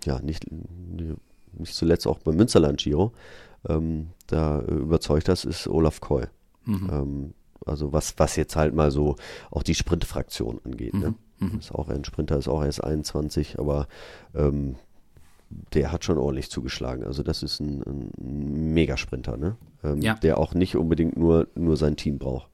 [0.04, 3.12] ja, nicht, nicht zuletzt auch beim Münsterland Giro,
[3.68, 6.24] ähm, da äh, überzeugt hast, ist Olaf Koy.
[6.64, 6.90] Mhm.
[6.90, 7.34] Ähm,
[7.66, 9.16] also was, was jetzt halt mal so
[9.50, 10.94] auch die Sprintfraktion angeht.
[10.94, 11.14] Ne?
[11.38, 11.52] Mhm.
[11.52, 11.58] Mhm.
[11.58, 13.88] Ist auch ein Sprinter, ist auch erst 21, aber
[14.34, 14.76] ähm,
[15.74, 17.04] der hat schon ordentlich zugeschlagen.
[17.04, 19.56] Also das ist ein, ein Megasprinter, ne?
[19.82, 20.14] Ähm, ja.
[20.14, 22.48] Der auch nicht unbedingt nur, nur sein Team braucht.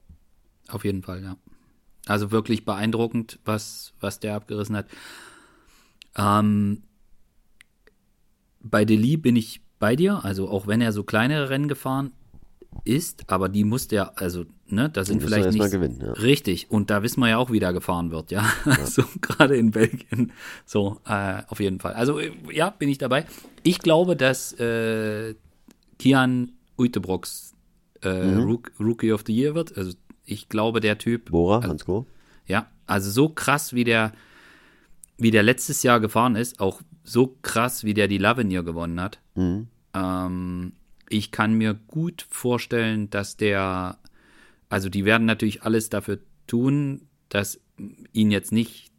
[0.69, 1.37] Auf jeden Fall, ja.
[2.05, 4.87] Also wirklich beeindruckend, was, was der abgerissen hat.
[6.15, 6.83] Ähm,
[8.61, 12.11] bei Deli bin ich bei dir, also auch wenn er so kleinere Rennen gefahren
[12.83, 16.11] ist, aber die musste ja, also, ne, da sind vielleicht nicht gewinnen, ja.
[16.13, 18.45] richtig und da wissen wir ja auch, wie da gefahren wird, ja.
[18.65, 18.75] ja.
[18.85, 20.31] so gerade in Belgien,
[20.65, 21.93] so äh, auf jeden Fall.
[21.93, 22.19] Also
[22.51, 23.25] ja, bin ich dabei.
[23.63, 25.35] Ich glaube, dass äh,
[25.97, 27.55] Kian Uitebrocks
[28.01, 28.59] äh, mhm.
[28.79, 29.77] Rookie of the Year wird.
[29.77, 29.93] Also
[30.25, 31.31] ich glaube, der Typ.
[31.31, 32.07] Bora, also, Hansko.
[32.45, 34.13] Ja, also so krass wie der,
[35.17, 39.19] wie der letztes Jahr gefahren ist, auch so krass wie der die Lavenier gewonnen hat.
[39.35, 39.67] Mhm.
[39.93, 40.73] Ähm,
[41.09, 43.97] ich kann mir gut vorstellen, dass der,
[44.69, 47.59] also die werden natürlich alles dafür tun, dass
[48.13, 48.91] ihn jetzt nicht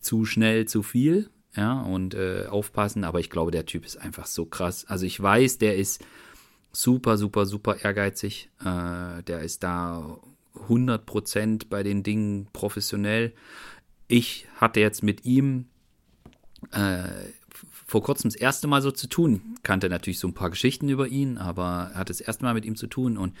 [0.00, 4.26] zu schnell zu viel, ja, und äh, aufpassen, aber ich glaube, der Typ ist einfach
[4.26, 4.84] so krass.
[4.86, 6.04] Also ich weiß, der ist
[6.72, 8.50] super, super, super ehrgeizig.
[8.60, 10.18] Äh, der ist da
[10.68, 13.32] 100% bei den Dingen professionell.
[14.08, 15.66] Ich hatte jetzt mit ihm
[16.72, 17.08] äh,
[17.86, 19.56] vor kurzem das erste Mal so zu tun.
[19.62, 22.76] Kannte natürlich so ein paar Geschichten über ihn, aber hatte das erste Mal mit ihm
[22.76, 23.34] zu tun und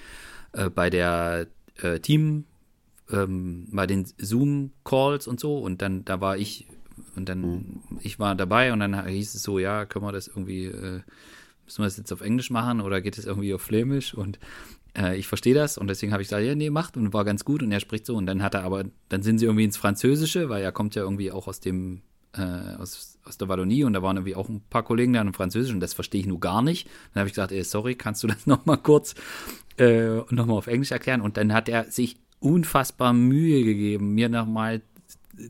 [0.52, 2.44] äh, bei der äh, Team,
[3.10, 6.66] ähm, bei den Zoom-Calls und so und dann, da war ich
[7.14, 7.82] und dann, mhm.
[8.00, 11.00] ich war dabei und dann hieß es so, ja, können wir das irgendwie, äh,
[11.66, 14.38] müssen wir das jetzt auf Englisch machen oder geht es irgendwie auf Flämisch und
[14.96, 17.44] äh, ich verstehe das und deswegen habe ich gesagt, ja, nee, macht und war ganz
[17.44, 19.76] gut und er spricht so und dann hat er aber, dann sind sie irgendwie ins
[19.76, 22.02] Französische, weil er kommt ja irgendwie auch aus dem
[22.36, 25.32] äh, aus, aus der Wallonie und da waren irgendwie auch ein paar Kollegen da in
[25.32, 26.88] Französisch und das verstehe ich nur gar nicht.
[27.12, 29.14] Dann habe ich gesagt, ey, sorry, kannst du das nochmal kurz
[29.78, 31.20] äh, nochmal auf Englisch erklären?
[31.20, 34.82] Und dann hat er sich unfassbar Mühe gegeben, mir nochmal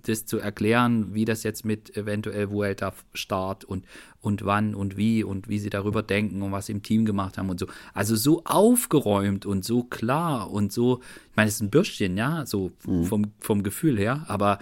[0.02, 3.84] das zu erklären, wie das jetzt mit eventuell Vuelta Start und,
[4.20, 7.38] und wann und wie und wie sie darüber denken und was sie im Team gemacht
[7.38, 7.66] haben und so.
[7.94, 11.00] Also so aufgeräumt und so klar und so,
[11.30, 13.04] ich meine, es ist ein Bürschchen, ja, so mhm.
[13.04, 14.58] vom, vom Gefühl her, aber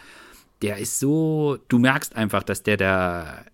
[0.62, 3.44] der ist so, du merkst einfach, dass der da,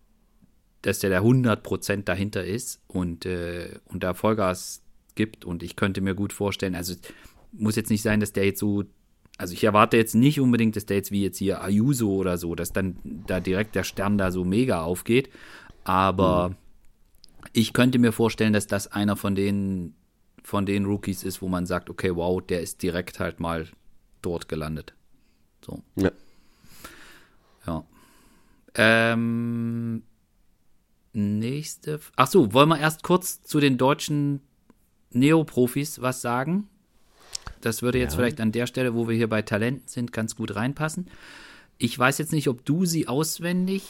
[0.83, 4.83] dass der da 100% dahinter ist und, äh, und da Vollgas
[5.15, 6.95] gibt und ich könnte mir gut vorstellen, also
[7.53, 8.85] muss jetzt nicht sein, dass der jetzt so,
[9.41, 12.55] also ich erwarte jetzt nicht unbedingt, dass der jetzt wie jetzt hier Ayuso oder so,
[12.55, 12.97] dass dann
[13.27, 15.31] da direkt der Stern da so mega aufgeht,
[15.83, 16.57] aber mhm.
[17.55, 19.95] ich könnte mir vorstellen, dass das einer von den,
[20.43, 23.67] von den Rookies ist, wo man sagt, okay, wow, der ist direkt halt mal
[24.21, 24.93] dort gelandet.
[25.65, 25.83] So.
[25.97, 26.11] Ja.
[27.67, 27.85] Ja.
[28.75, 30.03] Ähm,
[31.15, 32.01] nächste.
[32.15, 34.43] Ach so, wollen wir erst kurz zu den deutschen
[35.13, 36.69] Neoprofis was sagen?
[37.61, 38.19] Das würde jetzt ja.
[38.19, 41.07] vielleicht an der Stelle, wo wir hier bei Talenten sind, ganz gut reinpassen.
[41.79, 43.85] Ich weiß jetzt nicht, ob du sie auswendig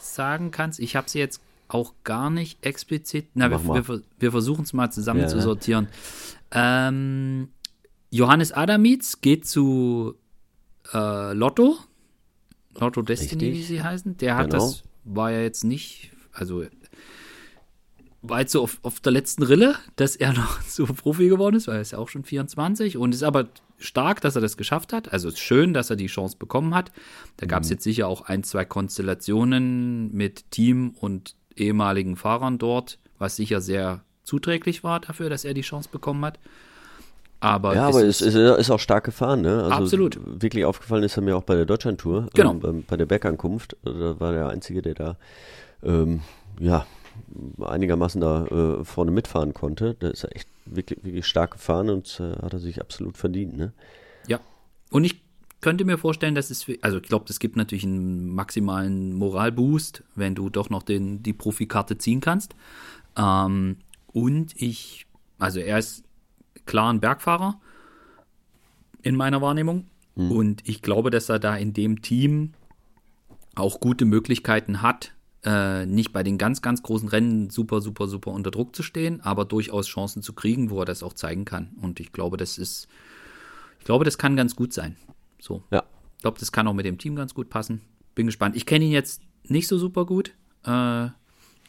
[0.00, 0.80] sagen kannst.
[0.80, 3.26] Ich habe sie jetzt auch gar nicht explizit.
[3.34, 5.28] Na, wir, wir, wir versuchen es mal zusammen ja.
[5.28, 5.88] zu sortieren.
[6.50, 7.48] Ähm,
[8.10, 10.14] Johannes Adamitz geht zu
[10.92, 11.76] äh, Lotto.
[12.74, 13.58] Lotto Destiny, Richtig.
[13.58, 14.16] wie sie heißen.
[14.16, 14.64] Der hat genau.
[14.64, 16.64] das, war ja jetzt nicht, also
[18.22, 21.68] war jetzt so auf, auf der letzten Rille, dass er noch so Profi geworden ist,
[21.68, 24.92] weil er ist ja auch schon 24 und ist aber stark, dass er das geschafft
[24.92, 25.12] hat.
[25.12, 26.90] Also es ist schön, dass er die Chance bekommen hat.
[27.36, 27.74] Da gab es mhm.
[27.74, 34.02] jetzt sicher auch ein, zwei Konstellationen mit Team und ehemaligen Fahrern dort, was sicher sehr
[34.24, 36.38] zuträglich war dafür, dass er die Chance bekommen hat.
[37.40, 39.62] Aber ja, aber es ist, ist, auch stark gefahren, ne?
[39.62, 40.18] Also absolut.
[40.42, 42.58] Wirklich aufgefallen ist er mir auch bei der Deutschlandtour, genau.
[42.64, 43.76] Ähm, bei der Bergankunft.
[43.84, 45.16] Da war der Einzige, der da
[45.84, 46.20] ähm,
[46.58, 46.84] ja,
[47.60, 49.94] einigermaßen da äh, vorne mitfahren konnte.
[49.98, 53.56] Da ist er echt wirklich, wirklich stark gefahren und äh, hat er sich absolut verdient,
[53.56, 53.72] ne?
[54.26, 54.40] Ja.
[54.90, 55.20] Und ich
[55.60, 60.34] könnte mir vorstellen, dass es, also ich glaube, das gibt natürlich einen maximalen Moralboost, wenn
[60.34, 62.54] du doch noch den, die Profikarte ziehen kannst.
[63.16, 63.78] Ähm,
[64.12, 65.06] und ich,
[65.38, 66.04] also er ist
[66.66, 67.60] klar ein Bergfahrer
[69.02, 69.86] in meiner Wahrnehmung.
[70.14, 70.30] Mhm.
[70.30, 72.52] Und ich glaube, dass er da in dem Team
[73.54, 75.14] auch gute Möglichkeiten hat,
[75.48, 79.22] äh, nicht bei den ganz, ganz großen Rennen super, super, super unter Druck zu stehen,
[79.22, 81.70] aber durchaus Chancen zu kriegen, wo er das auch zeigen kann.
[81.80, 82.86] Und ich glaube, das ist,
[83.78, 84.96] ich glaube, das kann ganz gut sein.
[85.40, 85.62] So.
[85.70, 85.84] Ja.
[86.16, 87.80] Ich glaube, das kann auch mit dem Team ganz gut passen.
[88.14, 88.56] Bin gespannt.
[88.56, 90.34] Ich kenne ihn jetzt nicht so super gut,
[90.64, 91.08] äh,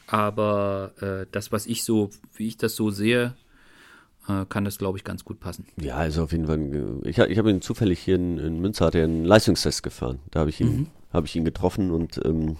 [0.07, 3.35] aber äh, das, was ich so, wie ich das so sehe,
[4.27, 5.67] äh, kann das, glaube ich, ganz gut passen.
[5.79, 6.99] Ja, also auf jeden Fall.
[7.03, 10.19] Ich, ich habe ihn zufällig hier in, in Münster, hat er einen Leistungstest gefahren.
[10.31, 10.87] Da habe ich ihn, mhm.
[11.13, 12.57] habe ich ihn getroffen und ähm,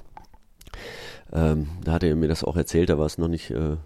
[1.32, 3.78] ähm, da hat er mir das auch erzählt, da war es noch nicht äh,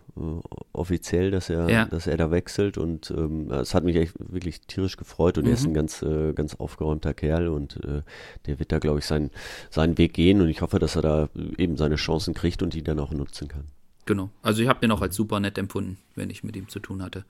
[0.71, 1.85] offiziell, dass er, ja.
[1.85, 5.49] dass er da wechselt und ähm, es hat mich echt wirklich tierisch gefreut und mhm.
[5.49, 5.75] er ist ein mhm.
[5.75, 8.01] ganz, äh, ganz aufgeräumter Kerl und äh,
[8.45, 9.29] der wird da, glaube ich, sein,
[9.69, 12.83] seinen Weg gehen und ich hoffe, dass er da eben seine Chancen kriegt und die
[12.83, 13.65] dann auch nutzen kann.
[14.05, 14.29] Genau.
[14.41, 17.01] Also ich habe den auch als super nett empfunden, wenn ich mit ihm zu tun
[17.01, 17.25] hatte.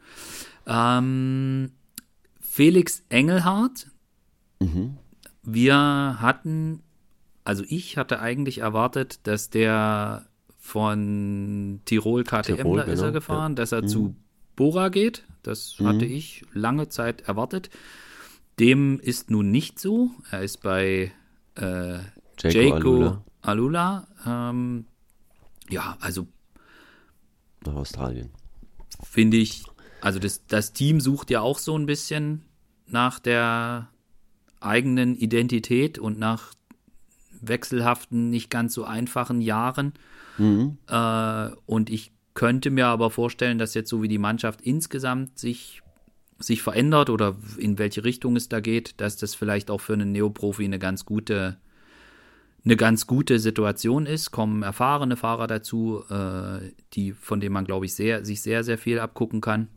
[0.67, 1.71] Ähm,
[2.39, 3.87] Felix Engelhardt
[4.59, 4.97] mhm.
[5.43, 5.75] wir
[6.19, 6.81] hatten,
[7.43, 10.25] also ich hatte eigentlich erwartet, dass der
[10.59, 13.55] von Tirol KTM, Tirol, da ist er genau, gefahren, ja.
[13.55, 13.87] dass er Mhm.
[13.87, 14.15] zu
[14.55, 15.25] Bora geht.
[15.43, 15.87] Das Mhm.
[15.87, 17.69] hatte ich lange Zeit erwartet.
[18.59, 20.11] Dem ist nun nicht so.
[20.31, 21.11] Er ist bei
[21.55, 21.99] äh,
[22.39, 23.23] Jaco Alula.
[23.41, 24.07] Alula.
[24.25, 24.85] Ähm,
[25.69, 26.27] ja, also
[27.65, 28.29] nach Australien.
[29.03, 29.65] finde ich,
[30.01, 32.43] also das, das Team sucht ja auch so ein bisschen
[32.87, 33.89] nach der
[34.59, 36.53] eigenen Identität und nach
[37.47, 39.93] wechselhaften, nicht ganz so einfachen Jahren.
[40.37, 40.77] Mhm.
[40.87, 45.81] Äh, und ich könnte mir aber vorstellen, dass jetzt so wie die Mannschaft insgesamt sich,
[46.39, 50.11] sich verändert oder in welche Richtung es da geht, dass das vielleicht auch für einen
[50.11, 51.57] Neoprofi eine ganz gute
[52.65, 57.85] eine ganz gute Situation ist, kommen erfahrene Fahrer dazu, äh, die, von denen man, glaube
[57.85, 59.67] ich, sehr, sich sehr, sehr viel abgucken kann.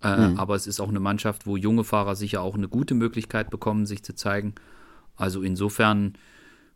[0.00, 0.06] Äh,
[0.36, 3.84] Aber es ist auch eine Mannschaft, wo junge Fahrer sicher auch eine gute Möglichkeit bekommen,
[3.84, 4.54] sich zu zeigen.
[5.16, 6.14] Also insofern,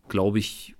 [0.09, 0.74] glaube ich,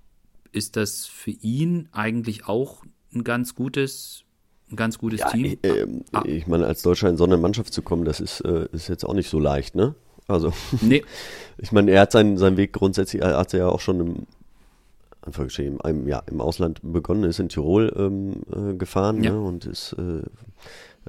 [0.51, 2.83] ist das für ihn eigentlich auch
[3.13, 4.23] ein ganz gutes,
[4.71, 5.45] ein ganz gutes Ja, Team.
[5.45, 6.23] ich, ähm, Ah.
[6.25, 9.03] ich meine, als Deutscher in so eine Mannschaft zu kommen, das ist, äh, ist jetzt
[9.05, 9.95] auch nicht so leicht, ne?
[10.27, 11.03] Also, nee,
[11.57, 14.27] ich meine, er hat seinen, seinen Weg grundsätzlich, er hat ja auch schon im,
[15.21, 18.41] Anführungsstrichen, im, ja, im Ausland begonnen, ist in Tirol ähm,
[18.71, 19.31] äh, gefahren Ja.
[19.31, 19.41] ne?
[19.41, 20.21] und ist äh,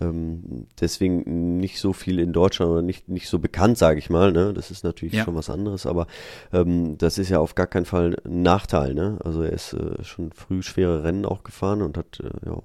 [0.01, 4.33] ähm, deswegen nicht so viel in Deutschland oder nicht, nicht so bekannt, sage ich mal.
[4.33, 4.53] Ne?
[4.55, 5.25] Das ist natürlich Ja.
[5.25, 6.07] schon was anderes, aber
[6.53, 8.95] ähm, das ist ja auf gar keinen Fall ein Nachteil.
[8.95, 9.19] Ne?
[9.25, 12.59] Also er ist äh, schon früh schwere Rennen auch gefahren und hat äh, ja,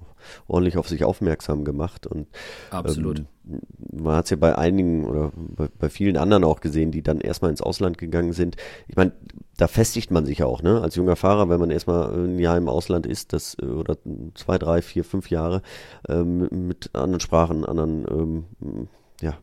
[0.46, 2.28] ordentlich auf sich aufmerksam gemacht und
[2.70, 3.20] absolut.
[3.20, 3.60] ähm,
[3.92, 7.20] man hat es ja bei einigen oder bei, bei vielen anderen auch gesehen, die dann
[7.20, 8.56] erstmal ins Ausland gegangen sind.
[8.88, 9.12] Ich meine,
[9.56, 10.80] da festigt man sich ja auch, ne?
[10.80, 13.96] Als junger Fahrer, wenn man erstmal ein Jahr im Ausland ist, das äh, oder
[14.34, 15.62] zwei, drei, vier, fünf Jahre
[16.08, 18.88] ähm, mit anderen Sprachen, anderen, ähm,
[19.20, 19.38] ja,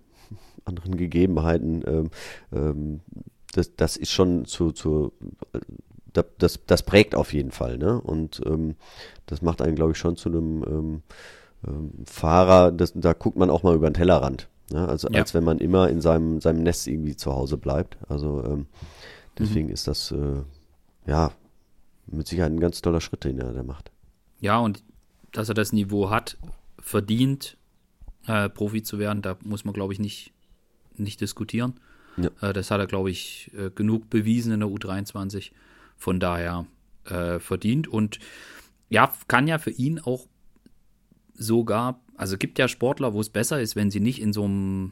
[0.66, 2.10] anderen Gegebenheiten, ähm,
[2.52, 3.00] ähm,
[3.54, 5.14] das, das ist schon zu, zu
[6.14, 8.00] das, das prägt auf jeden Fall, ne?
[8.00, 8.76] Und ähm,
[9.26, 11.02] das macht einen, glaube ich, schon zu einem ähm,
[11.68, 14.48] ähm, Fahrer, das, da guckt man auch mal über den Tellerrand.
[14.72, 14.88] Ne?
[14.88, 15.20] Also Ja.
[15.20, 17.98] als wenn man immer in seinem, seinem Nest irgendwie zu Hause bleibt.
[18.08, 18.68] Also ähm,
[19.38, 20.42] deswegen ist das äh,
[21.06, 21.32] ja
[22.08, 23.92] mit Sicherheit ein ganz toller Schritt, den er da macht.
[24.40, 24.84] Ja, und
[25.32, 26.38] dass er das Niveau hat,
[26.80, 27.58] verdient,
[28.28, 30.34] äh, Profi zu werden, da muss man, glaube ich, nicht,
[30.96, 31.76] nicht diskutieren.
[32.18, 32.30] Ja.
[32.50, 35.52] Äh, das hat er, glaube ich, äh, genug bewiesen in der U23.
[36.04, 36.66] Von daher
[37.06, 38.20] äh, verdient und
[38.90, 40.28] ja, kann ja für ihn auch
[41.34, 44.92] sogar, also gibt ja Sportler, wo es besser ist, wenn sie nicht in so einem,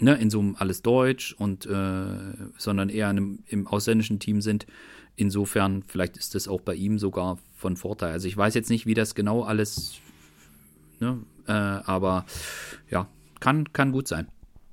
[0.00, 4.40] ne, in so einem alles Deutsch und äh, sondern eher in einem, im ausländischen Team
[4.40, 4.66] sind.
[5.14, 8.10] Insofern, vielleicht ist das auch bei ihm sogar von Vorteil.
[8.10, 10.00] Also ich weiß jetzt nicht, wie das genau alles,
[10.98, 12.26] ne, äh, aber
[12.90, 13.06] ja,
[13.38, 14.26] kann, kann gut sein.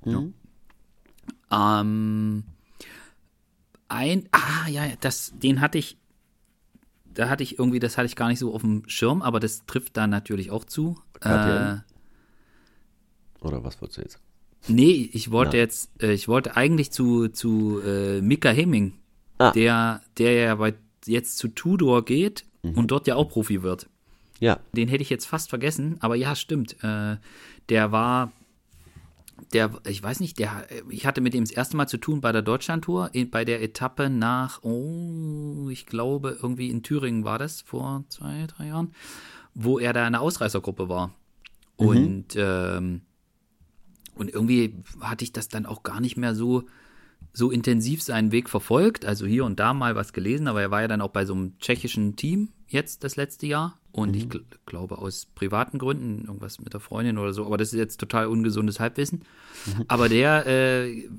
[0.06, 1.82] Ja.
[1.82, 2.46] Ähm,
[3.90, 5.98] ein, ah ja, das, den hatte ich,
[7.14, 9.66] da hatte ich irgendwie, das hatte ich gar nicht so auf dem Schirm, aber das
[9.66, 11.00] trifft da natürlich auch zu.
[11.22, 11.78] Äh?
[13.42, 14.20] Oder was wolltest du jetzt?
[14.70, 15.64] nee, ich wollte Ja.
[15.64, 18.94] jetzt, äh, ich wollte eigentlich zu, zu äh, Mika Hemming,
[19.40, 19.52] Ah.
[19.52, 20.74] der, der ja bei,
[21.06, 22.74] jetzt zu Tudor geht Mhm.
[22.74, 23.88] und dort ja auch Profi wird.
[24.40, 26.84] Ja, Den hätte ich jetzt fast vergessen, aber ja, stimmt.
[26.84, 27.18] Äh,
[27.70, 28.32] der war,
[29.54, 32.32] der, ich weiß nicht, der, ich hatte mit ihm das erste Mal zu tun bei
[32.32, 38.04] der Deutschlandtour, bei der Etappe nach, oh, ich glaube, irgendwie in Thüringen war das vor
[38.10, 38.94] zwei, drei Jahren,
[39.54, 41.14] wo er da in der Ausreißergruppe war.
[41.78, 43.02] Und, ähm,
[44.16, 46.64] und irgendwie hatte ich das dann auch gar nicht mehr so,
[47.34, 49.06] so intensiv seinen Weg verfolgt.
[49.06, 51.34] Also hier und da mal was gelesen, aber er war ja dann auch bei so
[51.34, 53.80] einem tschechischen Team jetzt das letzte Jahr.
[53.98, 57.74] Und ich gl glaube aus privaten Gründen, irgendwas mit der Freundin oder so, aber das
[57.74, 59.24] ist jetzt total ungesundes Halbwissen.
[59.88, 61.10] Aber der äh,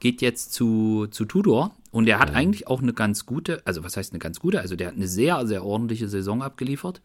[0.00, 3.96] geht jetzt zu, zu Tudor und der hat eigentlich auch eine ganz gute, also was
[3.96, 7.00] heißt eine ganz gute, also der hat eine sehr, sehr ordentliche Saison abgeliefert.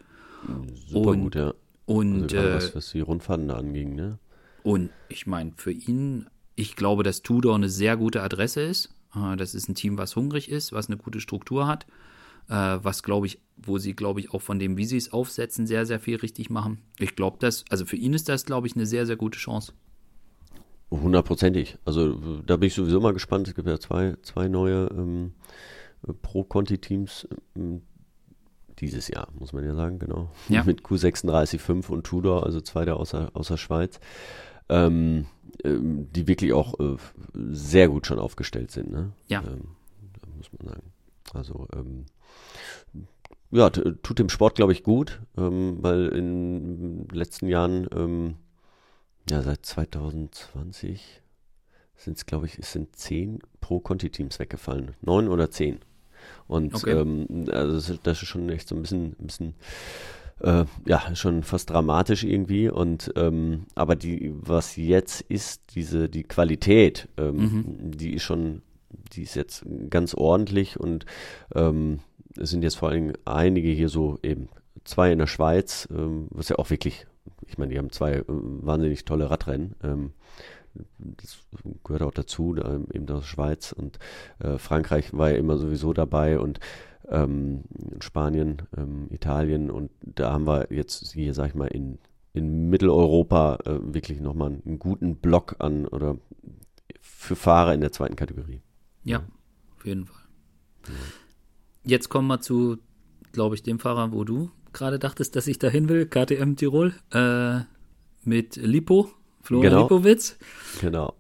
[0.91, 1.43] super Und- gut, ja.
[1.47, 4.18] Also Und gerade äh, was, was die Rundfahrten anging, ne?
[4.64, 6.26] und ich meine, für ihn,
[6.56, 8.89] ich glaube, dass Tudor eine sehr gute Adresse ist.
[9.15, 11.85] Äh, Das ist ein Team, was hungrig ist, was eine gute Struktur hat,
[12.50, 15.68] äh, was glaube ich, wo sie, glaube ich, auch von dem, wie sie es aufsetzen,
[15.68, 16.80] sehr, sehr viel richtig machen.
[16.98, 19.74] Ich glaube, das, also für ihn ist das, glaube ich, eine sehr, sehr gute Chance.
[20.92, 21.78] Hundertprozentig.
[21.86, 23.48] Also da bin ich sowieso mal gespannt.
[23.48, 25.34] Es gibt ja zwei, zwei neue ähm,
[26.22, 27.82] Pro-Conti-Teams ähm,
[28.80, 30.32] dieses Jahr, muss man ja sagen, genau.
[30.48, 30.64] Ja.
[30.66, 34.00] Mit Q36.5 und Tudor, also zwei der außer, außer Schweiz,
[34.70, 35.26] ähm,
[35.64, 36.96] ähm, die wirklich auch äh,
[37.34, 38.92] sehr gut schon aufgestellt sind.
[38.92, 39.12] Ne?
[39.28, 39.42] Ja.
[39.42, 39.76] Ähm,
[40.38, 40.94] muss man sagen.
[41.34, 42.06] Also ähm,
[43.52, 48.36] ja, tut dem Sport, glaube ich, gut, ähm, weil in den letzten Jahren ähm,
[49.30, 51.22] ja, seit 2020
[51.95, 54.91] sind es, glaube ich, es sind zehn Pro-Conti-Teams weggefallen.
[55.02, 55.80] Neun oder zehn.
[56.48, 56.91] Und Okay.
[56.91, 59.53] ähm, also das ist- schon echt so ein bisschen, ein bisschen
[60.41, 62.70] äh, ja, schon fast dramatisch irgendwie.
[62.70, 68.61] Und ähm, aber die, was jetzt ist, diese, die Qualität, ähm, die ist schon,
[69.14, 71.06] die ist jetzt ganz ordentlich und
[71.56, 71.99] ähm,
[72.40, 74.49] es sind jetzt vor allem einige hier so eben
[74.84, 77.06] zwei in der Schweiz, ähm, was ja auch wirklich,
[77.48, 79.76] ich meine, die haben zwei äh, wahnsinnig tolle Radrennen.
[79.84, 80.14] Ähm,
[80.98, 81.40] das
[81.84, 83.99] gehört auch dazu, da, eben aus der Schweiz und
[84.40, 86.60] äh, Frankreich war ja immer sowieso dabei und
[87.10, 87.64] ähm,
[87.99, 91.98] Spanien, ähm, Italien und da haben wir jetzt hier, sag ich mal, in,
[92.34, 96.18] in Mitteleuropa äh, wirklich nochmal einen, einen guten Block an oder
[97.02, 98.61] für Fahrer in der zweiten Kategorie.
[99.03, 99.24] Ja,
[99.76, 100.24] auf jeden Fall.
[101.84, 102.77] Jetzt kommen wir zu,
[103.31, 107.61] glaube ich, dem Fahrer, wo du gerade dachtest, dass ich dahin will, KTM Tirol, äh,
[108.23, 109.10] mit Lipo,
[109.41, 109.84] Florian Genau.
[109.84, 110.38] Lipowitz.
[110.81, 111.15] Genau.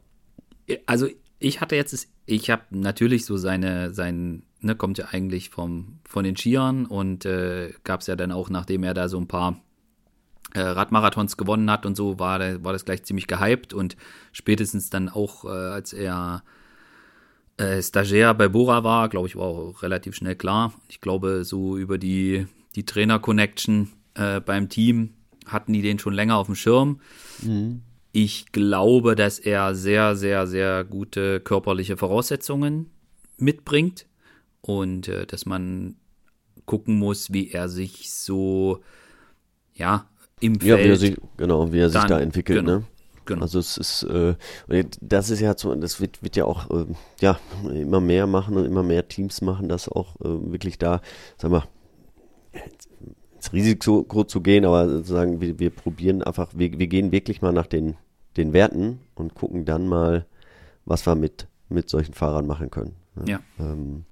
[0.85, 1.07] Also
[1.39, 5.99] ich hatte jetzt, das- ich habe natürlich so seine, sein, ne, kommt ja eigentlich vom,
[6.07, 9.27] von den Skiern und äh, gab es ja dann auch, nachdem er da so ein
[9.27, 9.59] paar
[10.53, 13.95] äh, Radmarathons gewonnen hat und so, war, der, war das gleich ziemlich gehypt und
[14.31, 16.43] spätestens dann auch, äh, als er
[17.59, 20.73] äh, Stagiaire bei Bora war, glaube ich, war auch relativ schnell klar.
[20.87, 25.13] Ich glaube, so über die, die Trainer-Connection äh, beim Team
[25.45, 26.99] hatten die den schon länger auf dem Schirm.
[28.11, 32.91] Ich glaube, dass er sehr, sehr, sehr gute körperliche Voraussetzungen
[33.37, 34.05] mitbringt
[34.61, 35.95] und äh, dass man
[36.65, 38.81] gucken muss, wie er sich so,
[39.73, 40.07] ja,
[40.39, 40.85] im Ja, Feld.
[40.85, 42.83] wie er sich, genau, wie er sich da entwickelt, genau, ne?
[43.29, 43.43] Genau.
[43.43, 44.35] Also es ist, äh,
[45.01, 46.85] das ist ja so, das wird, wird ja auch, äh,
[47.21, 51.01] ja, immer mehr machen und immer mehr Teams machen das auch äh, wirklich da,
[51.37, 51.63] sag mal,
[53.35, 57.53] ins Risiko zu gehen, aber sozusagen, wir, wir probieren einfach, wir, wir gehen wirklich mal
[57.53, 57.95] nach den,
[58.35, 60.25] den Werten und gucken dann mal,
[60.85, 62.95] was wir mit, mit solchen Fahrern machen können.
[63.15, 63.23] ne?
[63.31, 63.39] Ja.
[63.59, 64.05] Ähm,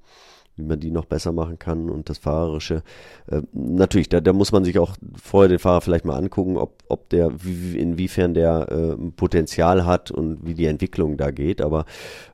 [0.57, 2.83] wie man die noch besser machen kann und das Fahrerische.
[3.27, 6.83] Äh, natürlich, da, da muss man sich auch vorher den Fahrer vielleicht mal angucken, ob,
[6.89, 11.61] ob der, wie, wie- inwiefern der äh, Potenzial hat und wie die Entwicklung da geht.
[11.61, 11.85] Aber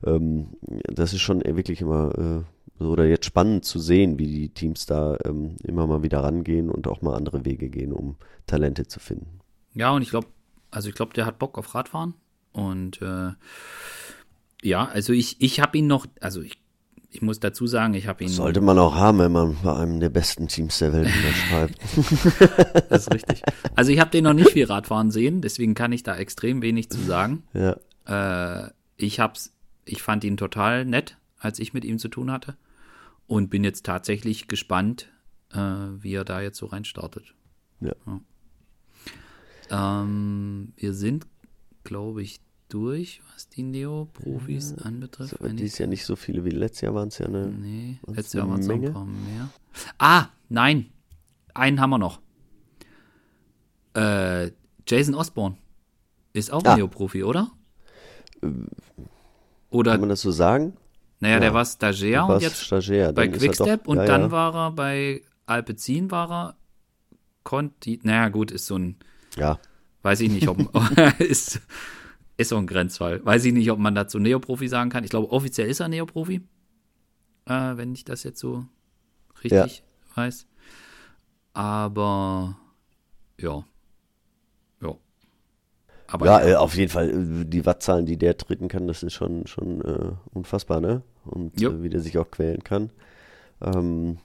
[0.04, 0.48] ähm,
[0.84, 2.44] das ist schon wirklich immer
[2.80, 6.70] äh, oder jetzt spannend zu sehen, wie die Teams da ähm, immer mal wieder rangehen
[6.70, 9.38] und auch mal andere Wege gehen, um Talente zu finden.
[9.74, 10.26] Ja, und ich glaube,
[10.72, 12.14] also ich glaube, der hat Bock auf Radfahren.
[12.52, 13.30] Und äh,
[14.62, 16.58] ja, also ich, ich habe ihn noch, also ich,
[17.14, 18.28] ich muss dazu sagen, ich habe ihn.
[18.28, 21.78] Sollte man auch haben, wenn man bei einem der besten Teams der Welt unterschreibt.
[22.88, 23.42] Das ist richtig.
[23.76, 26.90] Also ich habe den noch nicht viel Radfahren sehen, deswegen kann ich da extrem wenig
[26.90, 27.44] zu sagen.
[27.52, 27.76] ja.
[28.06, 29.52] Äh, ich hab's,
[29.84, 32.56] ich fand ihn total nett, als ich mit ihm zu tun hatte.
[33.26, 35.08] Und bin jetzt tatsächlich gespannt,
[35.52, 37.34] äh, wie er da jetzt so reinstartet.
[37.80, 37.94] Ja.
[39.70, 41.26] Ähm, wir sind,
[41.84, 42.40] glaube ich,
[42.74, 45.36] durch, was die Neo-Profis anbetrifft.
[45.38, 47.46] So, ist ja nicht so viele wie letztes Jahr waren es ja eine.
[47.46, 49.48] Nee, letztes Jahr waren es noch ein paar mehr.
[49.98, 50.86] Ah, nein.
[51.54, 52.20] Einen haben wir noch.
[53.94, 54.50] Äh,
[54.88, 55.56] Jason Osborne
[56.32, 56.76] ist auch Ah.
[56.76, 57.52] Neoprofi, oder?
[59.70, 60.76] Oder, Kann man das so sagen?
[61.20, 61.54] naja, der ja.
[61.54, 63.12] war Stagiaire Du und jetzt Stagiaire.
[63.12, 64.30] bei Quickstep doch- und ja, dann ja.
[64.32, 66.56] war er bei Alpecin war er
[67.44, 68.96] Conti, naja gut, ist so ein,
[69.36, 69.58] Ja,
[70.02, 70.58] weiß ich nicht, ob
[71.20, 71.60] ist,
[72.36, 73.24] ist so ein Grenzfall.
[73.24, 75.04] Weiß ich nicht, ob man dazu Neoprofi sagen kann.
[75.04, 76.42] Ich glaube, offiziell ist er Neoprofi,
[77.46, 78.66] äh, wenn ich das jetzt so
[79.42, 79.82] richtig
[80.14, 80.46] weiß.
[81.52, 82.58] Aber
[83.38, 83.64] ja.
[84.80, 84.96] Ja.
[86.08, 89.14] Aber ja, äh, auf jeden Fall, äh, die Wattzahlen, die der treten kann, das ist
[89.14, 91.02] schon, schon äh, unfassbar, ne?
[91.24, 92.90] Und äh, wie der sich auch quälen kann.
[93.62, 94.18] Ähm,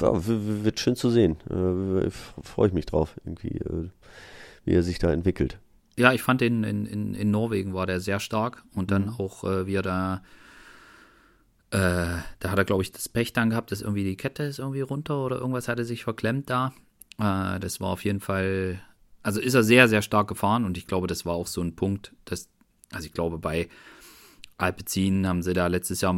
[0.00, 1.36] ja, wird schön zu sehen.
[1.50, 3.90] Äh, Freue ich mich drauf, irgendwie, äh,
[4.64, 5.60] wie er sich da entwickelt.
[5.96, 9.44] Ja, ich fand den in, in, in Norwegen war der sehr stark und dann auch,
[9.44, 10.22] äh, wie er da,
[11.70, 14.58] äh, da hat er, glaube ich, das Pech dann gehabt, dass irgendwie die Kette ist
[14.58, 16.72] irgendwie runter oder irgendwas hatte sich verklemmt da.
[17.18, 18.80] Äh, das war auf jeden Fall,
[19.22, 21.76] also ist er sehr, sehr stark gefahren und ich glaube, das war auch so ein
[21.76, 22.48] Punkt, dass,
[22.92, 23.68] also ich glaube, bei
[24.58, 26.14] Alpecin haben sie da letztes Jahr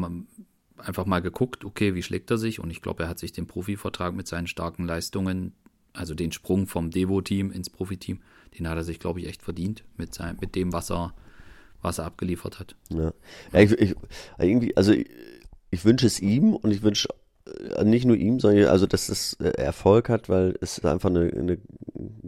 [0.78, 3.46] einfach mal geguckt, okay, wie schlägt er sich und ich glaube, er hat sich den
[3.46, 5.52] Profivertrag mit seinen starken Leistungen,
[5.92, 8.20] also den Sprung vom Devo-Team ins Profiteam,
[8.58, 11.12] den hat er sich, glaube ich, echt verdient mit, sein, mit dem, was er,
[11.82, 12.76] was er abgeliefert hat.
[12.90, 13.12] Ja,
[13.52, 13.94] ja ich, ich,
[14.38, 15.08] irgendwie, also ich,
[15.70, 17.08] ich wünsche es ihm und ich wünsche
[17.46, 21.10] äh, nicht nur ihm, sondern also, dass es äh, Erfolg hat, weil es ist einfach
[21.10, 21.58] eine, eine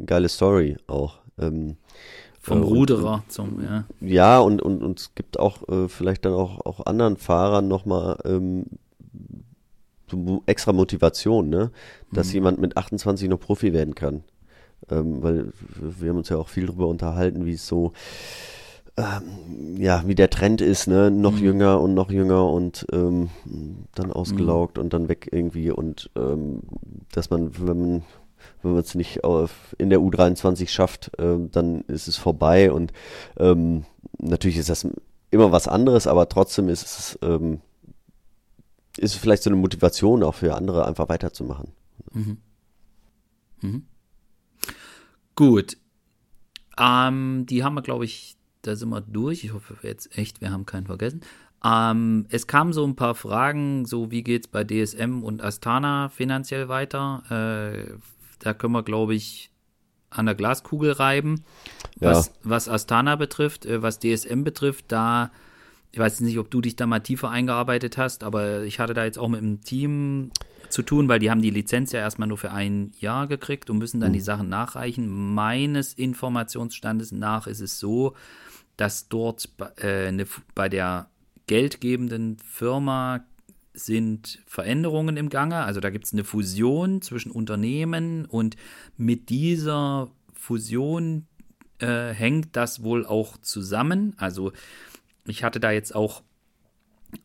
[0.05, 1.19] geile Story auch.
[1.39, 1.77] Ähm,
[2.41, 3.85] Vom äh, und- Ruderer zum, ja.
[4.01, 8.19] Ja, und, und, und es gibt auch äh, vielleicht dann auch, auch anderen Fahrern nochmal
[8.25, 8.67] ähm,
[10.47, 11.71] extra Motivation, ne?
[12.13, 14.25] Dass jemand mit 28 noch Profi werden kann.
[14.91, 17.93] Ähm, weil wir haben uns ja auch viel darüber unterhalten, wie es so
[18.99, 21.45] ähm, ja, wie der Trend ist, ne, noch mhm.
[21.45, 23.31] jünger und noch jünger und ähm,
[23.95, 24.83] dann ausgelaugt mhm.
[24.83, 26.63] und dann weg irgendwie und ähm,
[27.13, 28.03] dass man, wenn man
[28.63, 32.93] wenn man es nicht auf, in der U23 schafft, äh, dann ist es vorbei und
[33.39, 33.85] ähm,
[34.19, 34.87] natürlich ist das
[35.31, 37.61] immer was anderes, aber trotzdem ist es ähm,
[38.97, 41.69] ist vielleicht so eine Motivation auch für andere einfach weiterzumachen.
[42.13, 42.39] Mhm.
[43.61, 43.87] Mhm.
[45.39, 45.77] Gut.
[46.77, 49.45] Ähm, die haben wir, glaube ich, da sind wir durch.
[49.45, 51.21] Ich hoffe jetzt echt, wir haben keinen vergessen.
[51.65, 56.09] Ähm, es kamen so ein paar Fragen, so wie geht es bei DSM und Astana
[56.09, 57.23] finanziell weiter?
[57.31, 57.93] Äh,
[58.41, 59.53] da können wir, glaube ich,
[60.11, 61.45] an der Glaskugel reiben.
[62.01, 62.33] Was, ja.
[62.43, 65.31] was Astana betrifft, äh, was DSM betrifft, da,
[65.93, 69.05] ich weiß nicht, ob du dich da mal tiefer eingearbeitet hast, aber ich hatte da
[69.05, 70.33] jetzt auch mit dem Team
[70.71, 73.79] zu tun, weil die haben die Lizenz ja erstmal nur für ein Jahr gekriegt und
[73.79, 74.15] müssen dann mhm.
[74.15, 75.09] die Sachen nachreichen.
[75.09, 78.15] Meines Informationsstandes nach ist es so,
[78.77, 81.09] dass dort äh, eine, bei der
[81.47, 83.25] geldgebenden Firma
[83.73, 85.57] sind Veränderungen im Gange.
[85.57, 88.57] Also da gibt es eine Fusion zwischen Unternehmen und
[88.97, 91.27] mit dieser Fusion
[91.79, 94.15] äh, hängt das wohl auch zusammen.
[94.17, 94.53] Also
[95.27, 96.23] ich hatte da jetzt auch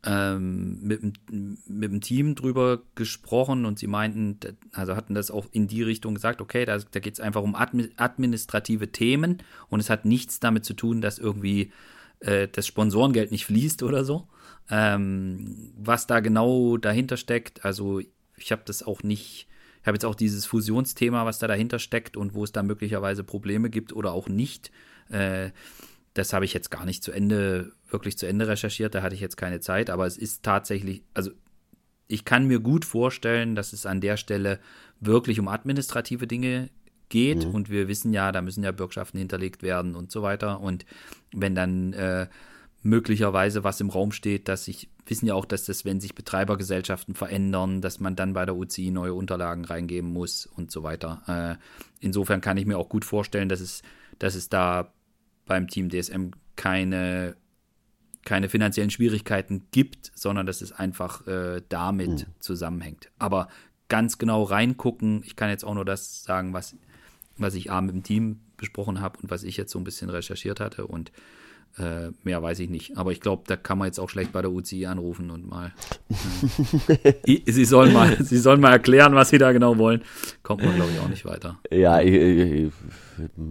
[0.04, 4.38] ähm, mit, mit dem Team drüber gesprochen und sie meinten,
[4.72, 7.54] also hatten das auch in die Richtung gesagt, okay, da, da geht es einfach um
[7.54, 11.72] administrative Themen und es hat nichts damit zu tun, dass irgendwie
[12.20, 14.26] äh, das Sponsorengeld nicht fließt oder so.
[14.70, 18.00] Ähm, was da genau dahinter steckt, also
[18.36, 19.46] ich habe das auch nicht,
[19.82, 23.24] ich habe jetzt auch dieses Fusionsthema, was da dahinter steckt und wo es da möglicherweise
[23.24, 24.70] Probleme gibt oder auch nicht.
[25.10, 25.50] Äh,
[26.14, 29.20] das habe ich jetzt gar nicht zu Ende, wirklich zu Ende recherchiert, da hatte ich
[29.20, 31.30] jetzt keine Zeit, aber es ist tatsächlich, also
[32.06, 34.60] ich kann mir gut vorstellen, dass es an der Stelle
[35.00, 36.70] wirklich um administrative Dinge
[37.08, 37.54] geht mhm.
[37.54, 40.86] und wir wissen ja, da müssen ja Bürgschaften hinterlegt werden und so weiter und
[41.32, 42.28] wenn dann äh,
[42.82, 47.14] möglicherweise was im Raum steht, dass ich wissen ja auch, dass das, wenn sich Betreibergesellschaften
[47.14, 51.58] verändern, dass man dann bei der UCI neue Unterlagen reingeben muss und so weiter.
[51.60, 51.64] Äh,
[52.00, 53.82] insofern kann ich mir auch gut vorstellen, dass es,
[54.18, 54.93] dass es da
[55.46, 57.36] beim Team DSM keine,
[58.24, 62.40] keine finanziellen Schwierigkeiten gibt, sondern dass es einfach äh, damit mhm.
[62.40, 63.10] zusammenhängt.
[63.18, 63.48] Aber
[63.88, 66.76] ganz genau reingucken, ich kann jetzt auch nur das sagen, was,
[67.36, 70.10] was ich A mit dem Team besprochen habe und was ich jetzt so ein bisschen
[70.10, 71.12] recherchiert hatte und
[71.78, 72.96] äh, mehr weiß ich nicht.
[72.96, 75.72] Aber ich glaube, da kann man jetzt auch schlecht bei der UCI anrufen und mal.
[77.26, 80.02] Äh, sie, sollen mal sie sollen mal erklären, was sie da genau wollen.
[80.42, 81.58] Kommt man, glaube ich, auch nicht weiter.
[81.70, 82.72] Ja, ich, ich,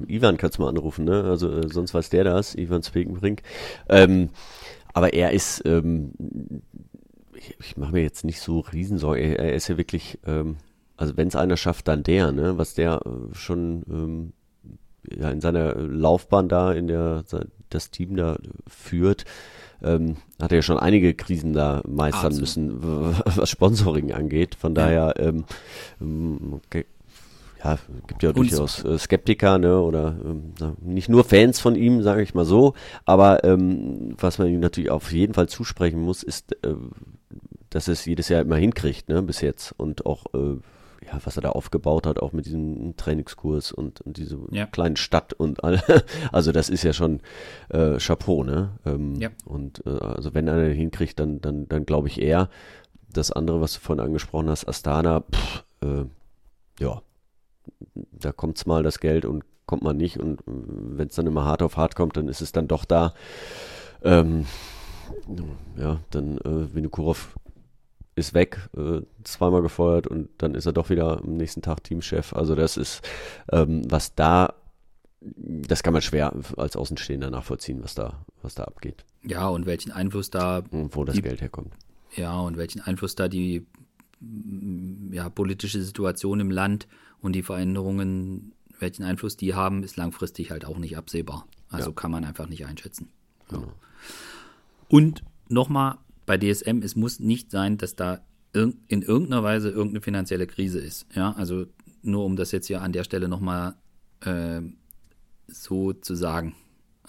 [0.08, 1.24] Ivan kannst du mal anrufen, ne?
[1.24, 3.42] Also äh, sonst weiß der das, Ivan Spekenbrink.
[3.90, 4.30] Ähm,
[4.94, 6.14] aber er ist, ähm,
[7.34, 9.22] ich, ich mache mir jetzt nicht so Riesensorge.
[9.22, 10.58] Er, er ist ja wirklich, ähm,
[10.98, 12.58] also wenn es einer schafft, dann der, ne?
[12.58, 14.34] Was der äh, schon ähm,
[15.12, 17.24] ja, in seiner Laufbahn da, in der
[17.74, 18.38] das Team da
[18.68, 19.26] führt,
[19.84, 22.40] ähm, hat er ja schon einige Krisen da meistern Absolut.
[22.40, 22.84] müssen,
[23.26, 24.56] was Sponsoring angeht.
[24.56, 25.46] Von daher, ähm,
[26.54, 26.86] okay,
[27.64, 27.78] ja,
[28.08, 32.34] gibt ja durchaus äh, Skeptiker, ne, oder ähm, nicht nur Fans von ihm, sage ich
[32.34, 32.74] mal so,
[33.06, 36.76] aber ähm, was man ihm natürlich auf jeden Fall zusprechen muss, ist, äh,
[37.70, 40.58] dass es jedes Jahr immer hinkriegt, ne, bis jetzt und auch äh,
[41.06, 44.66] ja, was er da aufgebaut hat, auch mit diesem Trainingskurs und, und diese ja.
[44.66, 45.82] kleinen Stadt und all,
[46.32, 47.22] also das ist ja schon
[47.70, 48.78] äh, Chapeau, ne?
[48.86, 49.30] Ähm, ja.
[49.46, 52.50] Und äh, also wenn einer hinkriegt, dann, dann, dann glaube ich eher.
[53.12, 56.06] Das andere, was du vorhin angesprochen hast, Astana, pff, äh,
[56.80, 57.02] ja,
[57.94, 61.46] da kommt's mal das Geld und kommt man nicht und äh, wenn es dann immer
[61.46, 63.14] hart auf hart kommt, dann ist es dann doch da.
[64.04, 64.46] Ähm,
[65.78, 67.36] ja, dann äh, Vinokurov
[68.16, 72.34] ist weg, äh, zweimal gefeuert und dann ist er doch wieder am nächsten Tag Teamchef.
[72.34, 73.02] Also das ist,
[73.52, 74.54] ähm, was da,
[75.20, 79.06] das kann man schwer als Außenstehender nachvollziehen, was da, was da abgeht.
[79.24, 80.64] Ja, und welchen Einfluss da.
[80.72, 81.74] Und wo das die, Geld herkommt.
[82.16, 83.66] Ja, und welchen Einfluss da die
[85.12, 86.88] ja, politische Situation im Land
[87.22, 91.48] und die Veränderungen, welchen Einfluss die haben, ist langfristig halt auch nicht absehbar.
[91.70, 91.96] Also ja.
[91.96, 93.10] kann man einfach nicht einschätzen.
[93.50, 93.74] Genau.
[94.88, 98.22] Und nochmal bei DSM, es muss nicht sein, dass da
[98.54, 101.08] in irgendeiner Weise irgendeine finanzielle Krise ist.
[101.16, 101.66] Ja, also
[102.04, 103.76] nur um das jetzt hier an der Stelle nochmal
[104.22, 104.62] äh,
[105.48, 106.56] so zu sagen.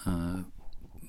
[0.05, 0.43] Äh,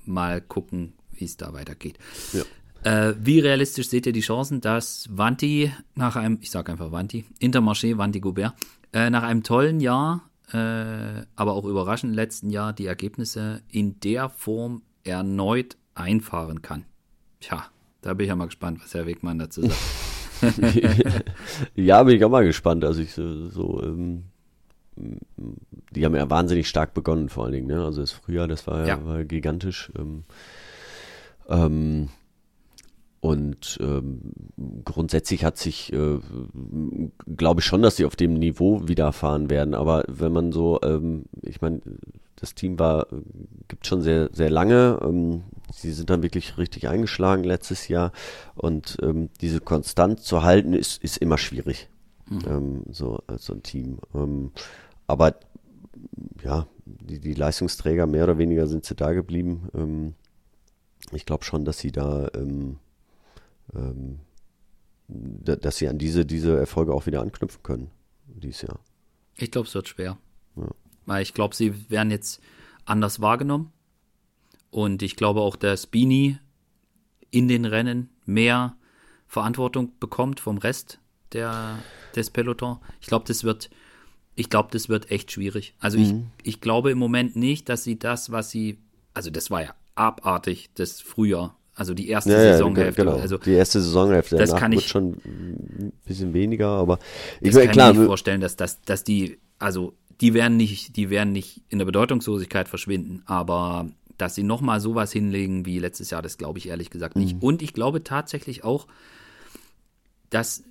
[0.04, 1.98] mal gucken, wie es da weitergeht.
[2.32, 2.42] Ja.
[2.84, 7.24] Äh, wie realistisch seht ihr die Chancen, dass Vanti nach einem, ich sage einfach Vanti,
[7.40, 8.54] Intermarché Vanti Goubert,
[8.92, 14.28] äh, nach einem tollen Jahr, äh, aber auch überraschend letzten Jahr die Ergebnisse in der
[14.28, 16.84] Form erneut einfahren kann?
[17.40, 17.66] Tja,
[18.06, 20.60] da bin ich ja mal gespannt, was Herr Wegmann dazu sagt.
[21.74, 22.84] ja, bin ich auch mal gespannt.
[22.84, 24.26] Also ich so, so ähm,
[25.90, 27.66] die haben ja wahnsinnig stark begonnen, vor allen Dingen.
[27.66, 27.84] Ne?
[27.84, 29.90] Also das Frühjahr, das war ja, War gigantisch.
[29.98, 30.22] Ähm,
[31.48, 32.08] ähm,
[33.26, 34.20] und ähm,
[34.84, 36.20] grundsätzlich hat sich, äh,
[37.36, 39.74] glaube ich schon, dass sie auf dem Niveau wieder fahren werden.
[39.74, 41.80] Aber wenn man so, ähm, ich meine,
[42.36, 43.08] das Team war,
[43.66, 45.00] gibt schon sehr, sehr lange.
[45.02, 45.42] Ähm,
[45.72, 48.12] sie sind dann wirklich richtig eingeschlagen letztes Jahr.
[48.54, 51.88] Und ähm, diese Konstant zu halten, ist, ist immer schwierig.
[52.30, 52.42] Mhm.
[52.46, 53.98] Ähm, so als so ein Team.
[54.14, 54.52] Ähm,
[55.08, 55.34] aber
[56.44, 60.14] ja, die, die Leistungsträger mehr oder weniger sind sie da geblieben.
[61.12, 62.76] Ich glaube schon, dass sie da ähm,
[63.74, 64.20] ähm,
[65.08, 67.90] dass sie an diese, diese Erfolge auch wieder anknüpfen können
[68.26, 68.80] dieses Jahr.
[69.36, 70.18] Ich glaube, es wird schwer.
[70.56, 70.68] Ja.
[71.06, 72.40] Weil ich glaube, sie werden jetzt
[72.84, 73.72] anders wahrgenommen.
[74.70, 76.38] Und ich glaube auch, dass Bini
[77.30, 78.76] in den Rennen mehr
[79.26, 80.98] Verantwortung bekommt vom Rest
[81.32, 81.78] der,
[82.14, 82.78] des Peloton.
[83.00, 83.70] Ich glaube, das wird,
[84.34, 85.74] ich glaube, das wird echt schwierig.
[85.78, 86.30] Also mhm.
[86.42, 88.78] ich, ich glaube im Moment nicht, dass sie das, was sie,
[89.14, 91.56] also das war ja abartig, das Frühjahr.
[91.76, 93.04] Also die erste ja, Saisonhälfte.
[93.04, 93.18] Genau.
[93.18, 94.36] Also die erste Saisonhälfte.
[94.36, 96.98] Das kann ich schon ein bisschen weniger, aber
[97.42, 99.92] ich kann klar, mir nicht vorstellen, dass, dass, dass die, also
[100.22, 105.12] die werden nicht, die werden nicht in der Bedeutungslosigkeit verschwinden, aber dass sie nochmal sowas
[105.12, 107.36] hinlegen wie letztes Jahr, das glaube ich ehrlich gesagt nicht.
[107.36, 107.42] Mhm.
[107.42, 108.86] Und ich glaube tatsächlich auch,
[110.30, 110.64] dass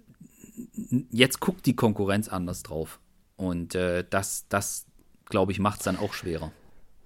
[1.12, 3.00] jetzt guckt die Konkurrenz anders drauf.
[3.36, 4.88] Und äh, das, das
[5.26, 6.52] glaube ich, macht es dann auch schwerer.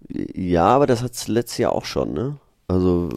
[0.08, 2.38] Ja, aber das hat es letztes Jahr auch schon, ne?
[2.70, 3.10] Also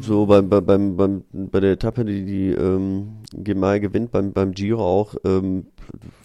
[0.00, 4.82] so beim, beim, beim, bei der Etappe, die die ähm, Gemai gewinnt, beim, beim Giro
[4.82, 5.66] auch, ähm,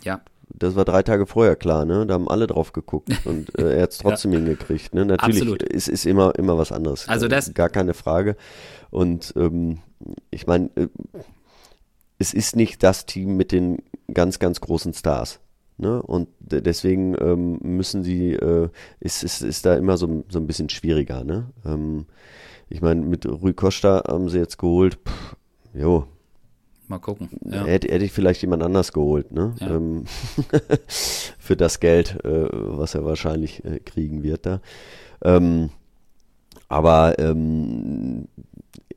[0.06, 0.22] ja.
[0.48, 2.08] das war drei Tage vorher klar, ne?
[2.08, 4.40] Da haben alle drauf geguckt und äh, er hat es trotzdem ja.
[4.40, 4.94] hingekriegt.
[4.95, 5.03] Ne?
[5.06, 5.62] Natürlich Absolut.
[5.62, 7.10] ist, ist immer, immer was anderes.
[7.10, 8.38] Also das gar keine Frage.
[8.91, 9.80] Und ähm,
[10.30, 10.88] ich meine, äh,
[12.18, 13.80] es ist nicht das Team mit den
[14.14, 15.41] ganz, ganz großen Stars.
[15.82, 16.02] Ne?
[16.02, 20.70] Und deswegen ähm, müssen sie, äh, ist, ist, ist da immer so, so ein bisschen
[20.70, 21.24] schwieriger.
[21.24, 21.49] Ne?
[21.66, 22.06] Ähm,
[22.70, 24.99] ich meine, mit Rui Costa haben sie jetzt geholt.
[25.06, 25.36] Pff,
[25.74, 26.06] jo.
[26.88, 27.30] Mal gucken.
[27.45, 27.66] Ja.
[27.66, 29.56] Hätte, hätte ich vielleicht jemand anders geholt, ne?
[29.60, 29.76] Ja.
[29.76, 30.06] Ähm,
[30.88, 34.62] für das Geld, äh, was er wahrscheinlich äh, kriegen wird da.
[35.24, 35.70] Ähm,
[36.68, 38.28] aber ähm,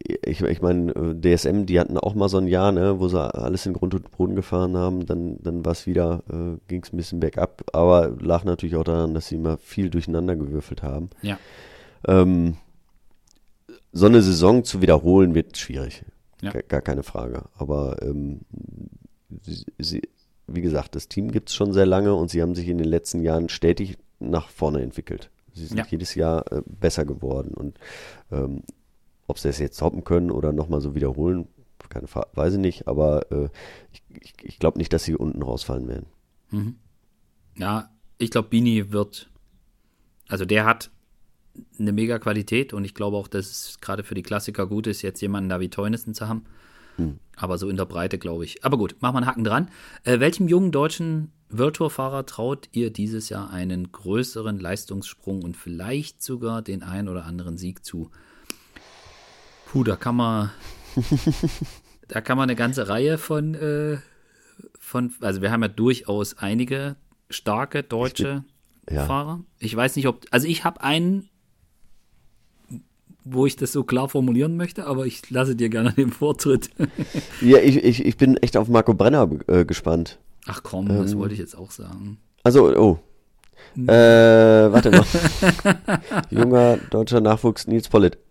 [0.07, 3.35] ich, ich meine, äh, DSM, die hatten auch mal so ein Jahr, ne, wo sie
[3.35, 6.93] alles in Grund und Boden gefahren haben, dann, dann war es wieder, äh, ging es
[6.93, 11.09] ein bisschen bergab, aber lag natürlich auch daran, dass sie immer viel durcheinander gewürfelt haben.
[11.23, 11.39] Ja.
[12.07, 12.59] Ähm,
[13.93, 16.05] so eine Saison zu wiederholen wird schwierig.
[16.43, 16.51] Ja.
[16.51, 17.45] Gar, gar keine Frage.
[17.57, 18.41] Aber ähm,
[19.43, 20.03] sie, sie,
[20.47, 22.89] wie gesagt, das Team gibt es schon sehr lange und sie haben sich in den
[22.89, 25.31] letzten Jahren stetig nach vorne entwickelt.
[25.55, 25.87] Sie sind ja.
[25.89, 27.79] jedes Jahr äh, besser geworden und
[28.31, 28.65] ähm,
[29.27, 31.49] ob sie es jetzt toppen können oder nochmal so wiederholen,
[31.89, 33.49] keine Frage, weiß ich nicht, aber äh,
[33.93, 36.07] ich, ich, ich glaube nicht, dass sie unten rausfallen werden.
[36.51, 36.77] Mhm.
[37.57, 39.31] Ja, ich glaube, Bini wird,
[40.29, 40.91] also der hat
[41.79, 45.03] eine mega Qualität und ich glaube auch, dass es gerade für die Klassiker gut ist,
[45.03, 46.45] jetzt jemanden da wie Teunissen zu haben.
[46.97, 47.19] Hm.
[47.37, 48.65] Aber so in der Breite, glaube ich.
[48.65, 49.69] Aber gut, machen wir einen Haken dran.
[50.05, 55.57] Äh, welchem jungen deutschen World Tour Fahrer traut ihr dieses Jahr einen größeren Leistungssprung und
[55.57, 58.11] vielleicht sogar den ein oder anderen Sieg zu?
[59.75, 60.53] Puh, da kann man,
[62.07, 63.97] da kann man eine ganze Reihe von, äh,
[64.79, 66.95] von, also wir haben ja durchaus einige
[67.29, 68.45] starke deutsche
[68.87, 69.05] bin, ja.
[69.05, 69.41] Fahrer.
[69.59, 71.29] Ich weiß nicht, ob, also ich habe einen,
[73.25, 76.71] wo ich das so klar formulieren möchte, aber ich lasse dir gerne den Vortritt.
[77.41, 80.21] ja, ich, ich, ich bin echt auf Marco Brenner äh, gespannt.
[80.47, 82.19] Ach komm, ähm, das wollte ich jetzt auch sagen.
[82.45, 83.01] Also, oh,
[83.77, 85.05] äh, warte mal.
[86.31, 88.19] Junger deutscher Nachwuchs Nils Pollitt.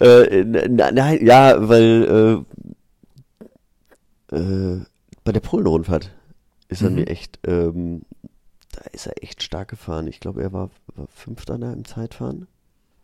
[0.00, 2.44] äh, nein, ja, weil
[4.30, 4.80] äh, äh,
[5.24, 6.10] bei der Polenrundfahrt
[6.68, 6.96] ist er mhm.
[6.96, 8.02] mir echt, ähm,
[8.72, 10.06] da ist er echt stark gefahren.
[10.06, 12.46] Ich glaube, er war, war Fünfter im Zeitfahren.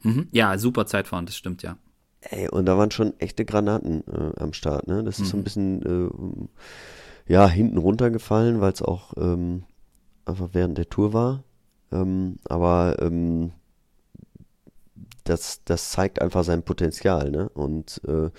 [0.03, 0.29] Mhm.
[0.33, 1.77] Ja, super Zeitfahren, das stimmt, ja.
[2.23, 5.03] Ey, und da waren schon echte Granaten äh, am Start, ne?
[5.03, 5.27] Das ist mhm.
[5.27, 6.49] so ein bisschen äh,
[7.27, 9.65] ja, hinten runtergefallen, weil es auch ähm,
[10.25, 11.45] einfach während der Tour war.
[11.93, 13.53] Ähm, aber ähm,
[15.25, 17.49] das, das zeigt einfach sein Potenzial, ne?
[17.51, 18.31] Und äh,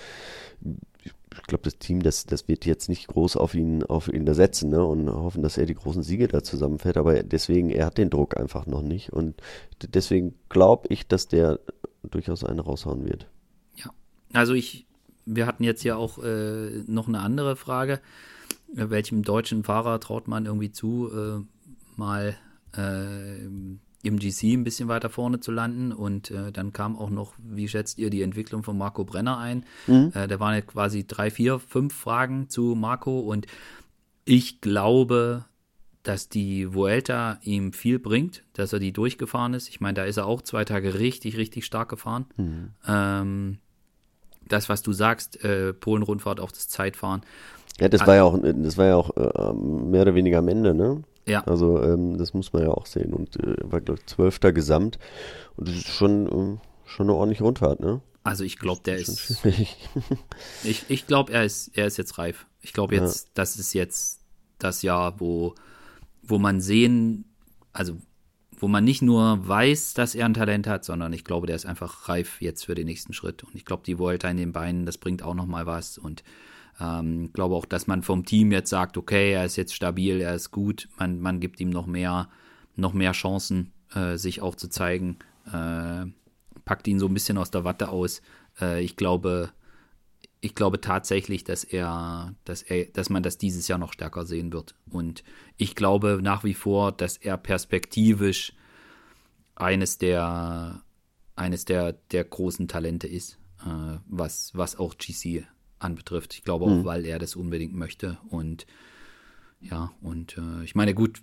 [1.34, 4.34] ich glaube, das Team, das, das wird jetzt nicht groß auf ihn, auf ihn da
[4.34, 4.84] setzen, ne?
[4.84, 6.98] Und hoffen, dass er die großen Siege da zusammenfährt.
[6.98, 9.14] Aber deswegen, er hat den Druck einfach noch nicht.
[9.14, 9.42] Und
[9.82, 11.60] deswegen glaube ich, dass der
[12.04, 13.28] durchaus eine raushauen wird.
[13.76, 13.92] Ja,
[14.34, 14.86] also ich,
[15.26, 18.02] wir hatten jetzt ja auch äh, noch eine andere Frage
[18.74, 22.36] welchem deutschen Fahrer traut man irgendwie zu, äh, mal
[22.76, 23.46] äh,
[24.04, 25.92] im GC ein bisschen weiter vorne zu landen.
[25.92, 29.66] Und äh, dann kam auch noch, wie schätzt ihr die Entwicklung von Marco Brenner ein?
[29.88, 30.12] Mhm.
[30.14, 33.48] Äh, da waren ja quasi drei, vier, fünf Fragen zu Marco und
[34.24, 35.46] Ich glaube,
[36.04, 39.70] dass die Vuelta ihm viel bringt, dass er die durchgefahren ist.
[39.70, 42.26] Ich meine, da ist er auch zwei Tage richtig, richtig stark gefahren.
[42.38, 42.70] Mhm.
[42.88, 43.58] Ähm,
[44.48, 47.22] das, was du sagst, äh, Polen-Rundfahrt, auch das Zeitfahren.
[47.80, 50.74] Ja, das war ja auch, das war ja auch äh, mehr oder weniger am Ende,
[50.74, 51.04] ne?
[51.26, 51.44] Ja.
[51.46, 53.14] Also ähm, das muss man ja auch sehen.
[53.14, 55.00] Und äh, war, glaube ich, Zwölfter Gesamt.
[55.56, 58.02] Und das ist schon, äh, schon eine ordentliche Rundfahrt, ne?
[58.24, 59.44] Also ich glaube, der ist.
[60.64, 62.46] ich ich glaube, er ist, er ist jetzt reif.
[62.62, 63.32] Ich glaube jetzt, ja.
[63.34, 64.22] das ist jetzt
[64.60, 65.56] das Jahr, wo,
[66.22, 67.26] wo man sehen,
[67.74, 67.98] also
[68.60, 71.66] wo man nicht nur weiß, dass er ein Talent hat, sondern ich glaube, der ist
[71.66, 73.44] einfach reif jetzt für den nächsten Schritt.
[73.44, 75.98] Und ich glaube, die Volta in den Beinen, das bringt auch nochmal was.
[75.98, 76.24] Und
[76.82, 80.34] ähm, glaube auch, dass man vom Team jetzt sagt, okay, er ist jetzt stabil, er
[80.34, 82.30] ist gut, man, man gibt ihm noch mehr,
[82.76, 85.18] noch mehr Chancen, äh, sich auch zu zeigen.
[85.46, 86.08] Äh,
[86.66, 88.22] packt ihn so ein bisschen aus der Watte aus.
[88.60, 89.52] Äh, ich glaube,
[90.40, 94.52] ich glaube tatsächlich, dass er, dass er, dass man das dieses Jahr noch stärker sehen
[94.52, 94.74] wird.
[94.90, 95.24] Und
[95.58, 98.54] ich glaube nach wie vor, dass er perspektivisch
[99.56, 100.82] eines der,
[101.36, 105.46] eines der, der großen Talente ist, äh, was, was auch GC
[105.84, 106.34] anbetrifft.
[106.34, 106.86] Ich glaube auch, mhm.
[106.86, 108.18] weil er das unbedingt möchte.
[108.30, 108.66] Und
[109.60, 111.22] ja, und äh, ich meine, gut,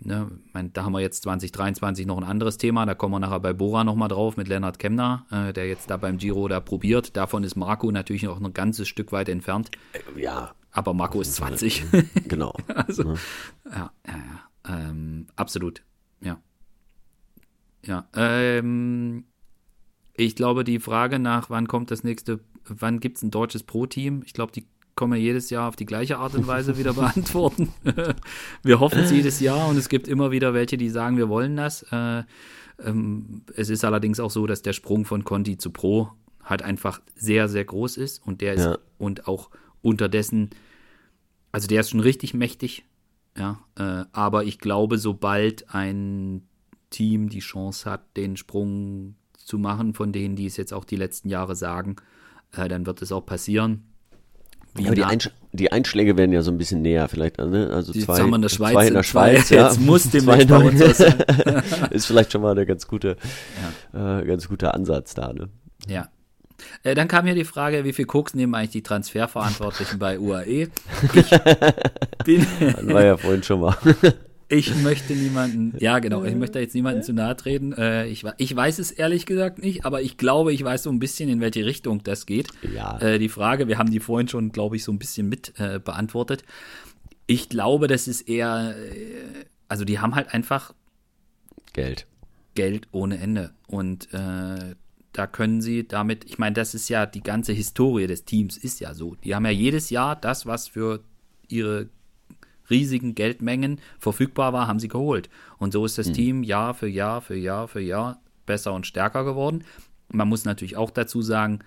[0.00, 3.40] ne, mein, da haben wir jetzt 2023 noch ein anderes Thema, da kommen wir nachher
[3.40, 7.16] bei Bora nochmal drauf mit Lennart Kemner, äh, der jetzt da beim Giro da probiert.
[7.16, 9.70] Davon ist Marco natürlich noch ein ganzes Stück weit entfernt.
[9.92, 10.54] Äh, ja.
[10.72, 11.84] Aber Marco ist 20.
[12.28, 12.54] Genau.
[12.68, 13.18] also, ja,
[13.74, 14.16] ja, ja.
[14.16, 14.90] ja.
[14.90, 15.82] Ähm, absolut.
[16.20, 16.40] Ja.
[17.84, 18.06] Ja.
[18.14, 19.24] Ähm,
[20.14, 24.22] ich glaube, die Frage nach, wann kommt das nächste, wann gibt es ein deutsches Pro-Team?
[24.24, 24.66] Ich glaube, die
[24.96, 27.72] können wir jedes Jahr auf die gleiche Art und Weise wieder beantworten.
[28.62, 31.56] wir hoffen es jedes Jahr und es gibt immer wieder welche, die sagen, wir wollen
[31.56, 31.82] das.
[31.90, 32.24] Äh,
[32.84, 36.10] ähm, es ist allerdings auch so, dass der Sprung von Conti zu Pro
[36.42, 38.78] halt einfach sehr, sehr groß ist und der ist ja.
[38.98, 39.50] und auch
[39.82, 40.50] unterdessen,
[41.52, 42.84] also der ist schon richtig mächtig,
[43.36, 46.42] ja, äh, aber ich glaube, sobald ein
[46.90, 50.96] Team die Chance hat, den Sprung zu machen, von denen, die es jetzt auch die
[50.96, 51.96] letzten Jahre sagen,
[52.56, 53.84] äh, dann wird es auch passieren.
[54.74, 57.38] Wie ja, die, Einsch die, Einschläge werden ja so ein bisschen näher vielleicht.
[57.38, 57.70] Ne?
[57.72, 59.48] Also die, zwei, wir in der Schweiz, zwei in der Schweiz.
[59.48, 59.66] Zwei, ja.
[59.68, 61.14] Jetzt muss dem bei uns sein.
[61.90, 63.16] ist vielleicht schon mal der ganz gute,
[63.92, 64.20] ja.
[64.20, 65.32] äh, ganz guter Ansatz da.
[65.32, 65.48] Ne?
[65.88, 66.08] Ja.
[66.82, 70.68] Äh, dann kam hier die Frage, wie viel Koks nehmen eigentlich die Transferverantwortlichen bei UAE?
[71.14, 71.30] Ich
[72.24, 72.46] bin.
[72.60, 73.76] Dann war ja vorhin schon mal.
[74.50, 77.72] Ich möchte niemanden, ja genau, ich möchte jetzt niemanden zu nahe treten.
[77.72, 80.98] Äh, ich, ich weiß es ehrlich gesagt nicht, aber ich glaube, ich weiß so ein
[80.98, 82.48] bisschen, in welche Richtung das geht.
[82.74, 82.98] Ja.
[82.98, 85.78] Äh, die Frage, wir haben die vorhin schon, glaube ich, so ein bisschen mit äh,
[85.78, 86.42] beantwortet.
[87.28, 90.74] Ich glaube, das ist eher, äh, also die haben halt einfach
[91.72, 92.08] Geld.
[92.54, 93.52] Geld ohne Ende.
[93.68, 94.74] Und äh,
[95.12, 98.80] da können sie damit, ich meine, das ist ja die ganze Historie des Teams, ist
[98.80, 99.14] ja so.
[99.14, 101.04] Die haben ja jedes Jahr das, was für
[101.48, 101.88] ihre
[102.70, 105.28] riesigen Geldmengen verfügbar war, haben sie geholt.
[105.58, 106.14] Und so ist das mhm.
[106.14, 109.64] Team Jahr für Jahr für Jahr für Jahr besser und stärker geworden.
[110.08, 111.60] Man muss natürlich auch dazu sagen,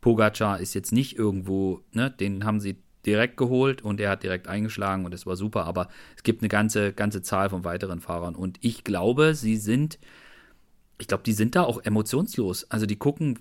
[0.00, 2.76] Pogacar ist jetzt nicht irgendwo, ne, den haben sie
[3.06, 6.48] direkt geholt und er hat direkt eingeschlagen und es war super, aber es gibt eine
[6.48, 9.98] ganze, ganze Zahl von weiteren Fahrern und ich glaube, sie sind,
[10.98, 12.70] ich glaube, die sind da auch emotionslos.
[12.70, 13.38] Also die gucken,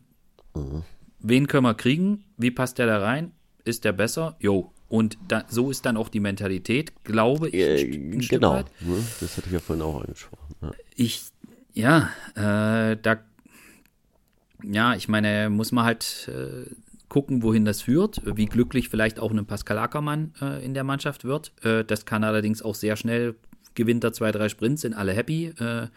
[0.55, 0.83] mhm.
[1.19, 3.31] wen können wir kriegen, wie passt der da rein,
[3.65, 4.37] ist der besser?
[4.39, 7.55] Jo, und da, so ist dann auch die Mentalität, glaube ich.
[7.55, 8.65] Äh, genau, ne?
[9.19, 10.55] das hatte ich ja vorhin auch angesprochen.
[10.61, 10.71] Ja.
[10.95, 11.23] Ich,
[11.73, 13.19] ja, äh, da,
[14.63, 16.69] ja, ich meine, muss man halt äh,
[17.07, 21.23] gucken, wohin das führt, wie glücklich vielleicht auch ein Pascal Ackermann äh, in der Mannschaft
[21.23, 21.53] wird.
[21.63, 23.35] Äh, das kann allerdings auch sehr schnell,
[23.75, 25.87] gewinnt er zwei, drei Sprints, sind alle happy äh,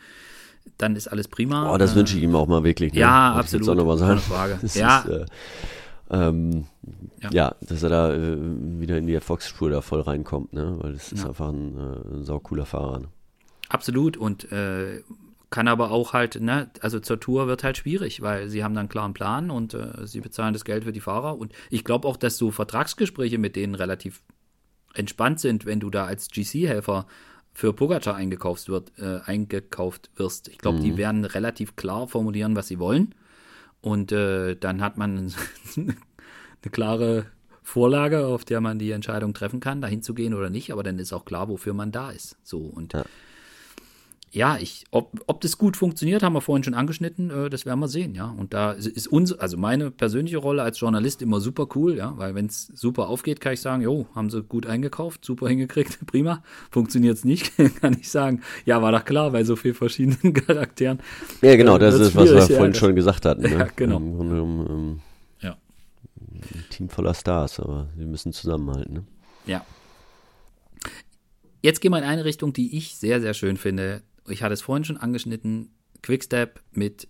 [0.78, 1.72] dann ist alles prima.
[1.72, 2.92] Oh, das wünsche ich ihm auch mal wirklich.
[2.92, 3.00] Ne?
[3.00, 3.62] Ja, Wollte absolut.
[3.62, 4.60] Ich jetzt auch noch mal sagen.
[4.74, 5.00] Ja.
[5.00, 5.26] Ist, äh,
[6.10, 6.66] ähm,
[7.22, 7.30] ja.
[7.32, 7.54] ja.
[7.60, 8.36] dass er da äh,
[8.80, 10.76] wieder in die Erfolgsspur da voll reinkommt, ne?
[10.80, 11.28] Weil es ist ja.
[11.28, 13.00] einfach ein, äh, ein saucooler Fahrer.
[13.00, 13.08] Ne?
[13.68, 15.02] Absolut und äh,
[15.52, 18.82] kann aber auch halt, ne, also zur Tour wird halt schwierig, weil sie haben dann
[18.82, 21.38] einen klaren Plan und äh, sie bezahlen das Geld für die Fahrer.
[21.38, 24.22] Und ich glaube auch, dass so Vertragsgespräche mit denen relativ
[24.94, 27.06] entspannt sind, wenn du da als GC-Helfer
[27.52, 30.48] für Pogacar eingekauft, wird, äh, eingekauft wirst.
[30.48, 30.82] Ich glaube, mhm.
[30.82, 33.14] die werden relativ klar formulieren, was sie wollen.
[33.82, 35.34] Und äh, dann hat man
[35.76, 37.26] eine klare
[37.62, 40.72] Vorlage, auf der man die Entscheidung treffen kann, dahin zu gehen oder nicht.
[40.72, 42.36] Aber dann ist auch klar, wofür man da ist.
[42.42, 43.04] So und ja,
[44.34, 47.30] ja ich, ob, ob das gut funktioniert, haben wir vorhin schon angeschnitten.
[47.30, 48.26] Äh, das werden wir sehen, ja.
[48.30, 52.34] Und da ist uns, also meine persönliche Rolle als Journalist immer super cool, ja, weil
[52.34, 56.42] wenn es super aufgeht, kann ich sagen, jo, haben sie gut eingekauft, super hingekriegt, prima.
[56.70, 61.00] Funktioniert es nicht, kann ich sagen, ja, war doch klar, bei so vielen verschiedenen Charakteren.
[61.42, 63.42] Ja, genau, äh, das ist, was wir ja, vorhin schon gesagt hatten.
[63.42, 63.50] Ne?
[63.50, 63.98] Ja, genau.
[63.98, 65.00] Grunde genommen, ähm,
[65.42, 65.56] ja.
[66.26, 69.04] Ein Team voller Stars, aber sie müssen zusammenhalten, ne?
[69.44, 69.66] Ja.
[71.62, 74.02] jetzt gehen wir in eine Richtung, die ich sehr, sehr schön finde.
[74.28, 75.70] Ich hatte es vorhin schon angeschnitten.
[76.02, 77.08] Quickstep mit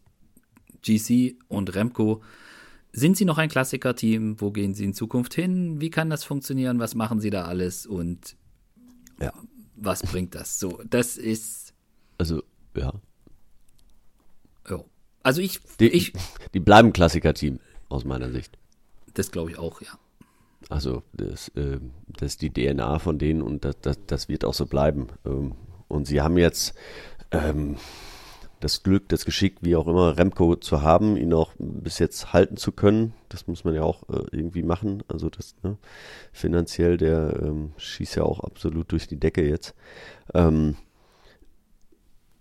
[0.83, 2.23] GC und Remco.
[2.93, 4.41] Sind Sie noch ein Klassiker-Team?
[4.41, 5.81] Wo gehen Sie in Zukunft hin?
[5.81, 6.79] Wie kann das funktionieren?
[6.79, 7.87] Was machen Sie da alles?
[7.87, 8.37] Und
[9.19, 9.33] ja.
[9.77, 10.61] was bringt das?
[10.61, 11.73] So, das ist.
[12.19, 12.43] Also,
[12.77, 12.93] ja.
[14.69, 14.85] Ja.
[15.23, 15.61] Also ich.
[15.81, 16.13] Die, ich,
[16.53, 18.59] die bleiben Klassiker-Team, aus meiner Sicht.
[19.15, 19.99] Das glaube ich auch, ja.
[20.69, 24.55] Also, das, äh, das ist die DNA von denen und das, das, das wird auch
[24.55, 25.09] so bleiben.
[25.25, 25.55] Ähm,
[25.93, 26.74] und sie haben jetzt.
[27.31, 27.77] Ähm,
[28.62, 32.56] das Glück, das Geschick, wie auch immer, Remco zu haben, ihn auch bis jetzt halten
[32.56, 33.12] zu können.
[33.28, 35.02] Das muss man ja auch äh, irgendwie machen.
[35.09, 35.78] Also das ne,
[36.32, 39.74] finanziell, der ähm, schießt ja auch absolut durch die Decke jetzt.
[40.32, 40.77] Ähm,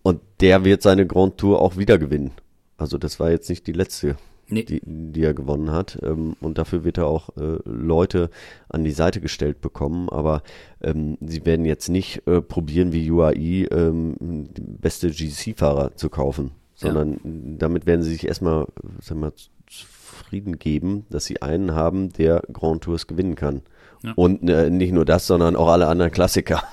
[0.03, 2.31] und der wird seine Grand Tour auch wieder gewinnen.
[2.77, 4.15] Also das war jetzt nicht die letzte
[4.51, 4.63] nee.
[4.63, 5.97] die, die er gewonnen hat.
[6.03, 8.29] Ähm, und dafür wird er auch äh, Leute
[8.69, 10.09] an die Seite gestellt bekommen.
[10.09, 10.43] Aber
[10.81, 17.13] ähm, sie werden jetzt nicht äh, probieren, wie UAE ähm, beste GC-Fahrer zu kaufen, sondern
[17.13, 17.19] ja.
[17.57, 18.67] damit werden sie sich erstmal,
[18.99, 19.33] sag mal,
[19.67, 23.61] zufrieden geben, dass sie einen haben, der Grand Tours gewinnen kann.
[24.03, 24.13] Ja.
[24.15, 26.63] Und äh, nicht nur das, sondern auch alle anderen Klassiker.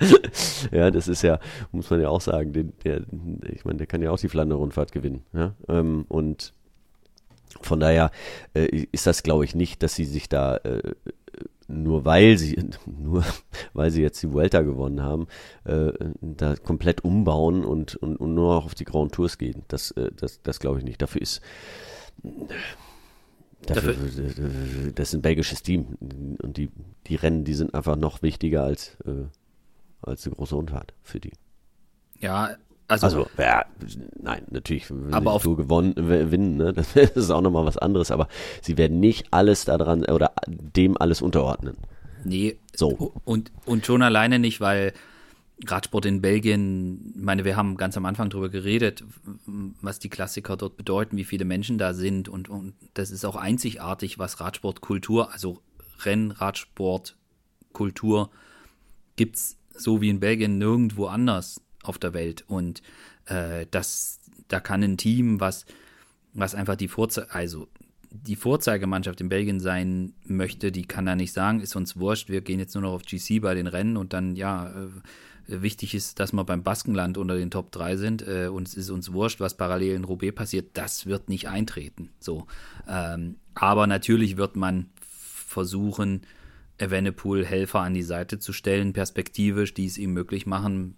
[0.72, 1.38] ja, das ist ja,
[1.70, 3.02] muss man ja auch sagen, den, der,
[3.52, 5.22] ich meine, der kann ja auch die Flandern-Rundfahrt gewinnen.
[5.34, 5.54] Ja?
[5.68, 6.54] Ähm, und
[7.62, 8.10] von daher
[8.54, 10.94] äh, ist das, glaube ich, nicht, dass sie sich da äh,
[11.68, 12.56] nur weil sie
[12.86, 13.24] nur
[13.72, 15.26] weil sie jetzt die Vuelta gewonnen haben,
[15.64, 19.64] äh, da komplett umbauen und, und, und, nur noch auf die Grand Tours gehen.
[19.68, 21.02] Das, äh, das, das glaube ich nicht.
[21.02, 21.40] Dafür ist
[23.66, 25.96] dafür, dafür, das ist ein belgisches Team
[26.42, 26.70] und die,
[27.06, 29.26] die Rennen, die sind einfach noch wichtiger als, äh,
[30.02, 31.32] als eine große Rundfahrt für die.
[32.18, 32.56] Ja,
[32.88, 33.64] also, also ja,
[34.20, 36.72] nein, natürlich aber auf Tour gewonnen, gewinnen, ne?
[36.72, 38.28] das ist auch nochmal was anderes, aber
[38.62, 41.76] sie werden nicht alles daran oder dem alles unterordnen.
[42.24, 43.12] Nee, so.
[43.24, 44.92] Und, und schon alleine nicht, weil
[45.64, 49.04] Radsport in Belgien, ich meine, wir haben ganz am Anfang darüber geredet,
[49.80, 53.34] was die Klassiker dort bedeuten, wie viele Menschen da sind und, und das ist auch
[53.36, 55.62] einzigartig, was Radsportkultur, also
[56.04, 58.30] Rennradsportkultur
[59.16, 62.44] gibt es so wie in Belgien nirgendwo anders auf der Welt.
[62.46, 62.82] Und
[63.26, 65.66] äh, das, da kann ein Team, was,
[66.32, 67.68] was einfach die Vorze also
[68.10, 72.40] die Vorzeigemannschaft in Belgien sein möchte, die kann da nicht sagen, ist uns wurscht, wir
[72.40, 74.88] gehen jetzt nur noch auf GC bei den Rennen und dann, ja, äh,
[75.62, 78.90] wichtig ist, dass wir beim Baskenland unter den Top 3 sind äh, und es ist
[78.90, 82.10] uns wurscht, was parallel in Roubaix passiert, das wird nicht eintreten.
[82.18, 82.46] So.
[82.88, 86.22] Ähm, aber natürlich wird man versuchen,
[86.78, 90.96] Evenepoel Helfer an die Seite zu stellen, perspektivisch, die es ihm möglich machen,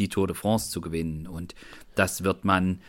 [0.00, 1.26] die Tour de France zu gewinnen.
[1.26, 1.54] Und
[1.94, 2.80] das wird man,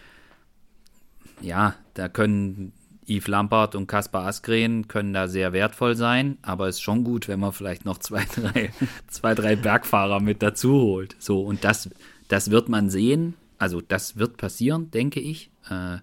[1.41, 2.73] ja, da können
[3.07, 7.27] Yves Lampard und Kaspar Askren können da sehr wertvoll sein, aber es ist schon gut,
[7.27, 8.71] wenn man vielleicht noch zwei, drei,
[9.07, 11.15] zwei, drei Bergfahrer mit dazu holt.
[11.19, 11.89] So, und das,
[12.27, 13.35] das wird man sehen.
[13.57, 15.51] Also das wird passieren, denke ich.
[15.69, 15.97] Äh,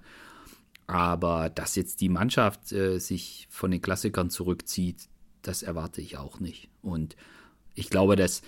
[0.87, 5.09] aber dass jetzt die Mannschaft äh, sich von den Klassikern zurückzieht,
[5.43, 6.69] das erwarte ich auch nicht.
[6.83, 7.17] Und
[7.75, 8.43] ich glaube, dass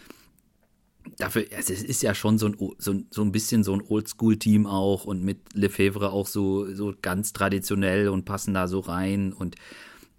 [1.17, 4.67] dafür, also es ist ja schon so ein, so, so ein bisschen so ein Oldschool-Team
[4.67, 9.57] auch und mit Lefebvre auch so, so ganz traditionell und passen da so rein und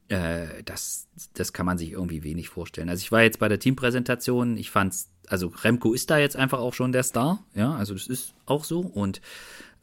[0.08, 2.90] äh, das, das kann man sich irgendwie wenig vorstellen.
[2.90, 6.60] Also ich war jetzt bei der Teampräsentation, ich fand's, also Remco ist da jetzt einfach
[6.60, 9.22] auch schon der Star, ja, also das ist auch so und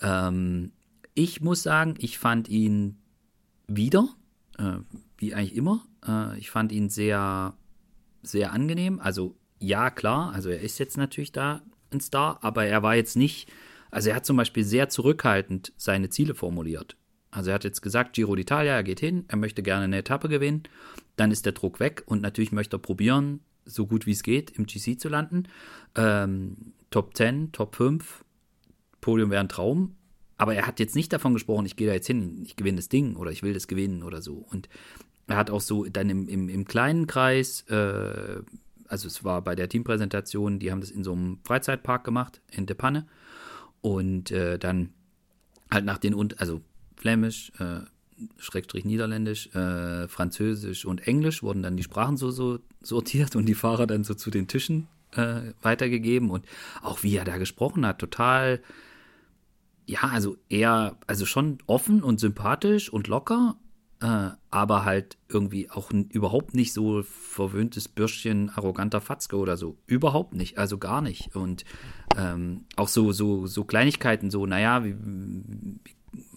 [0.01, 0.73] ähm,
[1.15, 2.99] ich muss sagen, ich fand ihn
[3.67, 4.09] wieder,
[4.59, 4.79] äh,
[5.17, 7.55] wie eigentlich immer, äh, ich fand ihn sehr,
[8.23, 12.83] sehr angenehm, also ja, klar, also er ist jetzt natürlich da ein Star, aber er
[12.83, 13.51] war jetzt nicht,
[13.91, 16.97] also er hat zum Beispiel sehr zurückhaltend seine Ziele formuliert.
[17.31, 20.29] Also er hat jetzt gesagt, Giro d'Italia, er geht hin, er möchte gerne eine Etappe
[20.29, 20.63] gewinnen,
[21.17, 24.51] dann ist der Druck weg und natürlich möchte er probieren, so gut wie es geht,
[24.53, 25.45] im GC zu landen.
[25.95, 28.25] Ähm, Top 10, Top 5,
[29.01, 29.97] Podium wäre ein Traum,
[30.39, 32.89] aber er hat jetzt nicht davon gesprochen, ich gehe da jetzt hin, ich gewinne das
[32.89, 34.47] Ding oder ich will das gewinnen oder so.
[34.51, 34.69] Und
[35.27, 38.41] er hat auch so dann im, im, im kleinen Kreis äh,
[38.89, 42.67] also es war bei der Teampräsentation, die haben das in so einem Freizeitpark gemacht, in
[42.67, 43.07] De Panne.
[43.81, 44.91] Und äh, dann
[45.71, 46.63] halt nach den, also
[46.97, 47.81] Flämisch, äh,
[48.39, 53.55] Schrägstrich Niederländisch, äh, Französisch und Englisch wurden dann die Sprachen so, so sortiert und die
[53.55, 56.31] Fahrer dann so zu den Tischen äh, weitergegeben.
[56.31, 56.45] Und
[56.83, 58.61] auch wie er da gesprochen hat, total,
[59.87, 63.57] ja, also eher, also schon offen und sympathisch und locker,
[64.01, 69.77] äh, aber halt irgendwie auch überhaupt nicht so verwöhntes Bürschchen, arroganter Fatzke oder so.
[69.87, 71.35] Überhaupt nicht, also gar nicht.
[71.35, 71.65] Und
[72.17, 75.81] ähm, auch so, so, so Kleinigkeiten, so, naja, wie, wie,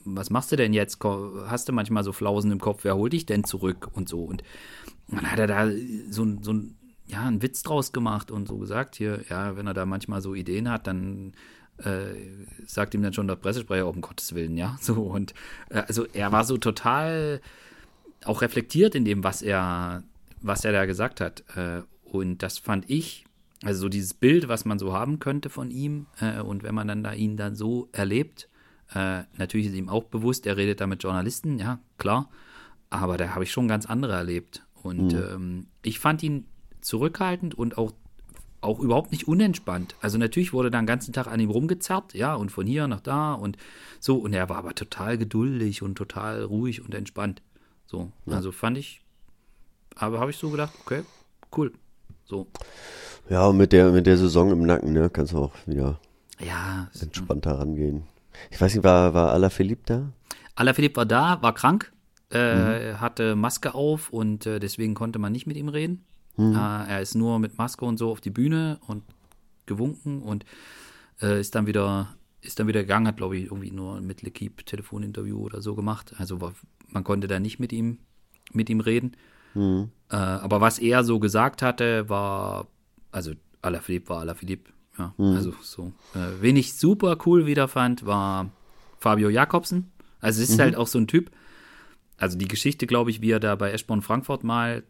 [0.04, 1.00] was machst du denn jetzt?
[1.04, 4.24] Hast du manchmal so Flausen im Kopf, wer holt dich denn zurück und so?
[4.24, 4.44] Und
[5.08, 5.70] dann hat er da
[6.10, 6.54] so, so
[7.06, 10.34] ja, einen Witz draus gemacht und so gesagt, hier, ja, wenn er da manchmal so
[10.34, 11.34] Ideen hat, dann
[11.84, 12.16] äh,
[12.66, 15.34] sagt ihm dann schon der Pressesprecher, um Gottes Willen, ja, so und
[15.70, 17.42] äh, also er war so total
[18.24, 20.04] auch reflektiert in dem, was er,
[20.42, 23.26] was er da gesagt hat äh, und das fand ich,
[23.64, 26.88] also so dieses Bild, was man so haben könnte von ihm äh, und wenn man
[26.88, 28.50] dann da ihn dann so erlebt,
[28.94, 32.30] äh, natürlich ist ihm auch bewusst, er redet da mit Journalisten, ja, klar,
[32.90, 35.24] aber da habe ich schon ganz andere erlebt und mhm.
[35.34, 36.46] ähm, ich fand ihn
[36.82, 37.94] zurückhaltend und auch,
[38.62, 39.96] auch überhaupt nicht unentspannt.
[40.02, 43.02] Also natürlich wurde da den ganzen Tag an ihm rumgezerrt, ja, und von hier nach
[43.02, 43.58] da und
[44.00, 44.18] so.
[44.18, 47.42] Und er war aber total geduldig und total ruhig und entspannt.
[47.88, 48.36] So, ja.
[48.36, 49.02] also fand ich,
[49.96, 51.02] aber habe ich so gedacht, okay,
[51.58, 51.74] cool.
[52.24, 52.48] So.
[53.30, 56.00] Ja, und mit der, mit der Saison im Nacken, ne, kannst du auch wieder
[56.40, 58.04] ja, entspannter rangehen.
[58.50, 60.14] Ich weiß nicht, war, war Alaphilippe da?
[60.56, 61.92] Alaphilippe war da, war krank,
[62.32, 63.02] äh, mhm.
[63.02, 66.06] hatte Maske auf und äh, deswegen konnte man nicht mit ihm reden.
[66.38, 66.56] Mhm.
[66.56, 69.04] Äh, er ist nur mit Maske und so auf die Bühne und
[69.66, 70.46] gewunken und
[71.22, 74.66] äh, ist dann wieder ist dann wieder gegangen, hat glaube ich irgendwie nur mit L'Equipe
[74.66, 76.14] Telefoninterview oder so gemacht.
[76.18, 76.54] Also war,
[76.88, 78.00] man konnte da nicht mit ihm
[78.52, 79.16] mit ihm reden.
[79.54, 79.90] Mhm.
[80.10, 82.68] Äh, aber was er so gesagt hatte, war
[83.12, 84.72] also Alaphilippe war Alaphilippe.
[84.98, 85.36] Ja, mhm.
[85.36, 85.94] also so.
[86.16, 88.50] Äh, wen ich super cool wieder fand, war
[88.98, 89.92] Fabio Jakobsen.
[90.20, 90.62] Also es ist mhm.
[90.62, 91.32] halt auch so ein Typ.
[92.18, 94.84] Also die Geschichte, glaube ich, wie er da bei Eschborn Frankfurt mal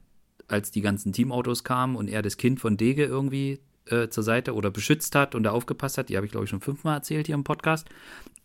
[0.51, 4.53] als die ganzen Teamautos kamen und er das Kind von Dege irgendwie äh, zur Seite
[4.53, 6.09] oder beschützt hat und da aufgepasst hat.
[6.09, 7.87] Die habe ich, glaube ich, schon fünfmal erzählt hier im Podcast.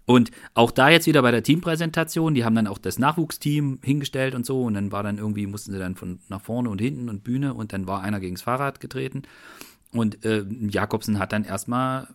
[0.07, 4.37] Und auch da jetzt wieder bei der Teampräsentation, die haben dann auch das Nachwuchsteam hingestellt
[4.37, 7.09] und so und dann war dann irgendwie, mussten sie dann von nach vorne und hinten
[7.09, 9.23] und Bühne und dann war einer gegens Fahrrad getreten
[9.93, 12.07] und äh, Jakobsen hat dann erstmal,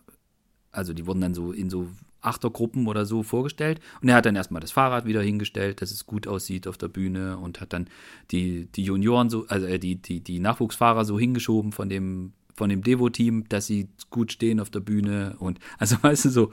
[0.70, 1.88] also die wurden dann so in so
[2.22, 3.80] Achtergruppen oder so vorgestellt.
[4.00, 6.88] Und er hat dann erstmal das Fahrrad wieder hingestellt, dass es gut aussieht auf der
[6.88, 7.88] Bühne und hat dann
[8.30, 12.70] die, die Junioren so, also äh, die, die, die Nachwuchsfahrer so hingeschoben von dem, von
[12.70, 16.50] dem Devo-Team, dass sie gut stehen auf der Bühne und also weißt du, so,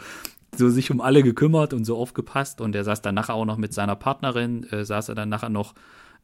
[0.56, 2.62] so sich um alle gekümmert und so aufgepasst.
[2.62, 5.50] Und er saß dann nachher auch noch mit seiner Partnerin, äh, saß er dann nachher
[5.50, 5.76] noch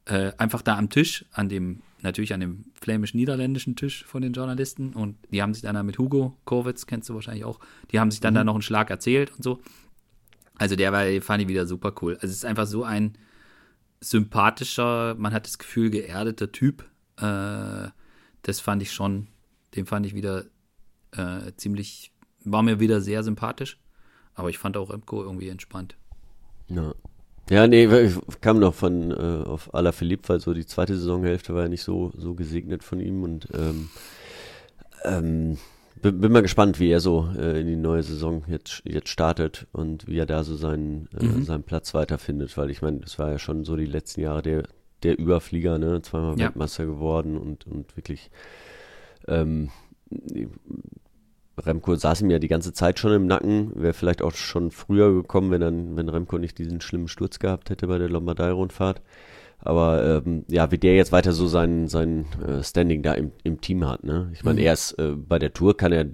[0.05, 4.93] äh, einfach da am Tisch, an dem, natürlich an dem flämisch-niederländischen Tisch von den Journalisten.
[4.93, 7.59] Und die haben sich dann mit Hugo Korwitz, kennst du wahrscheinlich auch,
[7.91, 8.37] die haben sich dann mhm.
[8.37, 9.61] da noch einen Schlag erzählt und so.
[10.57, 12.13] Also der war, fand ich wieder super cool.
[12.15, 13.17] Also es ist einfach so ein
[13.99, 16.85] sympathischer, man hat das Gefühl, geerdeter Typ.
[17.17, 17.89] Äh,
[18.43, 19.27] das fand ich schon,
[19.75, 20.45] den fand ich wieder
[21.11, 22.13] äh, ziemlich,
[22.43, 23.79] war mir wieder sehr sympathisch.
[24.35, 25.97] Aber ich fand auch Remco irgendwie entspannt.
[26.67, 26.93] Ja.
[27.49, 31.63] Ja, nee, ich kam noch von äh, auf Philipp, weil so die zweite Saisonhälfte war
[31.63, 33.89] ja nicht so, so gesegnet von ihm und ähm,
[35.03, 35.57] ähm,
[36.01, 39.67] bin, bin mal gespannt, wie er so äh, in die neue Saison jetzt, jetzt startet
[39.71, 41.43] und wie er da so seinen, äh, mhm.
[41.43, 44.63] seinen Platz weiterfindet, weil ich meine, das war ja schon so die letzten Jahre der,
[45.03, 46.01] der Überflieger, ne?
[46.01, 46.45] Zweimal ja.
[46.45, 48.31] Weltmeister geworden und, und wirklich
[49.27, 49.69] ähm,
[51.57, 55.13] Remco saß ihm ja die ganze Zeit schon im Nacken, wäre vielleicht auch schon früher
[55.13, 59.01] gekommen, wenn dann, wenn Remco nicht diesen schlimmen Sturz gehabt hätte bei der Lombardei-Rundfahrt.
[59.59, 63.61] Aber ähm, ja, wie der jetzt weiter so sein, sein äh, Standing da im, im
[63.61, 64.29] Team hat, ne?
[64.33, 64.65] Ich meine, mhm.
[64.65, 66.05] erst äh, bei der Tour kann er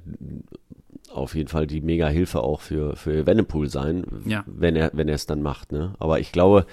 [1.13, 4.43] auf jeden Fall die mega Hilfe auch für, für Evenepoel sein, ja.
[4.47, 5.95] wenn er, wenn er es dann macht, ne?
[5.99, 6.65] Aber ich glaube,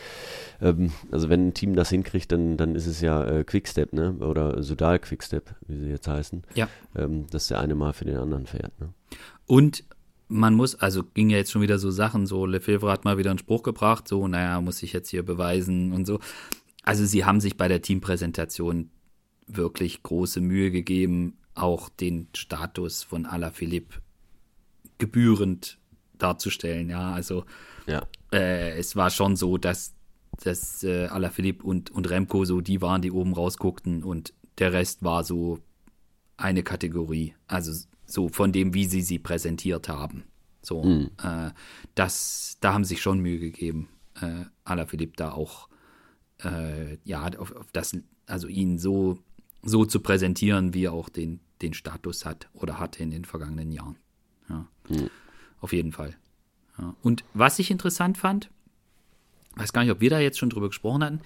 [0.60, 4.15] ähm, also wenn ein Team das hinkriegt, dann, dann ist es ja äh, Quickstep, ne?
[4.20, 6.44] Oder Sudal Quickstep, wie sie jetzt heißen.
[6.55, 6.69] Ja.
[6.97, 8.93] Ähm, dass der eine mal für den anderen fährt, ne?
[9.47, 9.85] Und
[10.28, 13.31] man muss, also ging ja jetzt schon wieder so Sachen, so Lefebvre hat mal wieder
[13.31, 16.20] einen Spruch gebracht, so, naja, muss ich jetzt hier beweisen und so.
[16.82, 18.90] Also sie haben sich bei der Teampräsentation
[19.47, 24.01] wirklich große Mühe gegeben, auch den Status von Alaphilippe
[24.98, 25.78] gebührend
[26.18, 26.90] darzustellen.
[26.90, 27.44] Ja, also
[27.86, 28.06] ja.
[28.32, 29.94] Äh, es war schon so, dass,
[30.42, 35.02] dass äh, Alaphilippe und, und Remco so die waren, die oben rausguckten und der Rest
[35.02, 35.60] war so
[36.36, 37.34] eine Kategorie.
[37.46, 37.72] Also
[38.04, 40.24] so von dem, wie sie sie präsentiert haben.
[40.62, 41.10] So, mhm.
[41.22, 41.50] äh,
[41.94, 43.88] das, da haben sich schon Mühe gegeben,
[44.20, 45.68] äh, Alaphilippe da auch,
[46.42, 47.96] äh, ja, auf, auf, das,
[48.26, 49.18] also ihn so,
[49.62, 53.72] so zu präsentieren, wie er auch den, den Status hat oder hatte in den vergangenen
[53.72, 53.96] Jahren.
[54.48, 54.66] Ja.
[54.88, 55.10] Mhm.
[55.60, 56.16] Auf jeden Fall.
[56.78, 56.94] Ja.
[57.02, 58.50] Und was ich interessant fand,
[59.56, 61.20] weiß gar nicht, ob wir da jetzt schon drüber gesprochen hatten,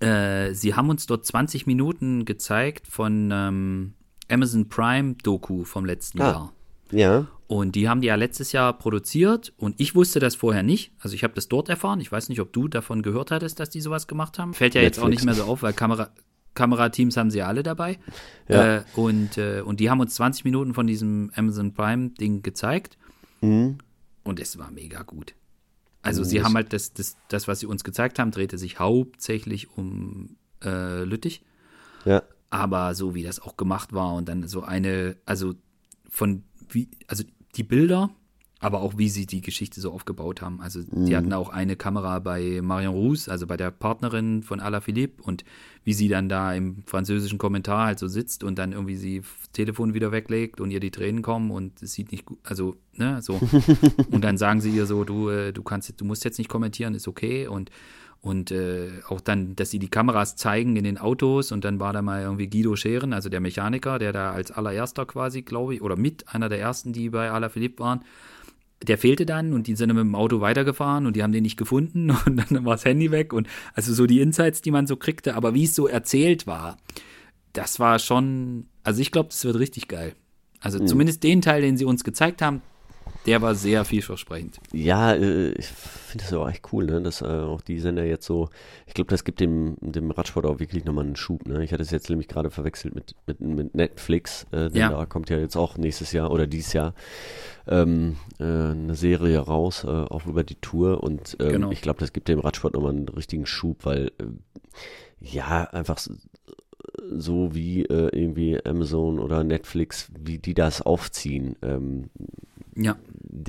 [0.00, 3.94] äh, sie haben uns dort 20 Minuten gezeigt von ähm,
[4.28, 6.52] Amazon Prime Doku vom letzten ah, Jahr.
[6.90, 7.26] Ja.
[7.46, 10.92] Und die haben die ja letztes Jahr produziert und ich wusste das vorher nicht.
[10.98, 12.00] Also ich habe das dort erfahren.
[12.00, 14.52] Ich weiß nicht, ob du davon gehört hattest, dass die sowas gemacht haben.
[14.52, 14.96] Fällt ja Netflix.
[14.96, 16.10] jetzt auch nicht mehr so auf, weil Kamera,
[16.56, 18.00] Kamerateams haben sie alle dabei.
[18.48, 18.78] Ja.
[18.78, 22.98] Äh, und, äh, und die haben uns 20 Minuten von diesem Amazon Prime-Ding gezeigt.
[23.40, 23.78] Mhm.
[24.24, 25.34] Und es war mega gut.
[26.02, 26.26] Also mhm.
[26.26, 30.36] sie haben halt das, das, das, was sie uns gezeigt haben, drehte sich hauptsächlich um
[30.64, 31.42] äh, Lüttich.
[32.04, 32.22] Ja.
[32.50, 35.54] aber so wie das auch gemacht war und dann so eine, also
[36.08, 37.24] von wie, also
[37.56, 38.10] die Bilder,
[38.66, 40.60] aber auch wie sie die Geschichte so aufgebaut haben.
[40.60, 41.16] Also die Mhm.
[41.16, 45.44] hatten auch eine Kamera bei Marion Roos, also bei der Partnerin von Alaphilippe und
[45.84, 49.52] wie sie dann da im französischen Kommentar halt so sitzt und dann irgendwie sie das
[49.52, 53.22] Telefon wieder weglegt und ihr die Tränen kommen und es sieht nicht gut, also ne,
[53.22, 53.40] so
[54.10, 56.94] und dann sagen sie ihr so, du äh, du kannst du musst jetzt nicht kommentieren,
[56.96, 57.70] ist okay und
[58.22, 61.92] und äh, auch dann, dass sie die Kameras zeigen in den Autos und dann war
[61.92, 65.82] da mal irgendwie Guido Scheren, also der Mechaniker, der da als allererster quasi, glaube ich,
[65.82, 68.00] oder mit einer der ersten, die bei Alaphilippe waren,
[68.82, 71.42] der fehlte dann und die sind dann mit dem Auto weitergefahren und die haben den
[71.42, 74.86] nicht gefunden und dann war das Handy weg und also so die Insights, die man
[74.86, 76.76] so kriegte, aber wie es so erzählt war,
[77.52, 80.14] das war schon, also ich glaube, das wird richtig geil.
[80.60, 82.60] Also zumindest den Teil, den sie uns gezeigt haben,
[83.24, 84.58] der war sehr vielversprechend.
[84.72, 85.54] Ja, äh,
[86.06, 87.02] finde das auch echt cool, ne?
[87.02, 88.48] dass äh, auch die Sender jetzt so,
[88.86, 91.46] ich glaube, das gibt dem, dem Radsport auch wirklich nochmal einen Schub.
[91.46, 91.62] Ne?
[91.64, 94.90] Ich hatte es jetzt nämlich gerade verwechselt mit, mit, mit Netflix, äh, denn Ja.
[94.90, 96.94] da kommt ja jetzt auch nächstes Jahr oder dieses Jahr
[97.66, 101.70] ähm, äh, eine Serie raus, äh, auch über die Tour und ähm, Genau.
[101.70, 104.24] ich glaube, das gibt dem Radsport nochmal einen richtigen Schub, weil äh,
[105.20, 105.98] ja, einfach
[107.10, 112.10] so, wie äh, irgendwie Amazon oder Netflix, wie die das aufziehen, ähm,
[112.74, 112.96] Ja,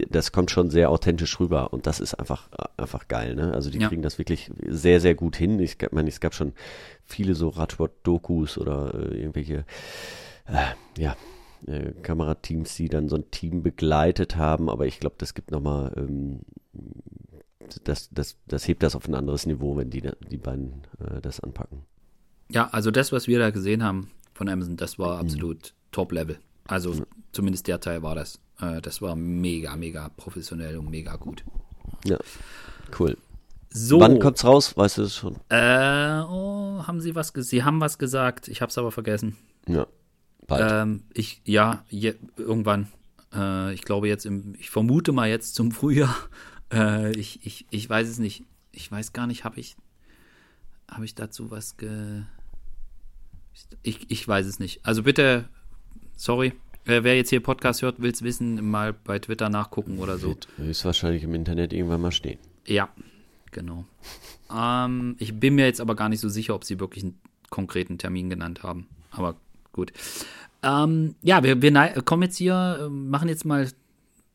[0.09, 3.53] das kommt schon sehr authentisch rüber und das ist einfach einfach geil, ne?
[3.53, 3.87] Also die Ja.
[3.89, 5.59] kriegen das wirklich sehr sehr gut hin.
[5.59, 6.53] Ich meine, es gab schon
[7.05, 9.65] viele so Radsport-Dokus oder äh, irgendwelche
[10.45, 11.17] äh, ja
[11.65, 15.61] äh, Kamerateams, die dann so ein Team begleitet haben, aber ich glaube, das gibt noch
[15.61, 16.39] mal ähm,
[17.83, 21.39] das, das, das hebt das auf ein anderes Niveau, wenn die, die beiden äh, das
[21.39, 21.79] anpacken.
[22.49, 26.39] Ja, also das, was wir da gesehen haben von Amazon, das war absolut Top-Level.
[26.67, 28.39] Also zumindest der Teil war das.
[28.59, 31.43] Äh, das war mega, mega professionell und mega gut.
[32.05, 32.17] Ja,
[32.99, 33.17] cool.
[33.69, 34.75] So, Wann kommt's raus?
[34.77, 35.35] Weißt du es schon?
[35.49, 37.49] äh, oh, haben Sie was gesagt?
[37.49, 39.37] Sie haben was gesagt, ich habe es aber vergessen.
[39.67, 39.87] Ja,
[40.47, 40.71] bald.
[40.71, 42.87] Ähm, ich, ja, je, irgendwann.
[43.33, 46.15] Äh, ich glaube jetzt im, ich vermute mal jetzt zum Frühjahr.
[46.69, 48.43] Äh, ich, ich, ich weiß es nicht.
[48.73, 49.77] Ich weiß gar nicht, habe ich,
[50.91, 52.23] habe ich dazu was ge.
[53.83, 54.85] Ich, ich weiß es nicht.
[54.85, 55.49] Also bitte,
[56.15, 56.53] sorry.
[56.85, 60.29] Wer jetzt hier Podcast hört, will es wissen, mal bei Twitter nachgucken oder so.
[60.29, 62.39] Wird höchstwahrscheinlich im Internet irgendwann mal stehen.
[62.65, 62.89] Ja,
[63.51, 63.85] genau.
[64.49, 67.19] Ähm, ich bin mir jetzt aber gar nicht so sicher, ob sie wirklich einen
[67.49, 68.87] konkreten Termin genannt haben.
[69.11, 69.35] Aber
[69.73, 69.91] gut.
[70.63, 73.67] Ähm, ja, wir, wir kommen jetzt hier, äh, machen jetzt mal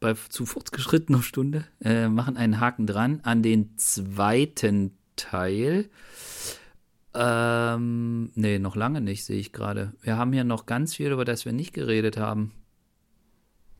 [0.01, 5.89] bei zu fortgeschrittener Stunde, äh, machen einen Haken dran an den zweiten Teil.
[7.14, 9.93] Ähm, nee, noch lange nicht, sehe ich gerade.
[10.02, 12.52] Wir haben hier noch ganz viel, über das wir nicht geredet haben.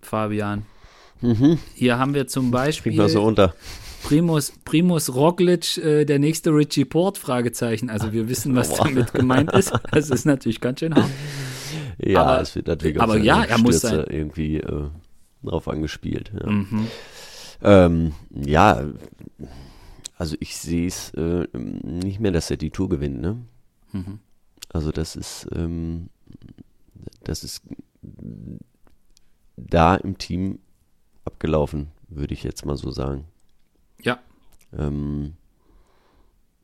[0.01, 0.65] Fabian.
[1.75, 2.93] Hier haben wir zum Beispiel.
[2.93, 3.55] Kriegen wir so unter.
[4.03, 7.89] Primus, Primus Roglic, äh, der nächste Richie Port, Fragezeichen.
[7.89, 9.73] Also wir wissen, was damit gemeint ist.
[9.93, 11.09] Das ist natürlich ganz schön hart.
[11.99, 14.89] Ja, Aber- es wird natürlich aber ja, er muss Stürze sein- irgendwie äh,
[15.45, 16.33] drauf angespielt.
[16.41, 16.51] Ja.
[16.51, 16.87] Mhm.
[17.63, 18.83] Ähm, ja,
[20.23, 23.39] also ich sehe es äh, nicht mehr, dass er die Tour gewinnt, ne?
[23.91, 24.21] Mhm.
[24.73, 26.11] Also das ist, ähm,
[27.25, 27.65] das ist
[29.57, 30.61] da im Team
[31.25, 33.25] abgelaufen, würde ich jetzt mal so sagen.
[34.01, 34.21] Ja,
[34.79, 35.33] Ähm,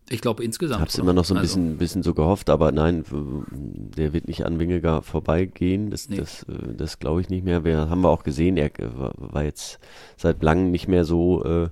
[0.09, 0.81] ich glaube insgesamt.
[0.81, 3.05] Hab's immer noch so ein Also, bisschen, bisschen so gehofft, aber nein,
[3.51, 5.91] der wird nicht an Wingegar vorbeigehen.
[5.91, 6.19] Das, Nee.
[6.19, 7.65] das, äh, das glaube ich nicht mehr.
[7.65, 9.81] Wir haben wir auch gesehen, er äh, war, war jetzt
[10.17, 11.69] seit langem nicht mehr so äh,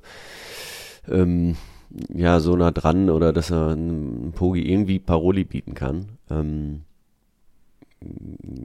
[1.08, 1.56] ähm,
[2.12, 6.10] ja so nah dran oder dass er einem Pogi irgendwie Paroli bieten kann.
[6.30, 6.82] Ähm,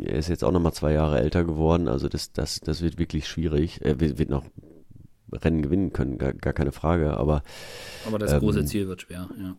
[0.02, 3.00] er ist jetzt auch noch mal zwei Jahre älter geworden, also das, das, das wird
[3.00, 3.80] wirklich schwierig.
[3.82, 4.46] Er wird, wird noch
[5.32, 7.44] Rennen gewinnen können, gar, gar keine Frage, aber
[8.06, 9.56] Aber das ähm, große Ziel wird schwer, ja.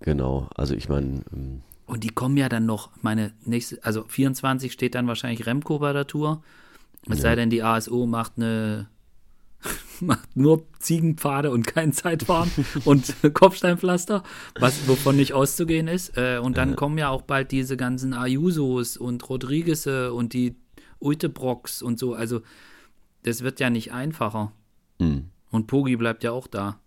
[0.00, 4.70] genau, also ich meine, ähm, Und die kommen ja dann noch, meine nächste, also 24
[4.72, 6.42] steht dann wahrscheinlich Remco bei der Tour.
[7.08, 8.88] Es sei denn, die ASO macht eine
[10.00, 12.50] macht nur Ziegenpfade und kein Zeitfahren
[12.84, 14.22] und Kopfsteinpflaster,
[14.58, 16.16] was wovon nicht auszugehen ist.
[16.16, 20.56] Äh, und dann kommen ja auch bald diese ganzen Ayusos und Rodriguez und die
[20.98, 22.14] Ultebrocks und so.
[22.14, 22.42] Also
[23.22, 24.52] das wird ja nicht einfacher.
[24.98, 25.22] mh.
[25.50, 26.80] Und Pogi bleibt ja auch da.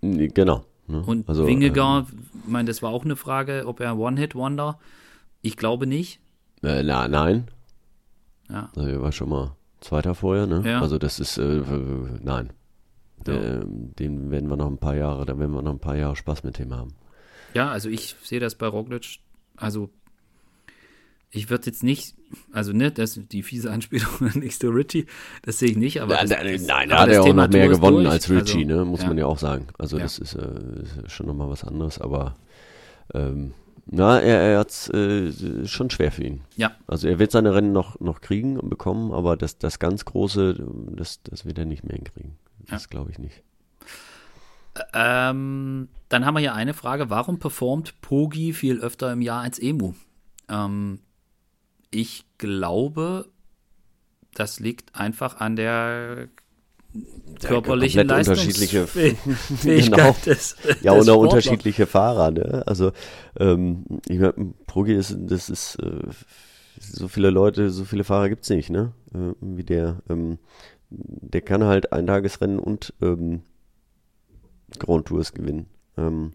[0.00, 0.64] Genau.
[0.86, 1.02] Ne?
[1.02, 4.78] Und also, Wingegaard, ich meine, das war auch eine Frage, ob er One-Hit-Wonder.
[5.42, 6.20] Ich glaube nicht.
[6.62, 7.50] Ähm, äh, na, nein.
[8.48, 8.70] Ja.
[8.74, 10.62] Also er war schon mal Zweiter vorher, ne?
[10.64, 10.80] Ja.
[10.80, 11.60] Also das ist, äh,
[12.22, 12.54] nein.
[13.26, 13.60] Ja.
[13.64, 16.42] Den werden wir noch ein paar Jahre, da werden wir noch ein paar Jahre Spaß
[16.42, 16.94] mit dem haben.
[17.52, 19.18] Ja, also ich sehe das bei Roglic,
[19.56, 19.90] also
[21.30, 22.14] ich würde jetzt nicht,
[22.52, 25.04] also ne, das die fiese Anspielung an nächste Richie,
[25.42, 27.42] das sehe ich nicht, aber das, nein, das, nein, aber da hat er auch Thema
[27.44, 28.84] noch mehr Tour gewonnen als Richie, also, ne?
[28.86, 29.08] Muss ja.
[29.08, 29.66] man ja auch sagen.
[29.78, 30.04] Also Ja.
[30.04, 30.48] das ist, äh,
[31.04, 32.36] ist schon nochmal was anderes, aber
[33.12, 33.52] ähm,
[33.86, 36.40] Na, er, er hat es äh, schon schwer für ihn.
[36.56, 36.72] Ja.
[36.86, 40.56] Also er wird seine Rennen noch, noch kriegen und bekommen, aber das, das ganz Große,
[40.90, 42.36] das, das wird er nicht mehr hinkriegen.
[42.68, 43.42] Das glaube ich nicht.
[44.92, 47.10] Ähm, dann haben wir hier eine Frage.
[47.10, 49.94] Warum performt Pogi viel öfter im Jahr als Emu?
[50.48, 51.00] Ähm,
[51.90, 53.28] ich glaube,
[54.34, 56.28] das liegt einfach an der
[57.42, 60.16] körperlichen unterschiedliche- Leistungsfähigkeit Genau.
[60.24, 62.62] des, Ja, des und auch unterschiedliche Fahrer, ne?
[62.66, 62.92] Also,
[63.38, 66.00] ähm, ich mein, Progi ist, das ist, äh,
[66.80, 68.92] so viele Leute, so viele Fahrer gibt's nicht, ne?
[69.14, 70.38] Äh, wie der, ähm,
[70.90, 73.42] der kann halt Eintagesrennen und ähm,
[74.78, 75.66] Grand Tours gewinnen.
[75.96, 76.32] Ähm,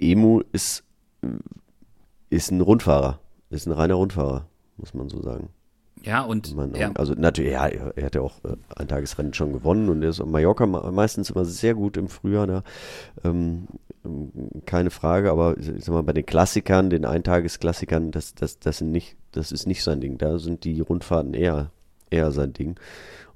[0.00, 0.84] Emu ist,
[2.30, 4.46] ist ein Rundfahrer, ist ein reiner Rundfahrer,
[4.76, 5.50] muss man so sagen.
[6.02, 6.96] Ja, und in er, Augen.
[6.96, 10.28] Also natürlich, ja, er hat ja auch äh, Eintagesrennen schon gewonnen und er ist auf
[10.28, 12.62] Mallorca me- meistens immer sehr gut im Frühjahr da.
[13.24, 13.66] Ähm,
[14.64, 18.92] keine Frage, aber ich sag mal, bei den Klassikern, den Eintagesklassikern, das, das, das sind
[18.92, 20.16] nicht, das ist nicht sein Ding.
[20.18, 21.70] Da sind die Rundfahrten eher,
[22.10, 22.76] eher sein Ding.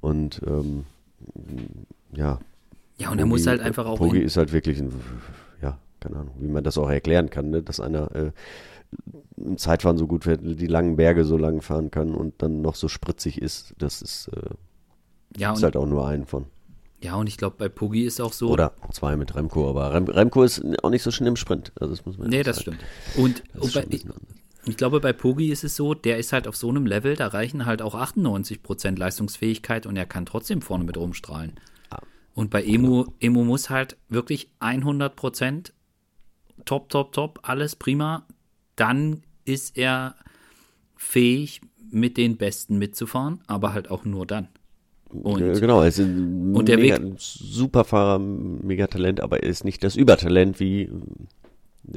[0.01, 0.85] Und ähm,
[2.15, 2.39] ja.
[2.99, 4.93] ja, und er muss halt einfach auch Pogi in, ist halt wirklich ein,
[5.61, 7.63] ja, keine Ahnung, wie man das auch erklären kann, ne?
[7.63, 8.31] dass einer äh,
[9.37, 12.75] im Zeitfahren so gut wird, die langen Berge so lang fahren kann und dann noch
[12.75, 14.51] so spritzig ist, das ist, äh,
[15.37, 16.47] ja, ist halt auch nur einen von.
[17.03, 18.51] ja, und ich glaube, bei Pogi ist auch so.
[18.51, 21.73] Oder zwei mit Remco, aber Rem, Remco ist auch nicht so schnell im Sprint.
[21.81, 22.79] Also das muss man Nee, das sagen.
[22.79, 23.25] stimmt.
[23.25, 24.03] Und, Das und bei, anders.
[24.67, 27.29] ich glaube, bei Pogi ist es so, der ist halt auf so einem Level, da
[27.29, 31.55] reichen halt auch 98% Leistungsfähigkeit und er kann trotzdem vorne mit rumstrahlen.
[32.35, 35.73] Und bei Emu, Emu muss halt wirklich 100%
[36.65, 38.27] top, top, top, alles prima.
[38.77, 40.15] Dann ist er
[40.97, 44.49] fähig, mit den Besten mitzufahren, aber halt auch nur dann.
[45.11, 49.65] Und Ja, genau, er ist ein und der mega, Weg- Superfahrer, Megatalent, aber er ist
[49.65, 50.91] nicht das Übertalent wie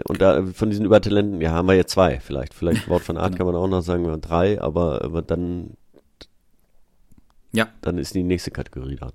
[0.10, 2.54] und da von diesen Übertalenten, ja, haben wir jetzt zwei vielleicht.
[2.54, 3.38] Vielleicht Wort von Art Genau.
[3.38, 5.78] kann man auch noch sagen, wir haben drei, aber, aber dann,
[7.54, 9.14] ja, dann ist die nächste Kategorie dran.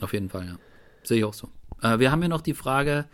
[0.00, 0.58] Auf jeden Fall, ja.
[1.04, 1.48] Sehe ich auch so.
[1.82, 3.04] Äh, wir haben hier noch die Frage,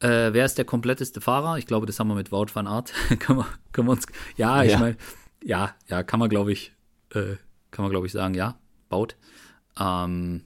[0.00, 1.58] äh, wer ist der kompletteste Fahrer?
[1.58, 2.92] Ich glaube, das haben wir mit Wout van Art.
[3.20, 4.06] können, wir, können wir uns,
[4.36, 4.78] ja, ich Ja.
[4.78, 4.96] meine,
[5.42, 6.72] ja, ja, kann man, glaube ich,
[7.14, 7.36] äh,
[7.70, 8.58] kann man, glaube ich, sagen, ja,
[8.90, 9.08] Wout.
[9.78, 10.44] Ähm,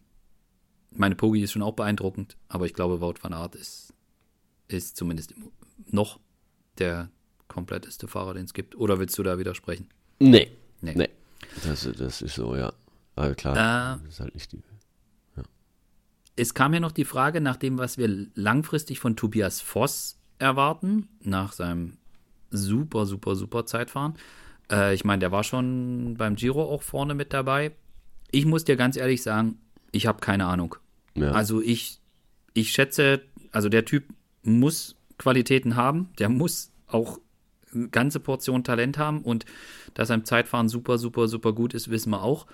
[0.90, 3.92] meine Pogi ist schon auch beeindruckend, aber ich glaube, Wout van Art ist,
[4.68, 5.34] ist zumindest
[5.90, 6.20] noch
[6.78, 7.08] der
[7.48, 8.76] kompletteste Fahrer, den es gibt.
[8.76, 9.88] Oder willst du da widersprechen?
[10.18, 10.50] Nee.
[10.80, 10.94] Nee.
[10.94, 11.08] Nee.
[11.64, 12.72] Das, das ist so, ja.
[13.16, 13.54] Aber klar,
[13.96, 14.62] Äh, das ist halt nicht die.
[16.36, 21.08] Es kam ja noch die Frage nach dem, was wir langfristig von Tobias Voss erwarten,
[21.22, 21.96] nach seinem
[22.50, 24.14] super, super, super Zeitfahren.
[24.70, 27.72] Äh, ich meine, der war schon beim Giro auch vorne mit dabei.
[28.30, 29.58] Ich muss dir ganz ehrlich sagen,
[29.92, 30.76] ich habe keine Ahnung.
[31.14, 31.30] Ja.
[31.32, 32.00] Also ich,
[32.52, 34.04] ich schätze, also der Typ
[34.42, 37.20] muss Qualitäten haben, der muss auch
[37.72, 39.44] eine ganze Portion Talent haben und
[39.94, 42.46] dass er im Zeitfahren super, super, super gut ist, wissen wir auch.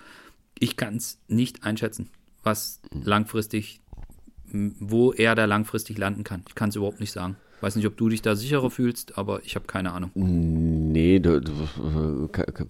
[0.59, 2.09] Ich kann es nicht einschätzen,
[2.43, 3.81] was langfristig,
[4.51, 6.43] wo er da langfristig landen kann.
[6.47, 7.35] Ich kann es überhaupt nicht sagen.
[7.61, 10.09] Weiß nicht, ob du dich da sicherer fühlst, aber ich habe keine Ahnung.
[10.15, 11.51] Nee, da, da,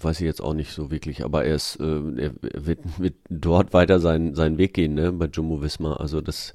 [0.02, 1.84] weiß ich jetzt auch nicht so wirklich, aber er ist, äh,
[2.18, 2.32] er
[2.66, 5.94] wird, wird dort weiter seinen, seinen Weg gehen, ne, bei Jumbo Visma.
[5.94, 6.54] Also das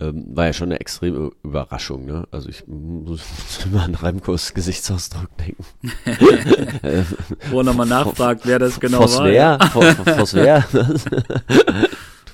[0.00, 2.26] ähm, war ja schon eine extreme Überraschung, ne?
[2.30, 3.22] Also ich muss
[3.66, 5.64] immer an Remkos Gesichtsausdruck denken.
[7.50, 9.26] Wo er nochmal nachfragt, wer das genau Vos war.
[9.26, 9.58] wer?
[9.72, 10.64] Vos- Vos wer?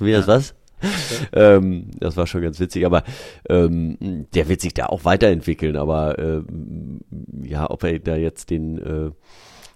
[0.03, 0.55] Tobias was?
[1.33, 3.05] Ähm, das war schon ganz witzig, aber
[3.49, 7.03] ähm, der wird sich da auch weiterentwickeln, aber ähm,
[7.41, 9.11] ja, ob er da jetzt den äh,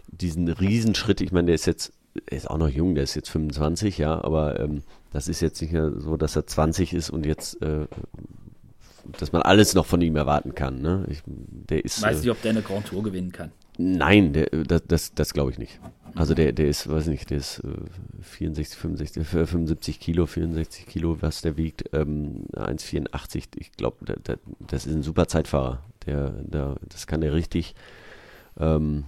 [0.08, 1.92] diesen Riesenschritt, ich meine, der ist jetzt,
[2.26, 4.82] er ist auch noch jung, der ist jetzt 25, ja, aber ähm,
[5.12, 7.86] das ist jetzt nicht mehr so, dass er 20 ist und jetzt, äh,
[9.18, 11.06] dass man alles noch von ihm erwarten kann, ne?
[11.08, 13.52] Ich, der ist, Weiß äh, nicht, ob der eine Grand Tour gewinnen kann.
[13.78, 15.80] Nein, der, das, das, das glaube ich nicht.
[16.14, 20.86] Also der, der ist, weiß nicht, der ist äh, 64, 65, äh, 75 Kilo, 64
[20.86, 23.48] Kilo, was der wiegt, ähm, 1,84.
[23.56, 23.98] Ich glaube,
[24.66, 25.82] das ist ein super Zeitfahrer.
[26.06, 27.74] Der, der, das kann der richtig
[28.58, 29.04] ähm,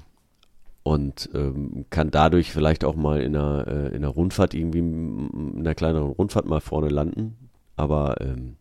[0.82, 5.57] und ähm, kann dadurch vielleicht auch mal in einer, äh, in einer Rundfahrt irgendwie, in
[5.61, 7.51] einer kleineren Rundfahrt mal vorne landen.
[7.77, 8.57] Aber ähm,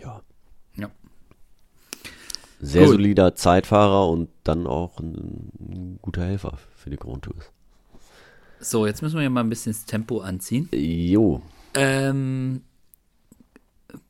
[0.00, 0.20] Ja.
[2.60, 2.92] Sehr Gut.
[2.92, 7.50] solider Zeitfahrer und dann auch ein, ein guter Helfer für die Grand Tours.
[8.60, 10.68] So, jetzt müssen wir ja mal ein bisschen das Tempo anziehen.
[10.72, 11.42] Jo,
[11.74, 12.62] Ähm,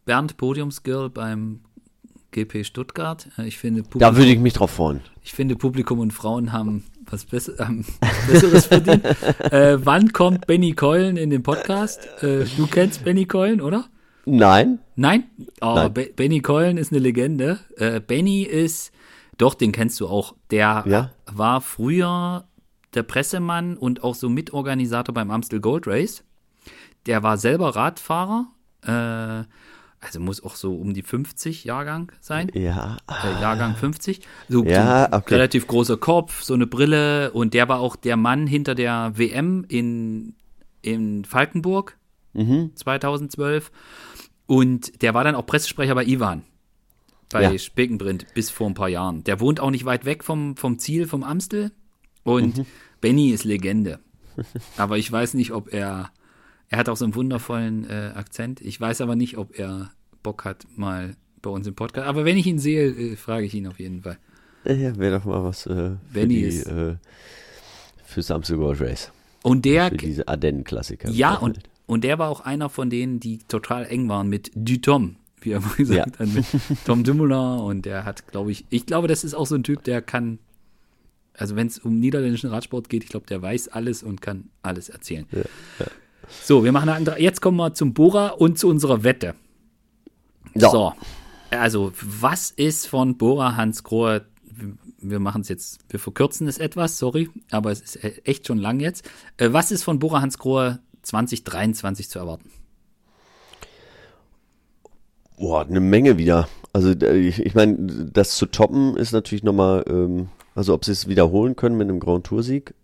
[0.04, 1.60] Bernd Podiumsgirl beim
[2.30, 3.28] GP Stuttgart.
[3.44, 5.00] Ich finde, da Publikum, würde ich mich drauf freuen.
[5.22, 7.84] ich finde, Publikum und Frauen haben was Besser, haben
[8.30, 9.04] Besseres verdient.
[9.50, 12.06] äh, wann kommt Benny Keulen in den Podcast?
[12.22, 13.86] Äh, du kennst Benny Keulen, oder?
[14.26, 15.24] Nein, Nein?
[15.60, 15.94] Oh, Nein.
[15.94, 17.60] Be Benny Keulen ist eine Legende.
[17.76, 18.92] Äh, Benny ist
[19.38, 20.34] Doch, den kennst du auch.
[20.50, 21.10] Der Ja?
[21.26, 22.44] war früher
[22.94, 26.24] der Pressemann und auch so Mitorganisator beim Amstel Gold Race.
[27.04, 28.46] Der war selber Radfahrer,
[28.82, 29.44] äh,
[30.00, 32.50] also muss auch so um die 50 Jahrgang sein.
[32.54, 34.20] Ja, Äh, Jahrgang 50.
[34.48, 35.34] So, Ja, okay.
[35.34, 39.64] relativ großer Kopf, so eine Brille und der war auch der Mann hinter der WM
[39.68, 40.34] in,
[40.82, 41.96] in Falkenburg
[42.36, 42.70] Mhm.
[42.76, 43.70] 2012.
[44.46, 46.42] Und der war dann auch Pressesprecher bei Ivan.
[47.30, 47.58] Bei Ja.
[47.58, 49.24] Spekenbrint bis vor ein paar Jahren.
[49.24, 51.72] Der wohnt auch nicht weit weg vom, vom Ziel, vom Amstel.
[52.22, 52.66] Und Mhm.
[53.00, 53.98] Benny ist Legende.
[54.76, 56.10] Aber ich weiß nicht, ob er.
[56.68, 58.60] Er hat auch so einen wundervollen äh, Akzent.
[58.60, 59.92] Ich weiß aber nicht, ob er
[60.24, 62.08] Bock hat, mal bei uns im Podcast.
[62.08, 64.18] Aber wenn ich ihn sehe, äh, frage ich ihn auf jeden Fall.
[64.64, 66.96] ja wäre doch mal was äh, für Benny die, ist- äh,
[68.04, 69.12] für Samsung Gold Race.
[69.44, 71.08] Und der, Für diese Ardennen-Klassiker.
[71.10, 75.16] ja, und, und der war auch einer von denen, die total eng waren mit Dutom,
[75.40, 76.44] wie er mal gesagt hat, mit
[76.84, 77.60] Tom Dumoulin.
[77.60, 80.38] Und der hat, glaube ich, ich glaube, das ist auch so ein Typ, der kann,
[81.34, 84.88] also wenn es um niederländischen Radsport geht, ich glaube, der weiß alles und kann alles
[84.88, 85.26] erzählen.
[86.42, 87.20] So, wir machen eine andere.
[87.20, 89.34] Jetzt kommen wir zum Bora und zu unserer Wette.
[90.54, 90.70] Ja.
[90.70, 90.92] So,
[91.50, 94.26] also was ist von Bora Hans Grohe?
[94.98, 98.58] Wir machen es jetzt, wir verkürzen es etwas, sorry, aber es ist äh, echt schon
[98.58, 99.08] lang jetzt.
[99.36, 102.50] Äh, Was ist von Bora Hans Grohe 2023 zu erwarten?
[105.38, 106.48] Boah, eine Menge wieder.
[106.72, 110.92] Also äh, ich, ich meine, das zu toppen ist natürlich nochmal, ähm, also ob sie
[110.92, 112.74] es wiederholen können mit einem Grand Tour-Sieg,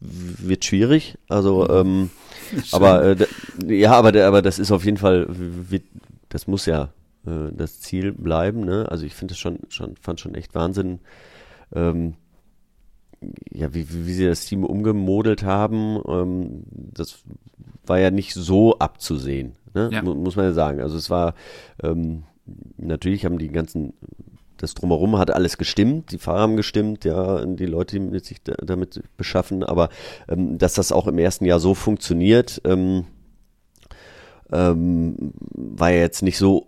[0.00, 1.18] wird schwierig.
[1.28, 2.10] Also, ähm,
[2.72, 3.26] aber äh,
[3.66, 5.82] ja, aber, aber das ist auf jeden Fall, wird,
[6.28, 6.92] das muss ja
[7.26, 8.64] äh, das Ziel bleiben.
[8.64, 8.86] Ne?
[8.88, 11.00] Also ich finde es schon, schon, fand schon echt Wahnsinn.
[11.74, 12.14] Ähm,
[13.52, 17.24] ja, wie, wie, wie sie das Team umgemodelt haben, ähm, das
[17.86, 19.88] war ja nicht so abzusehen, ne?
[19.92, 20.02] Ja.
[20.02, 20.80] Mu- muss man ja sagen.
[20.80, 21.34] Also es war,
[21.82, 22.24] ähm,
[22.76, 23.94] natürlich haben die ganzen,
[24.58, 28.54] das Drumherum hat alles gestimmt, die Fahrer haben gestimmt, ja, die Leute, die sich da,
[28.54, 29.88] damit beschaffen, aber
[30.28, 33.04] ähm, dass das auch im ersten Jahr so funktioniert, ähm,
[34.52, 36.66] ähm, war ja jetzt nicht so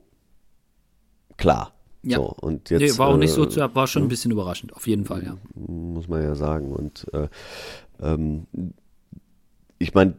[1.36, 1.72] klar.
[2.02, 2.16] Ja.
[2.16, 4.74] So, und jetzt, nee, war auch nicht so äh, zu, war schon ein bisschen überraschend,
[4.74, 5.36] auf jeden Fall, ja.
[5.54, 6.72] muss man ja sagen.
[6.72, 7.28] Und äh,
[8.00, 8.46] ähm,
[9.78, 10.14] ich meine,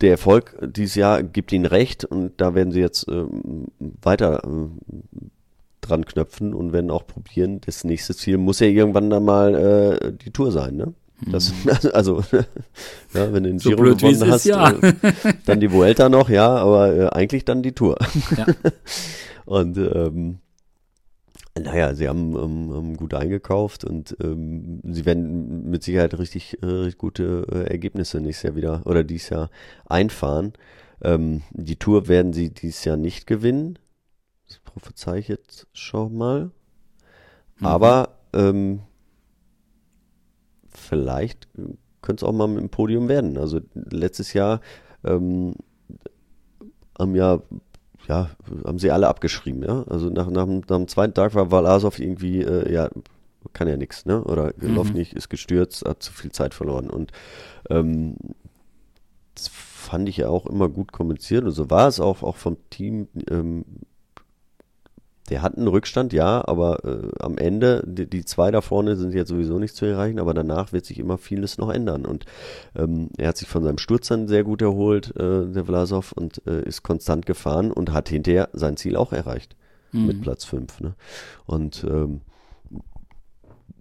[0.00, 4.78] der Erfolg dieses Jahr gibt ihnen recht und da werden sie jetzt ähm, weiter ähm,
[5.80, 7.60] dran knöpfen und werden auch probieren.
[7.64, 10.94] Das nächste Ziel muss ja irgendwann dann mal äh, die Tour sein, ne?
[11.30, 11.52] Das,
[11.92, 12.22] also,
[13.14, 13.58] ja, wenn du den Mhm.
[13.60, 14.70] So Giro blöd, gewonnen ist, hast, ja.
[14.70, 14.92] äh,
[15.46, 17.96] dann die Vuelta noch, ja, aber äh, eigentlich dann die Tour.
[18.36, 18.46] Ja.
[19.46, 20.38] Und ähm,
[21.58, 27.46] naja, sie haben, ähm, gut eingekauft und ähm, sie werden mit Sicherheit richtig, äh, gute
[27.50, 29.50] äh, Ergebnisse nächstes Jahr wieder oder dieses Jahr
[29.86, 30.54] einfahren.
[31.00, 33.78] Ähm, die Tour werden sie dieses Jahr nicht gewinnen.
[34.48, 36.50] Das prophezei ich jetzt schon mal.
[37.60, 38.80] Aber ähm,
[40.68, 41.48] vielleicht
[42.02, 43.38] könnte es auch mal mit dem Podium werden.
[43.38, 44.60] Also letztes Jahr
[45.04, 45.54] ähm,
[46.98, 47.42] haben ja
[48.08, 48.30] ja,
[48.64, 49.84] haben sie alle abgeschrieben, ja.
[49.88, 52.90] Also nach, nach, dem- nach dem zweiten Tag war Valasov irgendwie, äh, ja,
[53.52, 54.22] kann ja nichts, ne?
[54.24, 56.88] Oder Lovnik ist gestürzt, hat zu viel Zeit verloren.
[56.90, 57.12] Und
[57.70, 58.16] ähm,
[59.34, 62.56] das fand ich ja auch immer gut kommuniziert und so war es auch, auch vom
[62.70, 63.08] Team.
[63.30, 63.64] Ähm,
[65.30, 69.14] der hat einen Rückstand, ja, aber äh, am Ende, die, die zwei da vorne sind
[69.14, 72.04] jetzt sowieso nicht zu erreichen, aber danach wird sich immer vieles noch ändern.
[72.04, 72.26] Und
[72.76, 76.46] ähm, er hat sich von seinem Sturz dann sehr gut erholt, äh, der Vlasov, und
[76.46, 79.56] äh, ist konstant gefahren und hat hinterher sein Ziel auch erreicht.
[80.06, 80.80] Mit Platz 5.
[80.80, 80.94] Ne?
[81.46, 82.20] Und ähm,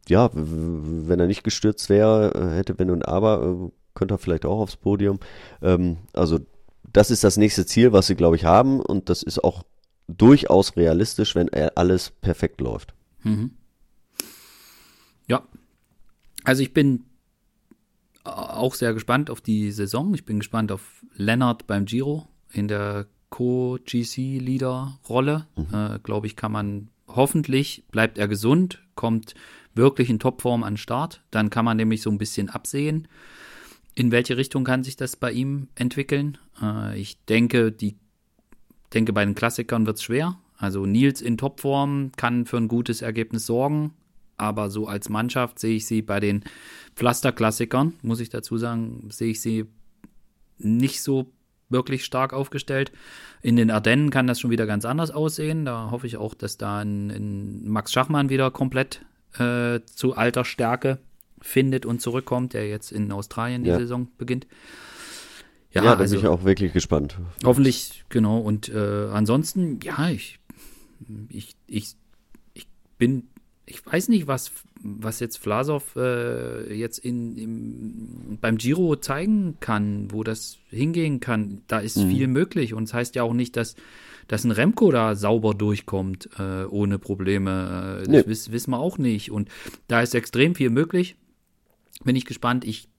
[0.08, 4.46] ja, wenn er nicht gestürzt wäre, äh, hätte Wenn und Aber, äh, könnte er vielleicht
[4.46, 5.20] auch aufs Podium.
[5.62, 6.40] Ähm, also
[6.92, 8.80] das ist das nächste Ziel, was sie, glaube ich, haben.
[8.80, 9.64] Und das ist auch
[10.18, 12.94] durchaus realistisch, wenn er alles perfekt läuft.
[15.28, 15.44] Ja.
[16.44, 17.06] Also ich bin
[18.24, 20.14] auch sehr gespannt auf die Saison.
[20.14, 25.48] Ich bin gespannt auf Lennart beim Giro in der Co-GC-Leader-Rolle.
[25.72, 29.36] Äh, Glaube ich, kann man hoffentlich, bleibt er gesund, kommt
[29.74, 31.24] wirklich in Topform an den Start.
[31.32, 33.08] Dann kann man nämlich so ein bisschen absehen,
[33.96, 36.38] in welche Richtung kann sich das bei ihm entwickeln.
[36.62, 37.96] Äh, ich denke, die
[38.94, 40.38] denke, bei den Klassikern wird es schwer.
[40.58, 43.94] Also Nils in Topform kann für ein gutes Ergebnis sorgen,
[44.38, 46.44] aber so als Mannschaft sehe ich sie bei den
[46.96, 49.66] Pflasterklassikern, muss ich dazu sagen, sehe ich sie
[50.58, 51.32] nicht so
[51.70, 52.92] wirklich stark aufgestellt.
[53.42, 55.66] In den Ardennen kann das schon wieder ganz anders aussehen.
[55.66, 59.04] Da hoffe ich auch, dass da ein, ein Max Schachmann wieder komplett
[59.40, 61.00] äh, zu alter Stärke
[61.42, 63.78] findet und zurückkommt, der jetzt in Australien die Ja.
[63.78, 64.48] Saison beginnt.
[65.74, 67.18] Ja, Ja, da also bin ich auch wirklich gespannt.
[67.44, 68.40] Hoffentlich, genau.
[68.40, 70.40] Und äh, ansonsten, ja, ich,
[71.30, 71.96] ich, ich,
[72.54, 72.68] ich
[72.98, 73.28] bin,
[73.66, 74.52] ich weiß nicht, was,
[74.84, 81.64] was jetzt Vlasov äh, jetzt in, im, beim Giro zeigen kann, wo das hingehen kann.
[81.68, 82.10] Da ist mhm.
[82.10, 82.74] viel möglich.
[82.74, 83.76] Und es das heißt ja auch nicht, dass,
[84.28, 88.02] dass ein Remco da sauber durchkommt, äh, ohne Probleme.
[88.02, 88.24] Äh, das nee.
[88.28, 89.32] wiss, wissen wir auch nicht.
[89.32, 89.50] Und
[89.88, 91.16] da ist extrem viel möglich.
[92.04, 92.66] Bin ich gespannt.
[92.66, 92.90] Ich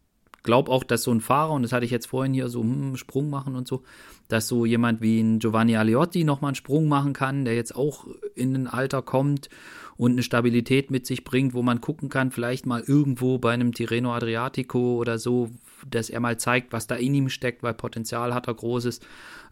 [0.45, 2.97] glaube auch, dass so ein Fahrer, und das hatte ich jetzt vorhin hier so, hm,
[2.97, 3.83] Sprung machen und so,
[4.29, 8.07] dass so jemand wie ein Giovanni Aliotti nochmal einen Sprung machen kann, der jetzt auch
[8.37, 9.49] in ein Alter kommt
[9.97, 13.73] und eine Stabilität mit sich bringt, wo man gucken kann, vielleicht mal irgendwo bei einem
[13.73, 15.51] Tirreno Adriatico oder so,
[15.89, 19.01] dass er mal zeigt, was da in ihm steckt, weil Potenzial hat er großes.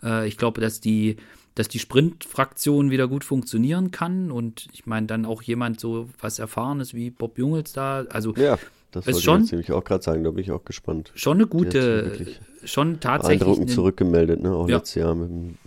[0.02, 1.16] Äh, ich glaube, dass die,
[1.54, 6.38] dass die Sprintfraktion wieder gut funktionieren kann und ich meine dann auch jemand so was
[6.38, 8.58] Erfahrenes wie Bob Jungels da, also ja.
[8.92, 11.10] Das ist schon, ich nämlich auch gerade sagen, da bin ich auch gespannt.
[11.14, 13.40] Schon eine gute, schon tatsächlich.
[13.40, 14.52] Beeindruckend zurückgemeldet, ne?
[14.54, 14.76] Auch ja.
[14.76, 15.58] letztes Jahr mit dem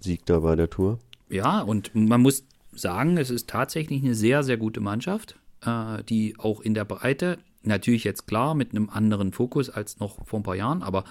[0.00, 0.98] Sieg da bei der Tour.
[1.28, 6.34] Ja, und man muss sagen, es ist tatsächlich eine sehr, sehr gute Mannschaft, äh, die
[6.38, 10.42] auch in der Breite, natürlich jetzt klar mit einem anderen Fokus als noch vor ein
[10.42, 11.04] paar Jahren, aber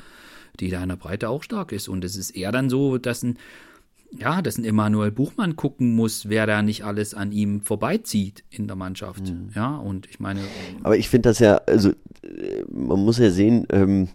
[0.60, 1.88] die da in der Breite auch stark ist.
[1.88, 3.38] Und es ist eher dann so, dass ein,
[4.18, 8.68] ja, dass ein Emanuel Buchmann gucken muss, wer da nicht alles an ihm vorbeizieht in
[8.68, 9.24] der Mannschaft.
[9.24, 9.50] Mhm.
[9.56, 10.42] Ja, und ich meine.
[10.84, 14.10] Aber ich finde das ja, also äh, man muss ja sehen, ähm,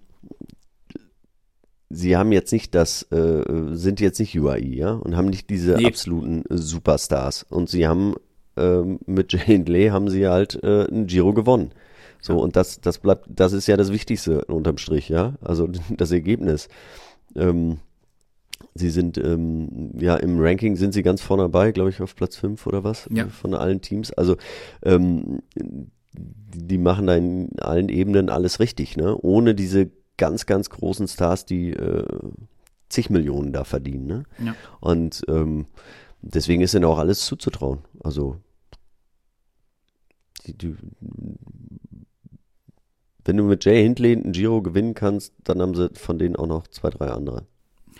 [1.90, 3.42] sie haben jetzt nicht das, äh,
[3.72, 5.86] sind jetzt nicht UAE, ja, und haben nicht diese nee.
[5.86, 7.44] absoluten Superstars.
[7.48, 8.14] Und sie haben
[8.56, 11.72] äh, mit Jane Lee haben sie halt äh, ein Giro gewonnen.
[12.20, 12.38] So, ja.
[12.40, 15.34] und das, das bleibt, das ist ja das Wichtigste unterm Strich, ja.
[15.40, 16.68] Also das Ergebnis.
[17.34, 17.78] Ähm,
[18.74, 22.36] sie sind, ähm, ja, im Ranking sind sie ganz vorne dabei, glaube ich, auf Platz
[22.36, 23.28] 5 oder was ja.
[23.28, 24.12] von allen Teams.
[24.12, 24.36] Also
[24.82, 25.42] ähm,
[26.14, 29.16] die machen da in allen Ebenen alles richtig, ne?
[29.16, 32.04] Ohne diese ganz, ganz großen Stars, die äh,
[32.88, 34.06] zig Millionen da verdienen.
[34.06, 34.24] Ne?
[34.44, 34.54] Ja.
[34.80, 35.66] Und ähm,
[36.20, 37.80] deswegen ist ihnen auch alles zuzutrauen.
[38.02, 38.36] Also
[40.46, 40.76] die, die,
[43.24, 46.46] wenn du mit Jay Hindley einen Giro gewinnen kannst, dann haben sie von denen auch
[46.46, 47.46] noch zwei, drei andere,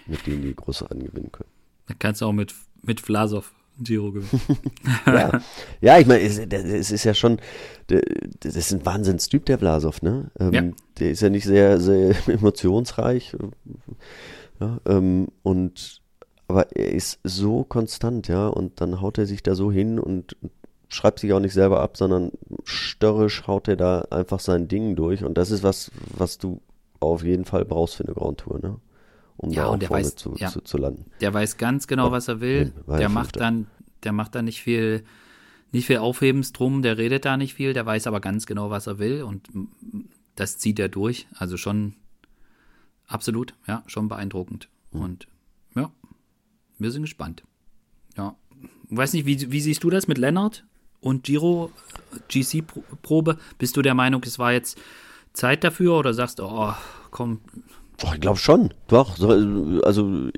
[0.09, 1.51] mit denen die große angewinnen können.
[1.87, 4.43] Dann kannst du auch mit, mit Vlasov Giro gewinnen.
[5.07, 5.41] ja.
[5.81, 7.39] ja, ich meine, es, es, ist ja schon,
[7.87, 10.31] das ist ein Wahnsinnstyp, der Vlasov, ne?
[10.39, 10.63] Ähm, ja.
[10.99, 13.37] Der ist ja nicht sehr, sehr emotionsreich.
[14.61, 16.03] Ja, ähm, und
[16.49, 20.37] aber er ist so konstant, ja, und dann haut er sich da so hin und
[20.89, 22.33] schreibt sich auch nicht selber ab, sondern
[22.65, 25.25] störrisch haut er da einfach sein Ding durch.
[25.25, 26.63] Und das ist was, was du
[27.01, 28.77] auf jeden Fall brauchst für eine Grand Tour, ne?
[29.39, 30.49] Um ja, da und der weiß, zu, ja.
[30.51, 31.07] zu, zu, landen.
[31.21, 32.73] Der weiß ganz genau, was er will.
[32.87, 33.67] Der macht dann,
[34.03, 35.05] der macht dann nicht viel,
[35.73, 38.89] nicht viel Aufhebens drum, der redet da nicht viel, der weiß aber ganz genau, was
[38.89, 39.49] er will und
[40.35, 41.29] das zieht er durch.
[41.35, 41.95] Also schon
[43.07, 44.69] absolut, ja, schon beeindruckend.
[44.91, 45.01] Mhm.
[45.01, 45.29] Und
[45.77, 45.91] ja,
[46.79, 47.45] wir sind gespannt.
[48.17, 48.35] Ja.
[48.91, 50.65] Weiß nicht, wie, wie siehst du das mit Lennart
[51.01, 51.71] und Giro,
[52.29, 53.39] GC-Probe?
[53.59, 54.81] Bist du der Meinung, es war jetzt
[55.33, 56.75] Zeit dafür oder sagst du, oh,
[57.13, 57.41] komm,
[58.05, 58.73] Oh, ich glaube schon.
[58.87, 59.19] Doch.
[59.21, 60.31] also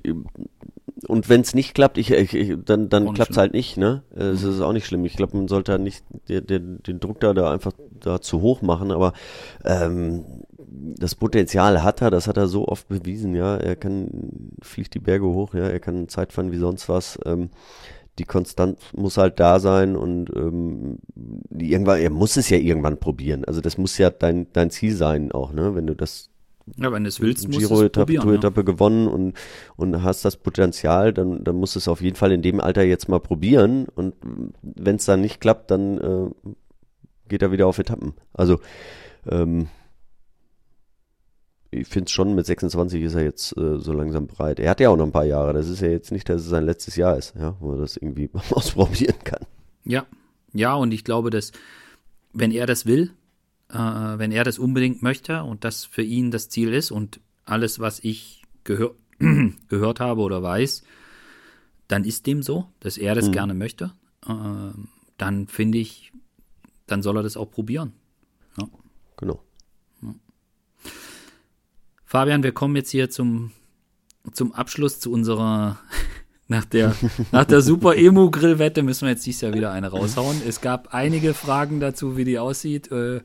[1.08, 4.02] und wenn es nicht klappt, ich, ich, dann, dann klappt es halt nicht, ne?
[4.14, 5.04] Es ist auch nicht schlimm.
[5.04, 8.40] Ich glaube, man sollte halt nicht den, den, den Druck da, da einfach da zu
[8.40, 9.12] hoch machen, aber
[9.64, 10.24] ähm,
[10.70, 13.56] das Potenzial hat er, das hat er so oft bewiesen, ja.
[13.56, 17.18] Er kann, fliegt die Berge hoch, ja, er kann Zeit fahren wie sonst was.
[17.24, 17.50] Ähm,
[18.18, 20.98] die Konstanz muss halt da sein und ähm,
[21.50, 23.44] irgendwann, er muss es ja irgendwann probieren.
[23.44, 25.74] Also das muss ja dein, dein Ziel sein auch, ne?
[25.74, 26.30] Wenn du das
[26.76, 28.64] ja, wenn du es willst, musst Giro -Etappe, Tour-Etappe ja.
[28.64, 29.34] gewonnen und,
[29.76, 32.82] und hast das Potenzial, dann, dann musst du es auf jeden Fall in dem Alter
[32.82, 33.86] jetzt mal probieren.
[33.94, 34.14] Und
[34.62, 36.50] wenn es dann nicht klappt, dann äh,
[37.28, 38.14] geht er wieder auf Etappen.
[38.32, 38.60] Also
[39.28, 39.68] ähm,
[41.70, 44.58] ich finde es schon, mit 26 ist er jetzt äh, so langsam bereit.
[44.58, 45.52] Er hat ja auch noch ein paar Jahre.
[45.52, 47.96] Das ist ja jetzt nicht, dass es sein letztes Jahr ist, ja, wo er das
[47.96, 49.46] irgendwie ausprobieren kann.
[49.84, 50.06] Ja,
[50.52, 51.52] ja, und ich glaube, dass
[52.32, 53.12] wenn er das will,
[53.72, 57.80] äh, wenn er das unbedingt möchte und das für ihn das Ziel ist und alles,
[57.80, 58.94] was ich gehör
[59.68, 60.82] gehört habe oder weiß,
[61.88, 63.32] dann ist dem so, dass er das mhm.
[63.32, 63.92] gerne möchte.
[64.26, 64.72] Äh,
[65.18, 66.12] dann finde ich,
[66.86, 67.92] dann soll er das auch probieren.
[68.58, 68.68] Ja.
[69.18, 69.44] Genau.
[70.02, 70.14] Ja.
[72.04, 73.52] Fabian, wir kommen jetzt hier zum,
[74.32, 75.78] zum Abschluss zu unserer
[76.48, 76.96] nach der,
[77.30, 80.40] nach der Super Emu-Grillwette müssen wir jetzt dieses Jahr wieder eine raushauen.
[80.46, 82.90] Es gab einige Fragen dazu, wie die aussieht.
[82.90, 83.20] Äh,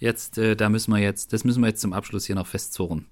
[0.00, 3.06] Jetzt, äh, da müssen wir jetzt, das müssen wir jetzt zum Abschluss hier noch festzurren.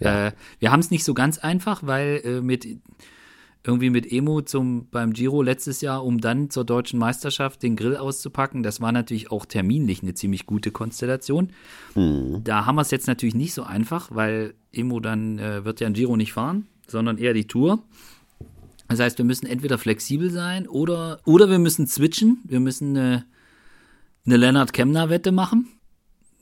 [0.00, 0.28] Ja.
[0.28, 2.66] Äh, wir haben es nicht so ganz einfach, weil äh, mit
[3.64, 7.96] irgendwie mit Emo zum beim Giro letztes Jahr, um dann zur deutschen Meisterschaft den Grill
[7.96, 11.50] auszupacken, das war natürlich auch terminlich eine ziemlich gute Konstellation.
[11.94, 12.42] Mhm.
[12.44, 15.86] Da haben wir es jetzt natürlich nicht so einfach, weil Emo dann äh, wird ja
[15.86, 17.82] ein Giro nicht fahren, sondern eher die Tour.
[18.88, 22.38] Das heißt, wir müssen entweder flexibel sein oder, oder wir müssen switchen.
[22.44, 23.24] Wir müssen eine,
[24.24, 25.75] eine Lennart Kemner-Wette machen.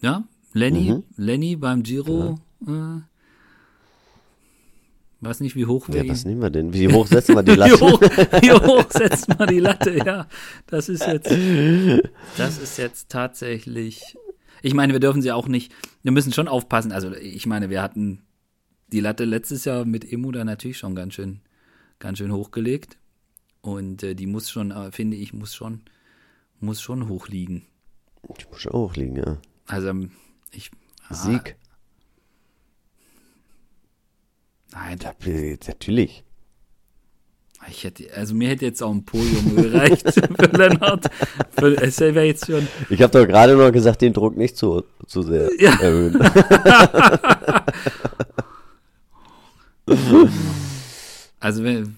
[0.05, 1.03] Ja, Lenny, Mhm.
[1.17, 2.39] Lenny beim Giro.
[2.67, 3.01] Äh,
[5.21, 6.75] weiß nicht, wie hoch wir Ja, was nehmen wir denn?
[6.75, 7.81] Wie hoch setzen wir die wie, Latte?
[7.81, 9.97] hoch, wie hoch setzt man die Latte?
[9.97, 10.29] Ja,
[10.67, 11.31] das ist jetzt,
[12.37, 14.17] das ist jetzt tatsächlich.
[14.63, 15.73] Ich meine, wir dürfen sie auch nicht.
[16.03, 16.93] Wir müssen schon aufpassen.
[16.93, 18.23] Also, ich meine, wir hatten
[18.93, 21.41] die Latte letztes Jahr mit Emu da natürlich schon ganz schön,
[21.99, 22.99] ganz schön hochgelegt.
[23.63, 25.81] Und äh, die muss schon, äh, finde ich, muss schon,
[26.61, 27.65] muss schon hoch liegen.
[28.39, 29.39] Ich muss auch liegen, ja.
[29.67, 30.11] Also, ähm,
[30.53, 30.71] ich.
[31.09, 31.57] ah, Sieg.
[34.73, 35.13] Nein, Ja,
[35.69, 36.25] natürlich.
[37.71, 41.07] ich hätte, also mir hätte jetzt auch ein Podium gereicht für Lennart.
[41.51, 42.67] Für, es wäre jetzt schon.
[42.91, 45.75] Ich habe doch gerade noch gesagt, den Druck nicht zu, zu sehr Ja.
[45.81, 46.19] erhöhen.
[51.41, 51.97] Also wenn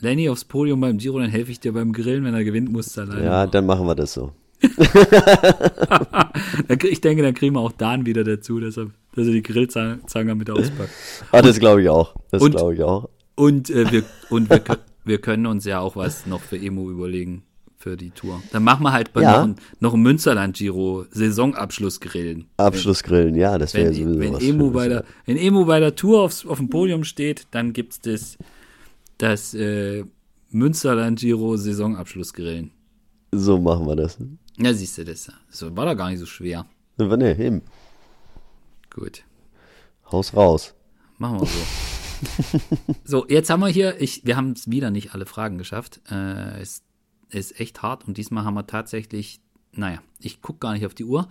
[0.00, 2.96] Lenny aufs Podium beim Giro, dann helfe ich dir beim Grillen, wenn er gewinnt, muss
[2.96, 3.24] er alleine.
[3.24, 4.32] Ja, dann machen wir das so.
[6.82, 10.34] Ich denke, dann kriegen wir auch Dan wieder dazu, dass er, dass er die Grillzange
[10.34, 10.90] mit auspackt.
[11.32, 12.14] Ah, das glaube ich auch.
[12.30, 13.08] Das Und- glaube ich auch.
[13.36, 14.60] Und, äh, wir, und wir,
[15.04, 17.42] wir können uns ja auch was noch für Emo überlegen
[17.78, 18.42] für die Tour.
[18.52, 19.32] Dann machen wir halt bei Ja.
[19.38, 22.44] noch, ein, noch ein Münsterland-Giro Saisonabschlussgrillen.
[22.58, 25.96] Abschlussgrillen, ja, das wäre sowieso wenn, was Emo Schönes, bei der, wenn Emo bei der
[25.96, 28.36] Tour aufs, auf dem Podium steht, dann gibt's das,
[29.16, 30.04] das äh,
[30.50, 32.72] Münsterland-Giro Saisonabschlussgrillen.
[33.32, 34.18] So machen wir das.
[34.60, 35.32] Ja, siehst du das.
[35.48, 36.66] So war doch gar nicht so schwer.
[36.98, 37.62] Ne, eben.
[38.90, 39.24] Gut,
[40.12, 40.74] Haus raus.
[41.18, 42.60] machen wir so.
[43.04, 46.00] so, jetzt haben wir hier, ich, wir haben es wieder nicht alle Fragen geschafft.
[46.10, 46.82] Äh, es
[47.30, 49.40] ist echt hart und diesmal haben wir tatsächlich,
[49.72, 51.28] naja, ich gucke gar nicht auf die Uhr.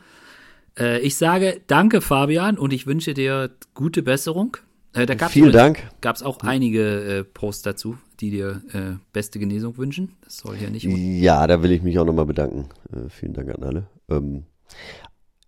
[0.77, 4.57] Äh, ich sage danke, Fabian, und ich wünsche dir gute Besserung.
[4.93, 5.87] Äh, da gab's Vielen Dank.
[6.01, 10.15] Gab es auch einige äh, Posts dazu, die dir äh, beste Genesung wünschen.
[10.23, 10.83] Das soll hier nicht.
[10.83, 12.69] Ja, da will ich mich auch nochmal bedanken.
[12.91, 13.87] Äh, vielen Dank an alle.
[14.09, 14.45] Ähm,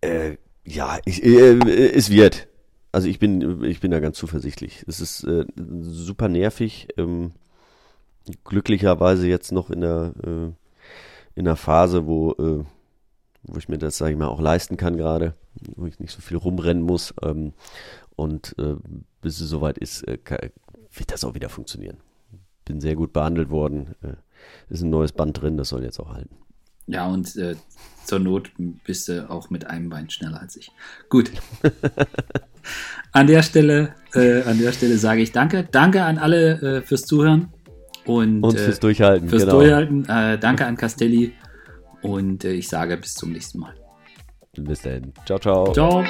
[0.00, 1.58] äh, ja, ich, äh,
[1.92, 2.48] es wird.
[2.92, 4.84] Also ich bin, ich bin da ganz zuversichtlich.
[4.86, 6.88] Es ist super nervig.
[6.98, 7.32] Ähm,
[8.44, 10.12] glücklicherweise jetzt noch in der,
[11.34, 15.34] in der Phase, wo, wo ich mir das, sage ich mal, auch leisten kann gerade,
[15.74, 17.14] wo ich nicht so viel rumrennen muss.
[17.22, 17.54] Ähm,
[18.22, 18.74] und äh,
[19.20, 20.38] bis es soweit ist, äh, ka-
[20.94, 21.98] wird das auch wieder funktionieren.
[22.64, 23.94] Bin sehr gut behandelt worden.
[24.02, 24.14] Äh,
[24.72, 26.36] ist ein neues Band drin, das soll jetzt auch halten.
[26.86, 27.54] Ja, und äh,
[28.04, 28.50] zur Not
[28.84, 30.70] bist du auch mit einem Bein schneller als ich.
[31.08, 31.30] Gut.
[33.12, 35.68] an der Stelle, äh, an der Stelle sage ich Danke.
[35.70, 37.52] Danke an alle äh, fürs Zuhören
[38.04, 39.28] und, Und fürs Durchhalten.
[39.28, 39.58] fürs genau.
[39.60, 40.02] Durchhalten.
[40.04, 41.32] Danke an Castelli
[42.02, 43.74] und ich sage bis zum nächsten Mal.
[44.56, 45.12] Bis dann.
[45.24, 45.72] Ciao, ciao.
[45.72, 46.04] Ciao.